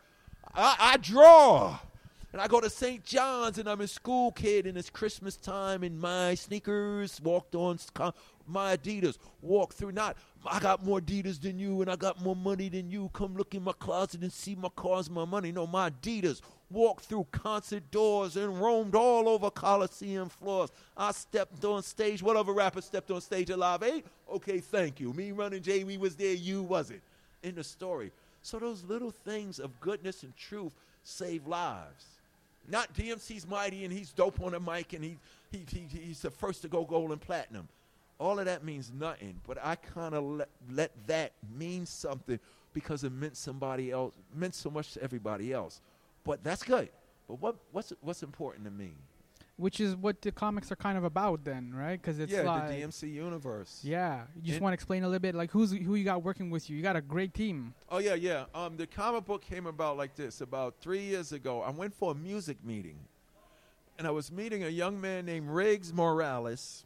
I, 0.55 0.77
I 0.79 0.97
draw. 0.97 1.79
And 2.33 2.41
I 2.41 2.49
go 2.49 2.63
to 2.63 2.71
St. 2.71 3.05
John's 3.05 3.59
and 3.59 3.69
I'm 3.69 3.83
a 3.83 3.87
school 3.87 4.33
kid 4.33 4.67
and 4.67 4.79
it's 4.79 4.89
Christmas 4.89 5.37
time 5.37 5.83
and 5.83 6.01
my 6.01 6.35
sneakers 6.35 7.21
walked 7.21 7.55
on 7.55 7.79
my 8.47 8.75
Adidas 8.77 9.19
walked 9.43 9.75
through 9.75 9.93
not 9.93 10.17
I 10.47 10.59
got 10.59 10.83
more 10.83 11.01
Adidas 11.01 11.41
than 11.41 11.59
you 11.59 11.83
and 11.83 11.91
I 11.91 11.97
got 11.97 12.23
more 12.23 12.35
money 12.35 12.71
than 12.71 12.91
you. 12.91 13.11
Come 13.13 13.37
look 13.37 13.55
in 13.55 13.63
my 13.63 13.73
closet 13.73 14.23
and 14.23 14.33
see 14.33 14.55
my 14.55 14.71
cars, 14.75 15.11
my 15.11 15.27
money. 15.27 15.53
No, 15.53 15.67
my 15.67 15.91
Adidas 15.91 16.41
walked 16.71 17.05
through 17.05 17.27
concert 17.33 17.91
doors 17.91 18.37
and 18.37 18.59
roamed 18.59 18.95
all 18.95 19.29
over 19.29 19.51
Coliseum 19.51 20.31
floors. 20.31 20.71
I 20.97 21.13
stepped 21.13 21.63
on 21.67 21.83
stage. 21.83 22.23
What 22.23 22.37
other 22.37 22.53
rapper 22.53 22.81
stepped 22.81 23.11
on 23.11 23.21
stage 23.21 23.51
at 23.51 23.59
Live 23.59 23.83
8? 23.83 23.93
Eh? 23.93 24.01
Okay, 24.37 24.61
thank 24.61 25.01
you. 25.01 25.13
Me 25.13 25.33
running 25.33 25.63
Jay, 25.63 25.85
we 25.85 25.99
was 25.99 26.17
there, 26.17 26.33
you 26.33 26.63
wasn't. 26.63 27.03
In 27.43 27.57
the 27.57 27.65
story. 27.65 28.11
So 28.41 28.59
those 28.59 28.85
little 28.85 29.11
things 29.11 29.59
of 29.59 29.79
goodness 29.81 30.23
and 30.23 30.35
truth 30.37 30.73
save 31.05 31.47
lives. 31.47 32.12
Not 32.69 32.95
DMC's 32.95 33.47
mighty 33.47 33.85
and 33.85 33.93
he's 33.93 34.13
dope 34.13 34.41
on 34.41 34.53
the 34.53 34.61
mic 34.61 34.93
and 34.93 35.05
he, 35.05 35.19
he, 35.51 35.65
he 35.69 35.87
he's 35.91 36.21
the 36.21 36.31
first 36.31 36.63
to 36.63 36.69
go 36.69 36.85
gold 36.85 37.11
and 37.11 37.21
platinum. 37.21 37.69
All 38.19 38.39
of 38.39 38.45
that 38.45 38.65
means 38.65 38.93
nothing, 38.93 39.41
but 39.47 39.59
I 39.63 39.75
kind 39.75 40.15
of 40.15 40.23
let, 40.23 40.49
let 40.71 40.93
that 41.09 41.33
mean 41.59 41.87
something 41.87 42.39
because 42.73 43.05
it 43.05 43.13
meant 43.13 43.37
somebody 43.37 43.91
else, 43.91 44.15
meant 44.35 44.55
so 44.55 44.71
much 44.71 44.93
to 44.95 45.03
everybody 45.03 45.53
else. 45.53 45.81
But 46.25 46.45
that's 46.45 46.63
good. 46.63 46.89
But 47.29 47.41
what 47.41 47.57
what's 47.73 47.93
what's 48.01 48.23
important 48.23 48.65
to 48.65 48.71
me? 48.71 48.93
Which 49.57 49.81
is 49.81 49.95
what 49.95 50.23
the 50.23 50.33
comics 50.33 50.73
are 50.73 50.77
kind 50.77 50.97
of 50.99 51.05
about, 51.05 51.45
then, 51.45 51.73
right? 51.75 52.01
Because 52.01 52.19
it's 52.19 52.33
yeah, 52.33 52.43
like 52.43 52.69
the 52.69 52.75
DMC 52.75 53.13
universe. 53.13 53.81
Yeah, 53.85 54.23
you 54.35 54.49
just 54.49 54.61
want 54.61 54.73
to 54.73 54.75
explain 54.75 55.05
a 55.05 55.07
little 55.07 55.21
bit, 55.21 55.35
like 55.35 55.51
who's 55.51 55.71
who 55.73 55.95
you 55.95 56.05
got 56.05 56.23
working 56.23 56.51
with 56.51 56.69
you. 56.69 56.77
You 56.77 56.83
got 56.83 56.97
a 56.97 57.03
great 57.03 57.35
team. 57.35 57.75
Oh 57.89 57.99
yeah, 57.99 58.15
yeah. 58.15 58.45
Um, 58.55 58.77
the 58.77 58.87
comic 58.87 59.27
book 59.27 59.43
came 59.43 59.67
about 59.67 59.97
like 59.97 60.17
this. 60.17 60.41
About 60.41 60.77
three 60.81 61.03
years 61.03 61.33
ago, 61.33 61.61
I 61.61 61.71
went 61.71 61.95
for 61.95 62.13
a 62.13 62.15
music 62.15 62.65
meeting, 62.65 62.99
and 63.99 64.07
I 64.07 64.11
was 64.11 64.33
meeting 64.33 64.65
a 64.65 64.69
young 64.69 65.01
man 65.01 65.27
named 65.27 65.49
Riggs 65.51 65.93
Morales, 65.93 66.85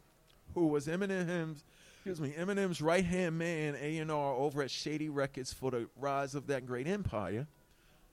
who 0.53 0.67
was 0.67 0.87
Eminem's 0.87 1.63
excuse 2.07 2.21
me, 2.21 2.33
Eminem's 2.41 2.81
right 2.81 3.03
hand 3.03 3.37
man, 3.37 3.75
A 3.81 3.97
and 3.97 4.09
R, 4.09 4.33
over 4.33 4.61
at 4.61 4.71
Shady 4.71 5.09
Records 5.09 5.51
for 5.51 5.71
the 5.71 5.89
rise 5.99 6.35
of 6.35 6.47
that 6.47 6.65
great 6.65 6.87
empire. 6.87 7.47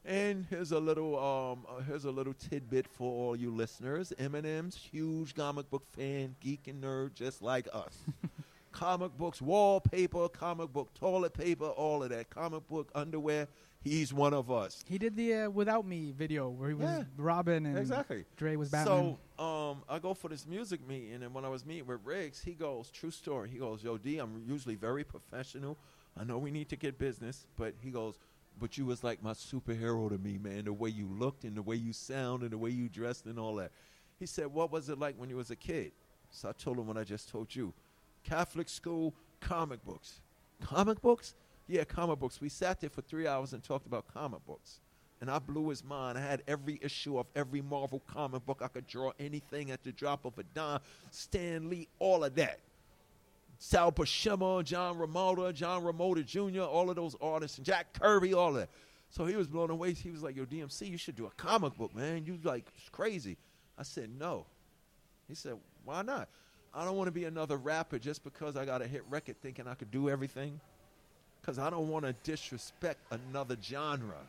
And 0.05 0.45
here's 0.51 0.73
a 0.73 0.79
little 0.79 1.19
um, 1.19 1.67
uh, 1.69 1.81
here's 1.83 2.05
a 2.05 2.11
little 2.11 2.35
tidbit 2.35 2.87
for 2.87 3.11
all 3.11 3.37
you 3.37 3.51
listeners. 3.51 4.12
Eminem's 4.19 4.77
huge 4.77 5.35
comic 5.35 5.71
book 5.71 5.85
fan, 5.93 6.37
geek 6.40 6.69
and 6.69 6.83
nerd, 6.83 7.14
just 7.14 7.40
like 7.40 7.67
us. 7.73 7.97
comic 8.73 9.17
books, 9.17 9.40
wallpaper, 9.40 10.29
comic 10.29 10.73
book 10.73 10.93
toilet 10.95 11.33
paper, 11.33 11.67
all 11.69 12.03
of 12.03 12.11
that. 12.11 12.29
Comic 12.29 12.67
book 12.69 12.90
underwear. 12.95 13.49
He's 13.83 14.12
one 14.14 14.33
of 14.35 14.51
us. 14.51 14.83
He 14.87 14.99
did 14.99 15.17
the 15.17 15.35
uh, 15.35 15.51
"Without 15.51 15.87
Me" 15.87 16.11
video 16.11 16.51
where 16.51 16.69
he 16.69 16.75
was 16.75 16.85
Yeah. 16.87 17.05
Robin 17.17 17.64
and 17.67 17.79
Exactly. 17.79 18.25
Dre 18.37 18.57
was 18.57 18.71
Batman. 18.71 19.17
So 19.38 19.43
um, 19.45 19.83
I 19.88 19.99
go 19.99 20.12
for 20.12 20.29
this 20.29 20.47
music 20.47 20.87
meeting, 20.87 21.23
and 21.23 21.33
when 21.35 21.45
I 21.47 21.49
was 21.49 21.64
meeting 21.64 21.87
with 21.87 22.01
Riggs, 22.05 22.43
he 22.43 22.53
goes, 22.53 22.90
"True 22.90 23.11
story." 23.11 23.49
He 23.51 23.59
goes, 23.59 23.83
"Yo, 23.83 23.97
D, 23.97 24.19
I'm 24.19 24.43
usually 24.47 24.75
very 24.75 25.05
professional. 25.05 25.79
I 26.19 26.25
know 26.25 26.37
we 26.38 26.51
need 26.51 26.69
to 26.71 26.77
get 26.77 26.99
business, 26.99 27.47
but 27.57 27.75
he 27.81 27.90
goes." 27.90 28.19
But 28.59 28.79
you 28.79 28.87
was 28.87 29.03
like 29.03 29.23
my 29.23 29.33
superhero 29.33 30.09
to 30.09 30.19
me, 30.19 30.38
man. 30.38 30.64
The 30.64 30.73
way 30.73 30.90
you 30.90 31.07
looked 31.07 31.45
and 31.45 31.57
the 31.57 31.62
way 31.62 31.77
you 31.77 31.93
sound 31.93 32.43
and 32.43 32.53
the 32.53 32.59
way 32.59 32.71
you 32.71 32.88
dressed 32.88 33.27
and 33.27 33.38
all 33.38 33.57
that. 33.57 33.73
He 34.19 34.27
said, 34.27 34.47
"What 34.47 34.71
was 34.71 34.88
it 34.88 34.99
like 34.99 35.17
when 35.17 35.29
you 35.29 35.37
was 35.37 35.51
a 35.51 35.57
kid?" 35.57 35.93
So 36.31 36.49
I 36.49 36.53
told 36.53 36.79
him 36.79 36.87
what 36.87 36.97
I 36.97 37.05
just 37.05 37.29
told 37.29 37.55
you. 37.55 37.73
Catholic 38.23 38.69
school, 38.69 39.14
comic 39.40 39.85
books. 39.85 40.21
Comic 40.61 41.01
books? 41.01 41.35
Yeah, 41.67 41.85
comic 41.85 42.19
books. 42.19 42.40
We 42.40 42.49
sat 42.49 42.81
there 42.81 42.90
for 42.90 43.03
three 43.03 43.27
hours 43.27 43.53
and 43.53 43.62
talked 43.62 43.87
about 43.87 44.07
comic 44.12 44.45
books. 44.47 44.81
And 45.21 45.31
I 45.31 45.38
blew 45.38 45.69
his 45.69 45.83
mind. 45.83 46.19
I 46.19 46.21
had 46.21 46.43
every 46.47 46.79
issue 46.83 47.19
of 47.19 47.27
every 47.35 47.62
Marvel 47.62 48.03
comic 48.07 48.45
book. 48.45 48.61
I 48.62 48.69
could 48.69 48.87
draw 48.87 49.12
anything 49.19 49.71
at 49.71 49.83
the 49.83 49.93
drop 49.93 50.25
of 50.25 50.38
a 50.38 50.43
dime. 50.43 50.81
Stan 51.11 51.71
Lee, 51.71 51.88
all 51.99 52.25
of 52.25 52.35
that. 52.35 52.61
Sal 53.66 53.90
Buscema, 53.90 54.62
John 54.62 54.98
Romita, 54.98 55.55
John 55.55 55.83
Romita 55.83 56.22
Jr., 56.22 56.61
all 56.61 56.90
of 56.90 56.96
those 56.96 57.16
artists, 57.18 57.57
and 57.57 57.64
Jack 57.64 57.94
Kirby, 57.98 58.35
all 58.35 58.50
of 58.50 58.57
that. 58.57 58.68
So 59.09 59.24
he 59.24 59.37
was 59.37 59.46
blown 59.46 59.70
away. 59.70 59.94
He 59.94 60.11
was 60.11 60.22
like, 60.22 60.37
"Yo, 60.37 60.44
DMC, 60.44 60.87
you 60.87 60.98
should 60.98 61.16
do 61.16 61.24
a 61.24 61.31
comic 61.31 61.74
book, 61.79 61.94
man. 61.94 62.27
You 62.27 62.38
like 62.42 62.66
it's 62.77 62.90
crazy." 62.90 63.38
I 63.79 63.83
said, 63.83 64.11
"No." 64.18 64.44
He 65.29 65.35
said, 65.35 65.59
"Why 65.87 66.03
not?" 66.03 66.29
I 66.74 66.85
don't 66.85 66.98
want 66.98 67.07
to 67.07 67.12
be 67.12 67.24
another 67.24 67.57
rapper 67.57 67.98
just 67.98 68.22
because 68.22 68.55
I 68.55 68.66
got 68.66 68.83
a 68.83 68.87
hit 68.87 69.03
record 69.09 69.40
thinking 69.40 69.66
I 69.66 69.74
could 69.74 69.90
do 69.90 70.11
everything. 70.11 70.61
Because 71.40 71.59
I 71.59 71.70
don't 71.70 71.88
want 71.88 72.05
to 72.05 72.12
disrespect 72.22 73.00
another 73.11 73.57
genre. 73.62 74.20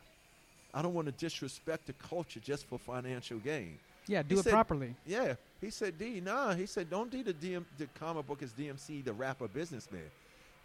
I 0.72 0.80
don't 0.80 0.94
want 0.94 1.08
to 1.08 1.12
disrespect 1.12 1.86
the 1.88 1.92
culture 1.92 2.40
just 2.40 2.64
for 2.64 2.78
financial 2.78 3.38
gain. 3.40 3.78
Yeah, 4.06 4.22
do 4.22 4.34
he 4.36 4.40
it 4.40 4.44
said- 4.44 4.52
properly. 4.52 4.94
Yeah, 5.06 5.34
he 5.60 5.70
said, 5.70 5.98
D, 5.98 6.20
nah. 6.20 6.54
He 6.54 6.66
said, 6.66 6.90
don't 6.90 7.10
do 7.10 7.22
the 7.22 7.34
DM, 7.34 7.64
the 7.78 7.86
comic 7.98 8.26
book 8.26 8.42
as 8.42 8.52
DMC, 8.52 9.04
the 9.04 9.12
rapper 9.12 9.48
businessman. 9.48 10.10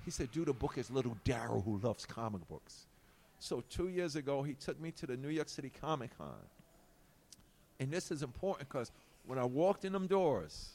He 0.06 0.12
said, 0.12 0.32
do 0.32 0.46
the 0.46 0.54
book 0.54 0.78
as 0.78 0.90
little 0.92 1.16
Daryl 1.26 1.64
who 1.64 1.78
loves 1.78 2.06
comic 2.06 2.48
books. 2.50 2.86
So 3.40 3.64
two 3.70 3.90
years 3.90 4.16
ago, 4.16 4.44
he 4.44 4.54
took 4.54 4.80
me 4.82 4.92
to 4.92 5.06
the 5.08 5.18
New 5.18 5.30
York 5.30 5.50
City 5.50 5.72
Comic 5.82 6.16
Con. 6.18 6.28
And 7.80 7.90
this 7.92 8.12
is 8.12 8.22
important 8.24 8.70
because 8.70 8.92
when 9.26 9.40
I 9.40 9.46
walked 9.46 9.86
in 9.86 9.94
them 9.94 10.08
doors, 10.08 10.72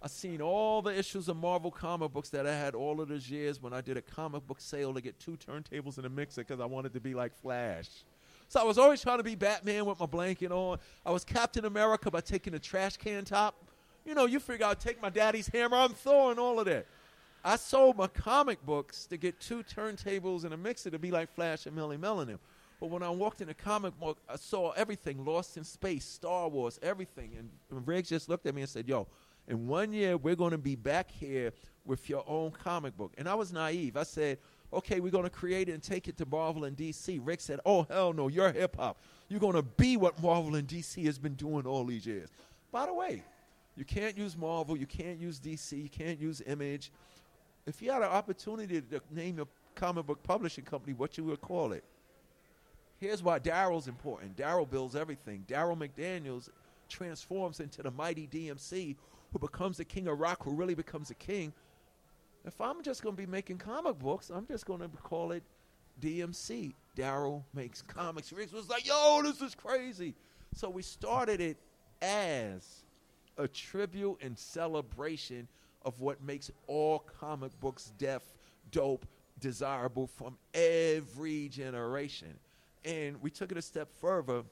I 0.00 0.06
seen 0.06 0.40
all 0.40 0.80
the 0.82 0.96
issues 0.96 1.28
of 1.28 1.36
Marvel 1.36 1.72
comic 1.72 2.12
books 2.12 2.28
that 2.30 2.46
I 2.46 2.54
had 2.54 2.76
all 2.76 3.00
of 3.00 3.08
those 3.08 3.28
years 3.28 3.60
when 3.60 3.72
I 3.72 3.80
did 3.80 3.96
a 3.96 4.02
comic 4.02 4.46
book 4.46 4.60
sale 4.60 4.94
to 4.94 5.00
get 5.00 5.18
two 5.18 5.36
turntables 5.36 5.96
and 5.96 6.06
a 6.06 6.08
mixer 6.08 6.42
because 6.44 6.60
I 6.60 6.66
wanted 6.66 6.92
to 6.94 7.00
be 7.00 7.14
like 7.14 7.34
Flash. 7.40 7.88
So 8.48 8.58
I 8.60 8.64
was 8.64 8.78
always 8.78 9.02
trying 9.02 9.18
to 9.18 9.24
be 9.24 9.34
Batman 9.34 9.84
with 9.84 10.00
my 10.00 10.06
blanket 10.06 10.50
on. 10.50 10.78
I 11.04 11.10
was 11.10 11.22
Captain 11.22 11.66
America 11.66 12.10
by 12.10 12.20
taking 12.20 12.54
the 12.54 12.58
trash 12.58 12.96
can 12.96 13.24
top. 13.26 13.54
You 14.06 14.14
know, 14.14 14.24
you 14.24 14.40
figure 14.40 14.64
I'd 14.64 14.80
take 14.80 15.02
my 15.02 15.10
daddy's 15.10 15.48
hammer. 15.48 15.76
I'm 15.76 15.90
Thor 15.90 16.30
and 16.30 16.40
all 16.40 16.58
of 16.58 16.64
that. 16.64 16.86
I 17.44 17.56
sold 17.56 17.98
my 17.98 18.06
comic 18.06 18.64
books 18.64 19.06
to 19.06 19.18
get 19.18 19.38
two 19.38 19.62
turntables 19.62 20.44
and 20.44 20.54
a 20.54 20.56
mixer 20.56 20.90
to 20.90 20.98
be 20.98 21.10
like 21.10 21.30
Flash 21.34 21.66
and 21.66 21.76
Melle 21.76 21.98
Mel 22.00 22.20
and 22.20 22.30
them. 22.30 22.38
But 22.80 22.88
when 22.88 23.02
I 23.02 23.10
walked 23.10 23.42
in 23.42 23.48
the 23.48 23.54
comic 23.54 23.98
book, 24.00 24.18
I 24.28 24.36
saw 24.36 24.70
everything 24.70 25.24
Lost 25.26 25.58
in 25.58 25.64
Space, 25.64 26.06
Star 26.06 26.48
Wars, 26.48 26.78
everything. 26.82 27.32
And, 27.38 27.50
and 27.70 27.86
Riggs 27.86 28.08
just 28.08 28.30
looked 28.30 28.46
at 28.46 28.54
me 28.54 28.62
and 28.62 28.70
said, 28.70 28.88
Yo, 28.88 29.08
in 29.46 29.66
one 29.66 29.92
year, 29.92 30.16
we're 30.16 30.36
going 30.36 30.52
to 30.52 30.58
be 30.58 30.74
back 30.74 31.10
here 31.10 31.52
with 31.84 32.08
your 32.08 32.24
own 32.26 32.50
comic 32.50 32.96
book. 32.96 33.12
And 33.18 33.28
I 33.28 33.34
was 33.34 33.52
naive. 33.52 33.96
I 33.96 34.04
said, 34.04 34.38
Okay, 34.72 35.00
we're 35.00 35.10
going 35.10 35.24
to 35.24 35.30
create 35.30 35.68
it 35.68 35.72
and 35.72 35.82
take 35.82 36.08
it 36.08 36.16
to 36.18 36.26
Marvel 36.26 36.64
and 36.64 36.76
DC. 36.76 37.20
Rick 37.22 37.40
said, 37.40 37.60
Oh, 37.64 37.84
hell 37.84 38.12
no, 38.12 38.28
you're 38.28 38.52
hip 38.52 38.76
hop. 38.76 38.98
You're 39.28 39.40
going 39.40 39.54
to 39.54 39.62
be 39.62 39.96
what 39.96 40.22
Marvel 40.22 40.54
and 40.56 40.68
DC 40.68 41.04
has 41.06 41.18
been 41.18 41.34
doing 41.34 41.66
all 41.66 41.84
these 41.84 42.06
years. 42.06 42.28
By 42.70 42.86
the 42.86 42.94
way, 42.94 43.22
you 43.76 43.84
can't 43.84 44.16
use 44.16 44.36
Marvel, 44.36 44.76
you 44.76 44.86
can't 44.86 45.18
use 45.18 45.38
DC, 45.38 45.82
you 45.82 45.88
can't 45.88 46.20
use 46.20 46.42
Image. 46.46 46.90
If 47.66 47.80
you 47.80 47.90
had 47.90 48.02
an 48.02 48.08
opportunity 48.08 48.80
to 48.80 49.00
name 49.10 49.36
your 49.36 49.48
comic 49.74 50.06
book 50.06 50.22
publishing 50.22 50.64
company, 50.64 50.94
what 50.94 51.16
you 51.16 51.24
would 51.24 51.40
call 51.40 51.72
it? 51.72 51.84
Here's 52.98 53.22
why 53.22 53.38
Daryl's 53.38 53.86
important. 53.86 54.36
Daryl 54.36 54.68
builds 54.68 54.96
everything. 54.96 55.44
Daryl 55.48 55.78
McDaniels 55.78 56.48
transforms 56.88 57.60
into 57.60 57.82
the 57.82 57.90
mighty 57.90 58.26
DMC 58.26 58.96
who 59.32 59.38
becomes 59.38 59.76
the 59.76 59.84
king 59.84 60.08
of 60.08 60.18
rock, 60.18 60.42
who 60.42 60.52
really 60.52 60.74
becomes 60.74 61.10
a 61.10 61.14
king. 61.14 61.52
If 62.44 62.60
I'm 62.60 62.82
just 62.82 63.02
going 63.02 63.16
to 63.16 63.20
be 63.22 63.30
making 63.30 63.58
comic 63.58 63.98
books, 63.98 64.30
I'm 64.30 64.46
just 64.46 64.66
going 64.66 64.80
to 64.80 64.88
call 65.02 65.32
it 65.32 65.42
DMC. 66.00 66.72
Daryl 66.96 67.42
makes 67.54 67.82
comics. 67.82 68.32
Riggs 68.32 68.52
was 68.52 68.68
like, 68.68 68.86
yo, 68.86 69.20
this 69.22 69.40
is 69.40 69.54
crazy. 69.54 70.14
So 70.54 70.70
we 70.70 70.82
started 70.82 71.40
it 71.40 71.56
as 72.00 72.84
a 73.36 73.46
tribute 73.46 74.18
and 74.20 74.38
celebration 74.38 75.46
of 75.82 76.00
what 76.00 76.22
makes 76.22 76.50
all 76.66 77.00
comic 77.20 77.58
books 77.60 77.92
deaf, 77.98 78.22
dope, 78.72 79.06
desirable 79.40 80.06
from 80.06 80.36
every 80.54 81.48
generation. 81.48 82.34
And 82.84 83.20
we 83.22 83.30
took 83.30 83.52
it 83.52 83.58
a 83.58 83.62
step 83.62 83.88
further. 84.00 84.42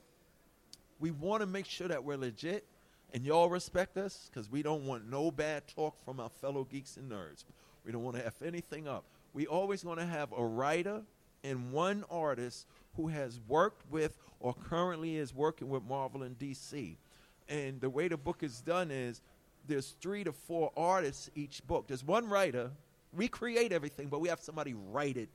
We 1.00 1.10
want 1.10 1.40
to 1.40 1.46
make 1.46 1.66
sure 1.66 1.88
that 1.88 2.02
we're 2.02 2.16
legit 2.16 2.64
and 3.12 3.24
y'all 3.24 3.48
respect 3.48 3.96
us 3.96 4.28
because 4.30 4.50
we 4.50 4.62
don't 4.62 4.84
want 4.86 5.08
no 5.08 5.30
bad 5.30 5.66
talk 5.68 5.96
from 6.04 6.20
our 6.20 6.28
fellow 6.28 6.64
geeks 6.64 6.96
and 6.96 7.10
nerds. 7.10 7.44
We 7.86 7.92
don't 7.92 8.02
want 8.02 8.16
to 8.16 8.26
F 8.26 8.42
anything 8.42 8.88
up. 8.88 9.04
We 9.32 9.46
always 9.46 9.84
want 9.84 10.00
to 10.00 10.06
have 10.06 10.32
a 10.36 10.44
writer 10.44 11.02
and 11.44 11.72
one 11.72 12.04
artist 12.10 12.66
who 12.96 13.08
has 13.08 13.38
worked 13.46 13.90
with 13.90 14.18
or 14.40 14.54
currently 14.54 15.16
is 15.16 15.32
working 15.32 15.68
with 15.68 15.84
Marvel 15.84 16.24
and 16.24 16.36
DC. 16.36 16.96
And 17.48 17.80
the 17.80 17.88
way 17.88 18.08
the 18.08 18.16
book 18.16 18.42
is 18.42 18.60
done 18.60 18.90
is 18.90 19.20
there's 19.68 19.94
three 20.00 20.24
to 20.24 20.32
four 20.32 20.72
artists 20.76 21.30
each 21.36 21.64
book. 21.66 21.86
There's 21.86 22.04
one 22.04 22.28
writer. 22.28 22.70
We 23.12 23.28
create 23.28 23.72
everything, 23.72 24.08
but 24.08 24.20
we 24.20 24.28
have 24.28 24.40
somebody 24.40 24.74
write 24.74 25.16
it 25.16 25.28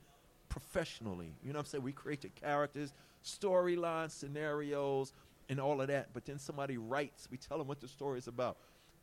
professionally. 0.50 1.32
You 1.42 1.52
know 1.52 1.58
what 1.58 1.66
I'm 1.66 1.70
saying? 1.70 1.84
We 1.84 1.92
create 1.92 2.20
the 2.20 2.28
characters, 2.28 2.92
storylines, 3.24 4.10
scenarios, 4.10 5.14
and 5.48 5.58
all 5.58 5.80
of 5.80 5.88
that. 5.88 6.08
But 6.12 6.26
then 6.26 6.38
somebody 6.38 6.76
writes. 6.76 7.28
We 7.30 7.38
tell 7.38 7.56
them 7.56 7.66
what 7.66 7.80
the 7.80 7.88
story 7.88 8.18
is 8.18 8.28
about, 8.28 8.58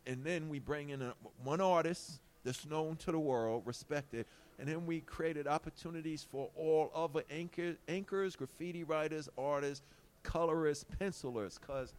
and 0.06 0.24
then 0.24 0.50
we 0.50 0.60
bring 0.60 0.90
in 0.90 1.02
a, 1.02 1.14
one 1.44 1.62
artist 1.62 2.20
that's 2.50 2.66
known 2.66 2.96
to 2.96 3.12
the 3.12 3.20
world, 3.20 3.62
respected, 3.66 4.26
and 4.58 4.68
then 4.68 4.88
we 4.88 5.02
created 5.02 5.46
opportunities 5.46 6.26
for 6.32 6.50
all 6.58 6.90
other 6.96 7.24
anchor, 7.30 7.76
anchors, 7.88 8.36
graffiti 8.36 8.84
writers, 8.84 9.30
artists, 9.38 9.86
colorists, 10.24 10.84
pencilers. 10.98 11.60
Because 11.60 11.94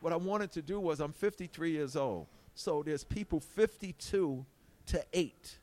what 0.00 0.12
I 0.12 0.16
wanted 0.16 0.52
to 0.52 0.62
do 0.62 0.78
was, 0.78 1.00
I'm 1.00 1.12
53 1.12 1.72
years 1.72 1.96
old, 1.96 2.28
so 2.54 2.84
there's 2.84 3.02
people 3.02 3.40
52 3.40 4.46
to 4.86 5.04
8 5.12 5.58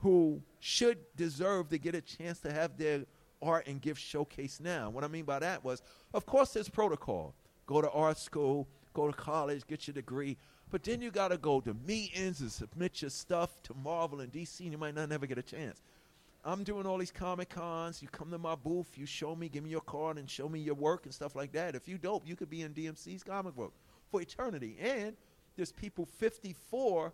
who 0.00 0.42
should 0.60 0.98
deserve 1.16 1.70
to 1.70 1.78
get 1.78 1.94
a 1.94 2.02
chance 2.02 2.40
to 2.40 2.52
have 2.52 2.76
their 2.76 3.06
art 3.40 3.66
and 3.66 3.80
gift 3.80 4.02
showcase 4.02 4.60
now. 4.62 4.90
What 4.90 5.04
I 5.04 5.08
mean 5.08 5.24
by 5.24 5.38
that 5.38 5.64
was, 5.64 5.80
of 6.12 6.26
course, 6.26 6.52
there's 6.52 6.68
protocol. 6.68 7.32
Go 7.66 7.80
to 7.80 7.90
art 7.90 8.18
school, 8.18 8.68
go 8.94 9.06
to 9.06 9.12
college, 9.12 9.66
get 9.66 9.86
your 9.86 9.94
degree. 9.94 10.36
But 10.70 10.82
then 10.82 11.02
you 11.02 11.10
got 11.10 11.28
to 11.28 11.36
go 11.36 11.60
to 11.60 11.74
meetings 11.86 12.40
and 12.40 12.50
submit 12.50 13.02
your 13.02 13.10
stuff 13.10 13.62
to 13.64 13.74
Marvel 13.74 14.20
and 14.20 14.32
DC, 14.32 14.60
and 14.60 14.72
you 14.72 14.78
might 14.78 14.94
not 14.94 15.08
never 15.08 15.26
get 15.26 15.38
a 15.38 15.42
chance. 15.42 15.82
I'm 16.44 16.62
doing 16.62 16.86
all 16.86 16.98
these 16.98 17.10
Comic 17.10 17.50
Cons. 17.50 18.02
You 18.02 18.08
come 18.08 18.30
to 18.30 18.38
my 18.38 18.54
booth, 18.54 18.88
you 18.96 19.06
show 19.06 19.34
me, 19.34 19.48
give 19.48 19.64
me 19.64 19.70
your 19.70 19.80
card, 19.80 20.18
and 20.18 20.28
show 20.28 20.48
me 20.48 20.60
your 20.60 20.74
work 20.74 21.04
and 21.04 21.14
stuff 21.14 21.34
like 21.34 21.52
that. 21.52 21.74
If 21.74 21.88
you 21.88 21.96
dope, 21.96 22.26
you 22.26 22.36
could 22.36 22.50
be 22.50 22.62
in 22.62 22.74
DMC's 22.74 23.22
comic 23.22 23.56
book 23.56 23.72
for 24.10 24.20
eternity. 24.20 24.76
And 24.80 25.16
there's 25.56 25.72
people 25.72 26.06
54 26.18 27.12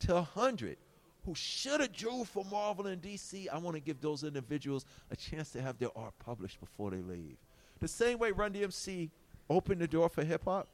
to 0.00 0.14
100 0.14 0.78
who 1.26 1.34
should 1.34 1.80
have 1.80 1.92
drew 1.92 2.24
for 2.24 2.44
Marvel 2.50 2.86
and 2.86 3.02
DC. 3.02 3.46
I 3.52 3.58
want 3.58 3.76
to 3.76 3.80
give 3.80 4.00
those 4.00 4.24
individuals 4.24 4.86
a 5.10 5.16
chance 5.16 5.50
to 5.50 5.60
have 5.60 5.78
their 5.78 5.90
art 5.94 6.14
published 6.18 6.58
before 6.60 6.90
they 6.90 7.02
leave. 7.02 7.36
The 7.80 7.88
same 7.88 8.18
way 8.18 8.30
Run 8.32 8.52
DMC 8.52 9.10
opened 9.50 9.80
the 9.80 9.88
door 9.88 10.08
for 10.08 10.24
hip 10.24 10.44
hop. 10.44 10.68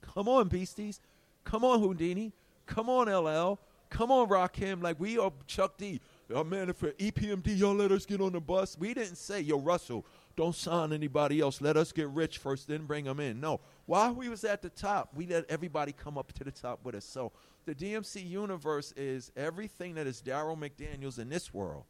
Come 0.00 0.28
on, 0.28 0.48
Beasties. 0.48 1.00
Come 1.44 1.64
on, 1.64 1.80
Whodini. 1.80 2.32
Come 2.66 2.88
on, 2.88 3.08
LL. 3.08 3.58
Come 3.90 4.12
on, 4.12 4.28
Rakim. 4.28 4.82
Like 4.82 4.98
we 5.00 5.18
are 5.18 5.32
Chuck 5.46 5.76
D. 5.76 6.00
Oh 6.32 6.44
man, 6.44 6.72
for 6.72 6.92
EPMD, 6.92 7.58
y'all 7.58 7.74
let 7.74 7.90
us 7.90 8.06
get 8.06 8.20
on 8.20 8.32
the 8.32 8.40
bus. 8.40 8.76
We 8.78 8.94
didn't 8.94 9.16
say, 9.16 9.40
yo, 9.40 9.58
Russell, 9.58 10.06
don't 10.36 10.54
sign 10.54 10.92
anybody 10.92 11.40
else. 11.40 11.60
Let 11.60 11.76
us 11.76 11.90
get 11.90 12.08
rich 12.08 12.38
first, 12.38 12.68
then 12.68 12.86
bring 12.86 13.04
them 13.04 13.18
in. 13.18 13.40
No. 13.40 13.60
While 13.86 14.14
we 14.14 14.28
was 14.28 14.44
at 14.44 14.62
the 14.62 14.70
top, 14.70 15.10
we 15.14 15.26
let 15.26 15.44
everybody 15.50 15.92
come 15.92 16.16
up 16.16 16.32
to 16.34 16.44
the 16.44 16.52
top 16.52 16.84
with 16.84 16.94
us. 16.94 17.04
So 17.04 17.32
the 17.66 17.74
DMC 17.74 18.28
universe 18.28 18.92
is 18.96 19.32
everything 19.36 19.96
that 19.96 20.06
is 20.06 20.22
Daryl 20.22 20.56
McDaniels 20.56 21.18
in 21.18 21.28
this 21.28 21.52
world. 21.52 21.82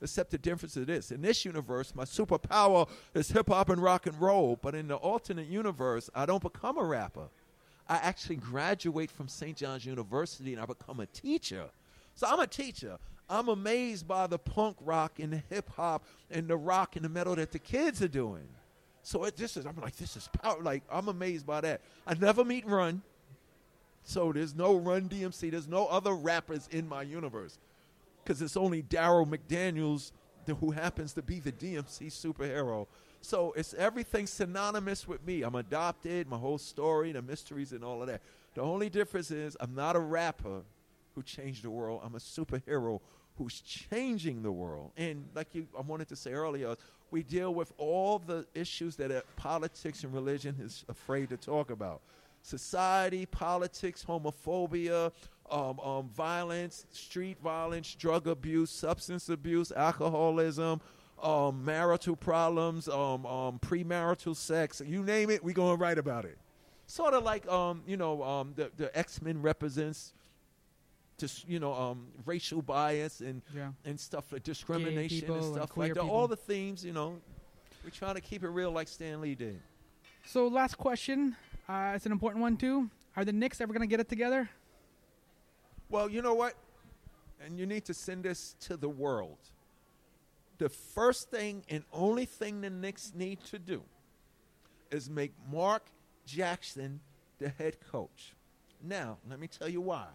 Except 0.00 0.30
the 0.30 0.38
difference 0.38 0.76
is 0.76 0.86
this. 0.86 1.12
In 1.12 1.22
this 1.22 1.44
universe, 1.44 1.94
my 1.94 2.04
superpower 2.04 2.88
is 3.14 3.30
hip 3.30 3.48
hop 3.48 3.68
and 3.68 3.80
rock 3.80 4.06
and 4.06 4.20
roll. 4.20 4.58
But 4.60 4.74
in 4.74 4.88
the 4.88 4.96
alternate 4.96 5.46
universe, 5.46 6.10
I 6.14 6.26
don't 6.26 6.42
become 6.42 6.78
a 6.78 6.84
rapper. 6.84 7.28
I 7.88 7.96
actually 7.96 8.36
graduate 8.36 9.10
from 9.10 9.28
St. 9.28 9.56
John's 9.56 9.84
University 9.84 10.52
and 10.52 10.62
I 10.62 10.66
become 10.66 11.00
a 11.00 11.06
teacher. 11.06 11.66
So 12.14 12.26
I'm 12.26 12.40
a 12.40 12.46
teacher. 12.46 12.98
I'm 13.28 13.48
amazed 13.48 14.06
by 14.06 14.26
the 14.26 14.38
punk 14.38 14.76
rock 14.80 15.18
and 15.18 15.32
the 15.32 15.42
hip 15.48 15.70
hop 15.70 16.04
and 16.30 16.48
the 16.48 16.56
rock 16.56 16.96
and 16.96 17.04
the 17.04 17.08
metal 17.08 17.34
that 17.36 17.52
the 17.52 17.58
kids 17.58 18.02
are 18.02 18.08
doing. 18.08 18.46
So 19.02 19.24
it, 19.24 19.36
this 19.36 19.56
is, 19.56 19.66
I'm 19.66 19.76
like, 19.80 19.96
this 19.96 20.16
is 20.16 20.28
power. 20.40 20.60
Like, 20.60 20.82
I'm 20.90 21.08
amazed 21.08 21.46
by 21.46 21.60
that. 21.62 21.80
I 22.06 22.14
never 22.14 22.44
meet 22.44 22.66
Run. 22.66 23.02
So 24.04 24.32
there's 24.32 24.54
no 24.54 24.76
Run 24.76 25.08
DMC. 25.08 25.50
There's 25.50 25.68
no 25.68 25.86
other 25.86 26.12
rappers 26.14 26.68
in 26.70 26.88
my 26.88 27.02
universe. 27.02 27.58
Because 28.22 28.40
it's 28.42 28.56
only 28.56 28.82
Daryl 28.82 29.26
McDaniels 29.26 30.12
who 30.60 30.70
happens 30.70 31.12
to 31.14 31.22
be 31.22 31.40
the 31.40 31.52
DMC 31.52 32.08
superhero. 32.08 32.86
So 33.22 33.52
it's 33.56 33.72
everything 33.74 34.26
synonymous 34.26 35.06
with 35.06 35.24
me. 35.24 35.42
I'm 35.42 35.54
adopted, 35.54 36.28
my 36.28 36.36
whole 36.36 36.58
story, 36.58 37.12
the 37.12 37.22
mysteries, 37.22 37.72
and 37.72 37.84
all 37.84 38.02
of 38.02 38.08
that. 38.08 38.20
The 38.54 38.60
only 38.60 38.90
difference 38.90 39.30
is 39.30 39.56
I'm 39.60 39.74
not 39.74 39.96
a 39.96 40.00
rapper 40.00 40.62
who 41.14 41.22
changed 41.22 41.62
the 41.62 41.70
world. 41.70 42.02
I'm 42.04 42.14
a 42.14 42.18
superhero 42.18 43.00
who's 43.38 43.60
changing 43.60 44.42
the 44.42 44.52
world. 44.52 44.90
And 44.96 45.28
like 45.34 45.54
you, 45.54 45.66
I 45.78 45.82
wanted 45.82 46.08
to 46.08 46.16
say 46.16 46.32
earlier, 46.32 46.76
we 47.10 47.22
deal 47.22 47.54
with 47.54 47.72
all 47.78 48.18
the 48.18 48.46
issues 48.54 48.96
that 48.96 49.24
politics 49.36 50.02
and 50.02 50.12
religion 50.12 50.56
is 50.60 50.84
afraid 50.88 51.28
to 51.28 51.36
talk 51.36 51.70
about. 51.70 52.00
Society, 52.42 53.24
politics, 53.26 54.04
homophobia, 54.06 55.12
um, 55.50 55.78
um, 55.80 56.08
violence, 56.08 56.86
street 56.90 57.38
violence, 57.42 57.94
drug 57.94 58.26
abuse, 58.26 58.70
substance 58.70 59.28
abuse, 59.28 59.70
alcoholism, 59.70 60.80
um, 61.22 61.64
marital 61.64 62.16
problems, 62.16 62.88
um, 62.88 63.24
um, 63.26 63.58
premarital 63.60 64.34
sex, 64.36 64.82
you 64.84 65.02
name 65.02 65.30
it, 65.30 65.42
we're 65.44 65.54
going 65.54 65.76
to 65.76 65.80
write 65.82 65.98
about 65.98 66.24
it. 66.24 66.38
Sort 66.86 67.14
of 67.14 67.22
like, 67.22 67.46
um, 67.48 67.82
you 67.86 67.96
know, 67.96 68.22
um, 68.22 68.52
the, 68.56 68.70
the 68.76 68.96
X 68.98 69.22
Men 69.22 69.40
represents 69.40 70.12
just 71.18 71.48
you 71.48 71.60
know 71.60 71.72
um, 71.74 72.08
racial 72.26 72.60
bias 72.62 73.20
and 73.20 73.42
Yeah. 73.54 73.70
and 73.84 73.98
stuff 74.00 74.32
like 74.32 74.42
discrimination 74.42 75.26
and 75.28 75.36
and 75.36 75.44
stuff 75.54 75.70
queer 75.70 75.88
like 75.88 75.94
that. 75.94 76.00
people. 76.02 76.16
All 76.16 76.26
the 76.26 76.36
themes, 76.36 76.84
you 76.84 76.92
know, 76.92 77.20
we're 77.84 77.90
trying 77.90 78.16
to 78.16 78.20
keep 78.20 78.42
it 78.42 78.48
real 78.48 78.72
like 78.72 78.88
Stan 78.88 79.20
Lee 79.20 79.34
did. 79.36 79.60
So 80.26 80.48
last 80.48 80.76
question. 80.76 81.36
Uh, 81.68 81.92
it's 81.94 82.06
an 82.06 82.12
important 82.12 82.42
one 82.42 82.56
too. 82.56 82.90
Are 83.16 83.24
the 83.24 83.32
Knicks 83.32 83.60
ever 83.60 83.72
gonna 83.72 83.86
get 83.86 84.00
it 84.00 84.08
together? 84.08 84.48
Well, 85.88 86.08
you 86.08 86.22
know 86.22 86.34
what? 86.34 86.54
And 87.44 87.58
you 87.58 87.66
need 87.66 87.84
to 87.84 87.94
send 87.94 88.24
this 88.24 88.54
to 88.60 88.76
the 88.76 88.88
world. 88.88 89.38
The 90.62 90.68
first 90.68 91.28
thing 91.28 91.64
and 91.68 91.82
only 91.92 92.24
thing 92.24 92.60
the 92.60 92.70
Knicks 92.70 93.10
need 93.16 93.42
to 93.46 93.58
do 93.58 93.82
is 94.92 95.10
make 95.10 95.32
Mark 95.50 95.82
Jackson 96.24 97.00
the 97.40 97.48
head 97.48 97.78
coach. 97.90 98.34
Now, 98.80 99.18
let 99.28 99.40
me 99.40 99.48
tell 99.48 99.68
you 99.68 99.80
why. 99.80 100.06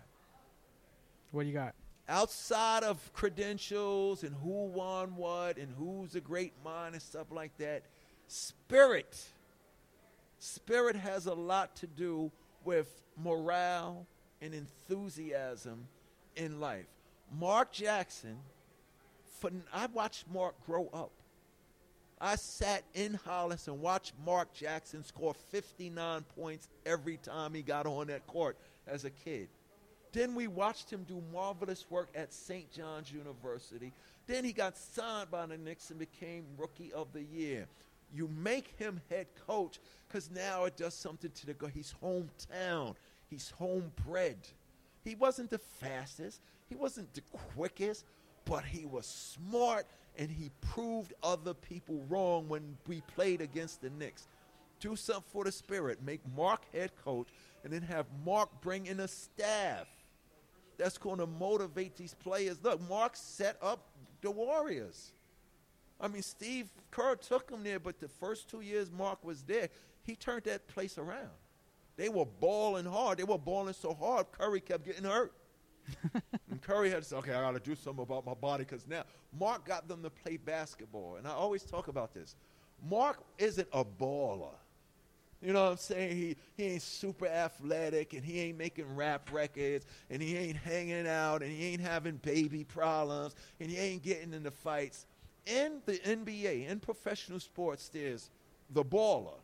What 1.32 1.44
do 1.44 1.50
you 1.50 1.54
got? 1.54 1.76
outside 2.10 2.84
of 2.84 3.12
credentials 3.12 4.24
and 4.24 4.34
who 4.42 4.68
won 4.68 5.18
what 5.18 5.58
and 5.58 5.68
who's 5.78 6.16
a 6.16 6.22
great 6.22 6.54
mind 6.64 6.94
and 6.94 7.02
stuff 7.02 7.28
like 7.30 7.58
that, 7.58 7.84
spirit, 8.28 9.22
spirit 10.40 10.96
has 10.96 11.26
a 11.26 11.34
lot 11.34 11.76
to 11.76 11.88
do 11.88 12.32
with 12.64 12.88
morale 13.22 14.06
and 14.42 14.54
enthusiasm 14.54 15.86
in 16.38 16.62
life. 16.62 16.86
Mark 17.38 17.74
Jackson, 17.74 18.38
I 19.74 19.88
watched 19.88 20.26
Mark 20.32 20.56
grow 20.66 20.90
up. 20.94 21.12
I 22.20 22.36
sat 22.36 22.84
in 22.96 23.14
Hollis 23.14 23.68
and 23.68 23.80
watched 23.80 24.14
Mark 24.26 24.52
Jackson 24.54 25.04
score 25.04 25.36
59 25.52 26.24
points 26.36 26.68
every 26.86 27.18
time 27.18 27.54
he 27.54 27.62
got 27.62 27.86
on 27.86 28.08
that 28.08 28.26
court 28.26 28.58
as 28.88 29.06
a 29.06 29.12
kid. 29.12 29.50
Then 30.14 30.34
we 30.34 30.48
watched 30.48 30.90
him 30.90 31.04
do 31.08 31.22
marvelous 31.32 31.86
work 31.90 32.10
at 32.16 32.34
St. 32.34 32.72
John's 32.72 33.12
University. 33.12 33.94
Then 34.26 34.44
he 34.44 34.52
got 34.52 34.78
signed 34.78 35.30
by 35.30 35.46
the 35.46 35.58
Knicks 35.58 35.92
and 35.92 36.00
became 36.00 36.46
Rookie 36.58 36.92
of 36.94 37.14
the 37.14 37.24
Year. 37.24 37.68
You 38.14 38.28
make 38.30 38.74
him 38.78 39.00
head 39.10 39.28
coach 39.46 39.80
because 40.08 40.32
now 40.32 40.64
it 40.64 40.78
does 40.78 40.94
something 40.94 41.30
to 41.30 41.46
the 41.46 41.54
guy. 41.54 41.70
He's 41.74 41.94
hometown. 42.02 42.96
He's 43.30 43.54
homebred. 43.60 44.38
He 45.04 45.16
wasn't 45.16 45.50
the 45.50 45.60
fastest. 45.60 46.42
He 46.70 46.76
wasn't 46.76 47.14
the 47.14 47.22
quickest, 47.56 48.06
but 48.48 48.64
he 48.64 48.86
was 48.86 49.06
smart 49.06 49.86
and 50.18 50.30
he 50.32 50.50
proved 50.62 51.14
other 51.22 51.54
people 51.54 52.04
wrong 52.10 52.48
when 52.48 52.78
we 52.88 53.02
played 53.16 53.42
against 53.42 53.82
the 53.82 53.90
Knicks. 53.90 54.28
Do 54.80 54.96
something 54.96 55.24
for 55.32 55.44
the 55.44 55.52
spirit. 55.52 56.00
Make 56.04 56.22
Mark 56.36 56.62
head 56.74 56.92
coach 57.04 57.28
and 57.64 57.72
then 57.72 57.82
have 57.84 58.06
Mark 58.26 58.50
bring 58.62 58.86
in 58.86 59.00
a 59.00 59.08
staff 59.08 59.88
that's 60.78 60.98
going 60.98 61.18
to 61.18 61.28
motivate 61.28 61.96
these 61.96 62.14
players. 62.14 62.58
Look, 62.64 62.88
Mark 62.88 63.16
set 63.16 63.58
up 63.62 63.88
the 64.22 64.32
Warriors. 64.32 65.12
I 66.00 66.08
mean, 66.08 66.22
Steve 66.22 66.70
Kerr 66.92 67.16
took 67.16 67.50
him 67.50 67.64
there, 67.64 67.80
but 67.80 68.00
the 68.00 68.08
first 68.08 68.50
two 68.50 68.62
years 68.62 68.92
Mark 68.92 69.24
was 69.24 69.42
there, 69.44 69.70
he 70.04 70.16
turned 70.16 70.44
that 70.44 70.68
place 70.68 70.98
around. 70.98 71.32
They 71.96 72.10
were 72.10 72.26
balling 72.26 72.86
hard. 72.86 73.18
They 73.18 73.24
were 73.24 73.40
balling 73.40 73.74
so 73.74 73.96
hard, 73.96 74.28
Curry 74.32 74.62
kept 74.62 74.86
getting 74.86 75.04
hurt. 75.04 75.34
and 76.52 76.62
Curry 76.62 76.90
had 76.90 77.04
to 77.04 77.08
say, 77.10 77.16
okay, 77.18 77.34
I 77.34 77.42
got 77.42 77.52
to 77.52 77.60
do 77.60 77.76
something 77.76 78.04
about 78.04 78.26
my 78.26 78.34
body 78.34 78.64
because 78.64 78.88
now 78.88 79.04
Mark 79.38 79.66
got 79.66 79.88
them 79.88 80.04
to 80.04 80.10
play 80.10 80.38
basketball. 80.38 81.16
And 81.18 81.28
I 81.28 81.32
always 81.32 81.64
talk 81.64 81.88
about 81.88 82.14
this. 82.14 82.36
Mark 82.90 83.20
isn't 83.38 83.68
a 83.74 83.84
baller. 83.84 84.54
You 85.42 85.54
know 85.54 85.66
what 85.66 85.72
I'm 85.72 85.78
saying? 85.78 86.18
He, 86.18 86.36
he 86.56 86.64
ain't 86.72 86.82
super 86.82 87.28
athletic 87.28 88.14
and 88.14 88.26
he 88.26 88.40
ain't 88.40 88.58
making 88.58 88.96
rap 88.96 89.32
records 89.32 89.86
and 90.10 90.22
he 90.22 90.36
ain't 90.36 90.58
hanging 90.58 91.08
out 91.08 91.44
and 91.44 91.52
he 91.52 91.68
ain't 91.68 91.82
having 91.82 92.18
baby 92.18 92.64
problems 92.64 93.36
and 93.60 93.70
he 93.70 93.78
ain't 93.78 94.02
getting 94.02 94.34
into 94.34 94.50
fights. 94.50 95.06
In 95.46 95.82
the 95.86 96.00
NBA, 96.00 96.68
in 96.68 96.80
professional 96.80 97.40
sports, 97.40 97.90
there's 97.90 98.32
the 98.72 98.84
baller. 98.84 99.38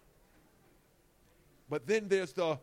But 1.70 1.88
then 1.88 2.08
there's 2.08 2.34
the 2.34 2.58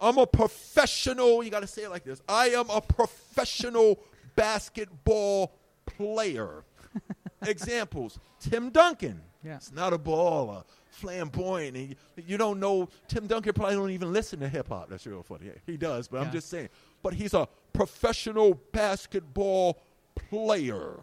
I'm 0.00 0.18
a 0.18 0.26
professional, 0.26 1.42
you 1.42 1.50
got 1.50 1.60
to 1.60 1.66
say 1.66 1.82
it 1.84 1.90
like 1.90 2.04
this 2.04 2.20
I 2.28 2.48
am 2.50 2.68
a 2.70 2.80
professional 2.80 3.98
basketball 4.36 5.52
player. 5.86 6.64
Examples 7.46 8.18
Tim 8.40 8.70
Duncan. 8.70 9.20
Yeah. 9.42 9.56
It's 9.56 9.72
not 9.72 9.92
a 9.92 9.98
baller, 9.98 10.64
flamboyant. 10.90 11.76
And 11.76 11.96
you, 12.26 12.38
don't 12.38 12.58
know, 12.60 12.88
Tim 13.08 13.26
Duncan 13.26 13.52
probably 13.52 13.74
don't 13.74 13.90
even 13.90 14.12
listen 14.12 14.40
to 14.40 14.48
hip 14.48 14.68
hop. 14.68 14.88
That's 14.88 15.06
real 15.06 15.22
funny. 15.22 15.46
Yeah, 15.46 15.52
he 15.66 15.76
does, 15.76 16.08
but 16.08 16.18
Yeah. 16.18 16.22
I'm 16.26 16.32
just 16.32 16.48
saying. 16.48 16.68
But 17.02 17.12
he's 17.14 17.34
a 17.34 17.46
professional 17.74 18.54
basketball 18.72 19.78
player. 20.14 21.00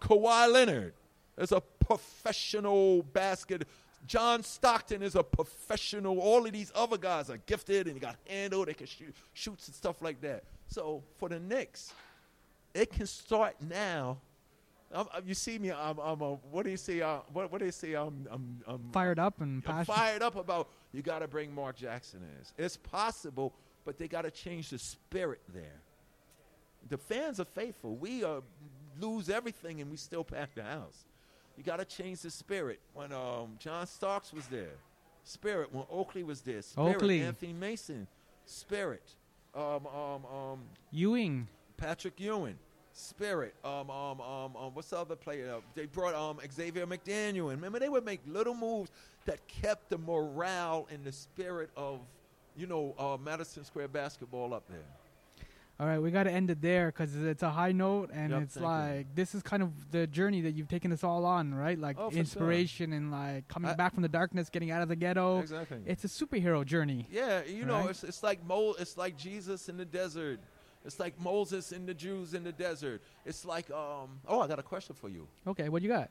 Kawhi 0.00 0.50
Leonard 0.52 0.94
is 1.38 1.52
a 1.52 1.60
professional 1.60 3.02
basket. 3.02 3.68
John 4.10 4.42
Stockton 4.42 5.04
is 5.04 5.14
a 5.14 5.22
professional. 5.22 6.18
All 6.18 6.44
of 6.44 6.50
these 6.52 6.72
other 6.74 6.98
guys 6.98 7.30
are 7.30 7.36
gifted 7.46 7.86
and 7.86 7.94
they 7.94 8.00
got 8.00 8.16
handle. 8.28 8.64
They 8.64 8.74
can 8.74 8.88
shoot 8.88 9.14
shoots 9.34 9.68
and 9.68 9.74
stuff 9.76 10.02
like 10.02 10.20
that. 10.22 10.42
So 10.66 11.04
for 11.18 11.28
the 11.28 11.38
Knicks, 11.38 11.92
it 12.74 12.90
can 12.90 13.06
start 13.06 13.54
now. 13.60 14.18
I'm, 14.92 15.06
I'm- 15.12 15.22
you 15.28 15.34
see 15.34 15.60
me? 15.60 15.70
I'm, 15.70 16.00
I'm 16.00 16.20
a. 16.22 16.34
What 16.50 16.64
do 16.64 16.70
you 16.72 16.76
say? 16.76 17.00
Uh, 17.00 17.18
what, 17.32 17.52
what 17.52 17.60
do 17.60 17.66
you 17.66 17.70
say? 17.70 17.92
I'm. 17.94 18.26
I'm. 18.32 18.60
I'm 18.66 18.80
Fired 18.92 19.20
up 19.20 19.40
and 19.40 19.62
fired 19.86 20.22
up 20.22 20.34
about. 20.34 20.70
You 20.92 21.02
got 21.02 21.20
to 21.20 21.28
bring 21.28 21.54
Mark 21.54 21.76
Jackson 21.76 22.18
in. 22.24 22.64
It's 22.64 22.76
possible, 22.76 23.54
but 23.84 23.96
they 23.96 24.08
got 24.08 24.22
to 24.22 24.32
change 24.32 24.70
the 24.70 24.78
spirit 24.80 25.40
there. 25.54 25.80
The 26.88 26.98
fans 26.98 27.38
are 27.38 27.44
faithful. 27.44 27.94
We 27.94 28.24
uh, 28.24 28.40
lose 28.98 29.30
everything 29.30 29.80
and 29.80 29.88
we 29.88 29.96
still 29.96 30.24
pack 30.24 30.56
the 30.56 30.64
house. 30.64 31.04
You 31.56 31.64
got 31.64 31.78
to 31.78 31.84
change 31.84 32.20
the 32.20 32.30
spirit. 32.30 32.80
When 32.94 33.12
um, 33.12 33.56
John 33.58 33.86
Starks 33.86 34.32
was 34.32 34.46
there, 34.46 34.72
spirit. 35.24 35.72
When 35.72 35.84
Oakley 35.90 36.22
was 36.22 36.40
there, 36.40 36.62
spirit. 36.62 36.96
Oakley. 36.96 37.22
Anthony 37.22 37.52
Mason, 37.52 38.06
spirit. 38.46 39.02
Um, 39.54 39.86
um, 39.86 40.24
um, 40.26 40.60
Ewing. 40.92 41.48
Patrick 41.76 42.20
Ewing, 42.20 42.58
Spirit. 42.92 43.54
Um, 43.64 43.90
um, 43.90 44.20
um, 44.20 44.56
um, 44.56 44.74
what's 44.74 44.90
the 44.90 44.98
other 44.98 45.16
player? 45.16 45.54
Uh, 45.56 45.60
They 45.74 45.86
brought 45.86 46.14
um 46.14 46.38
Xavier 46.52 46.86
McDaniel 46.86 47.50
in. 47.52 47.56
Remember, 47.56 47.78
they 47.78 47.88
would 47.88 48.04
make 48.04 48.20
little 48.26 48.54
moves 48.54 48.90
that 49.24 49.46
kept 49.48 49.88
the 49.90 49.98
morale 49.98 50.86
and 50.92 51.04
the 51.04 51.12
spirit 51.12 51.70
of, 51.76 52.00
you 52.56 52.66
know, 52.66 52.94
uh, 52.98 53.16
Madison 53.22 53.64
Square 53.64 53.88
basketball 53.88 54.52
up 54.52 54.64
there. 54.68 54.84
All 55.80 55.86
right, 55.86 55.98
we 55.98 56.10
got 56.10 56.24
to 56.24 56.30
end 56.30 56.50
it 56.50 56.60
there 56.60 56.88
because 56.88 57.16
it's 57.16 57.42
a 57.42 57.48
high 57.48 57.72
note, 57.72 58.10
and 58.12 58.32
Yep, 58.32 58.42
it's 58.42 58.54
thank 58.54 58.62
you. 58.64 58.68
like 58.70 59.14
this 59.14 59.34
is 59.34 59.42
kind 59.42 59.62
of 59.62 59.70
the 59.90 60.06
journey 60.06 60.42
that 60.42 60.50
you've 60.52 60.68
taken 60.68 60.92
us 60.92 61.02
all 61.02 61.24
on, 61.24 61.54
right? 61.54 61.78
Like 61.78 61.96
Oh, 61.98 62.08
for 62.10 62.12
sure. 62.12 62.20
inspiration 62.20 62.92
and 62.92 63.10
like 63.10 63.48
coming 63.48 63.70
I- 63.70 63.74
back 63.74 63.94
from 63.94 64.02
the 64.02 64.08
darkness, 64.10 64.50
getting 64.50 64.70
out 64.70 64.82
of 64.82 64.88
the 64.88 64.96
ghetto. 64.96 65.38
Exactly. 65.38 65.78
It's 65.86 66.04
a 66.04 66.08
superhero 66.08 66.66
journey. 66.66 67.06
Yeah, 67.10 67.44
you 67.44 67.64
know, 67.64 67.88
it's 67.88 68.04
it's 68.04 68.22
like 68.22 68.44
Mo, 68.46 68.74
it's 68.78 68.98
like 68.98 69.16
Jesus 69.16 69.70
in 69.70 69.78
the 69.78 69.86
desert. 69.86 70.40
It's 70.84 71.00
like 71.00 71.18
Moses 71.18 71.72
and 71.72 71.86
the 71.86 71.94
Jews 71.94 72.34
in 72.34 72.44
the 72.44 72.52
desert. 72.52 73.00
It's 73.24 73.46
like 73.46 73.70
um. 73.70 74.20
Oh, 74.28 74.40
I 74.42 74.48
got 74.48 74.58
a 74.58 74.62
question 74.62 74.94
for 74.94 75.08
you. 75.08 75.28
Okay, 75.46 75.70
what 75.70 75.80
you 75.80 75.88
got? 75.88 76.10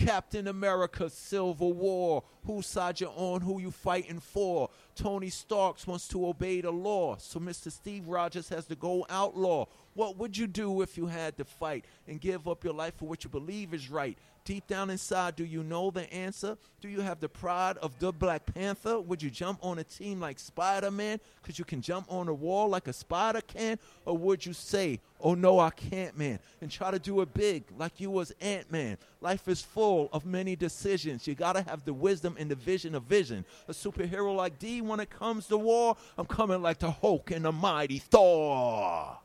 Captain 0.00 0.48
America 0.48 1.10
Civil 1.10 1.74
War. 1.74 2.24
Whose 2.46 2.66
side 2.66 3.00
you're 3.00 3.12
on, 3.14 3.42
who 3.42 3.60
you 3.60 3.70
fighting 3.70 4.18
for. 4.18 4.70
Tony 4.94 5.28
Starks 5.28 5.86
wants 5.86 6.08
to 6.08 6.26
obey 6.26 6.62
the 6.62 6.70
law, 6.70 7.16
so 7.18 7.38
Mr. 7.38 7.70
Steve 7.70 8.08
Rogers 8.08 8.48
has 8.48 8.66
to 8.66 8.74
go 8.74 9.06
outlaw. 9.10 9.66
What 9.94 10.16
would 10.16 10.36
you 10.36 10.46
do 10.46 10.80
if 10.80 10.96
you 10.96 11.06
had 11.06 11.36
to 11.36 11.44
fight 11.44 11.84
and 12.08 12.20
give 12.20 12.48
up 12.48 12.64
your 12.64 12.72
life 12.74 12.94
for 12.96 13.06
what 13.06 13.24
you 13.24 13.30
believe 13.30 13.74
is 13.74 13.90
right? 13.90 14.16
Deep 14.44 14.66
down 14.66 14.88
inside, 14.88 15.36
do 15.36 15.44
you 15.44 15.62
know 15.62 15.90
the 15.90 16.10
answer? 16.12 16.56
Do 16.80 16.88
you 16.88 17.02
have 17.02 17.20
the 17.20 17.28
pride 17.28 17.76
of 17.78 17.98
the 17.98 18.10
Black 18.10 18.52
Panther? 18.54 18.98
Would 18.98 19.22
you 19.22 19.30
jump 19.30 19.58
on 19.62 19.78
a 19.78 19.84
team 19.84 20.18
like 20.18 20.38
Spider 20.38 20.90
Man 20.90 21.20
because 21.42 21.58
you 21.58 21.64
can 21.64 21.82
jump 21.82 22.06
on 22.10 22.26
a 22.26 22.32
wall 22.32 22.68
like 22.68 22.88
a 22.88 22.92
spider 22.92 23.42
can? 23.42 23.78
Or 24.06 24.16
would 24.16 24.44
you 24.46 24.54
say, 24.54 24.98
oh 25.20 25.34
no, 25.34 25.60
I 25.60 25.70
can't, 25.70 26.16
man, 26.16 26.38
and 26.62 26.70
try 26.70 26.90
to 26.90 26.98
do 26.98 27.20
it 27.20 27.34
big 27.34 27.64
like 27.76 28.00
you 28.00 28.10
was 28.10 28.32
Ant 28.40 28.72
Man? 28.72 28.96
Life 29.20 29.46
is 29.46 29.60
full 29.60 30.08
of 30.12 30.24
many 30.24 30.56
decisions. 30.56 31.26
You 31.26 31.34
gotta 31.34 31.60
have 31.62 31.84
the 31.84 31.92
wisdom 31.92 32.34
and 32.38 32.50
the 32.50 32.54
vision 32.54 32.94
of 32.94 33.02
vision. 33.02 33.44
A 33.68 33.72
superhero 33.72 34.34
like 34.34 34.58
D, 34.58 34.80
when 34.80 35.00
it 35.00 35.10
comes 35.10 35.48
to 35.48 35.58
war, 35.58 35.96
I'm 36.16 36.26
coming 36.26 36.62
like 36.62 36.78
the 36.78 36.90
Hulk 36.90 37.30
and 37.30 37.44
the 37.44 37.52
mighty 37.52 37.98
Thor. 37.98 39.18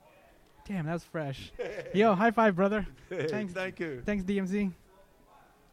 Damn, 0.67 0.87
that 0.87 0.93
was 0.93 1.03
fresh. 1.03 1.51
Yo, 1.93 2.15
high 2.15 2.31
five, 2.31 2.55
brother. 2.55 2.85
Thanks. 3.09 3.53
Thank 3.53 3.79
you. 3.79 4.01
Thanks, 4.03 4.23
DMC. 4.23 4.71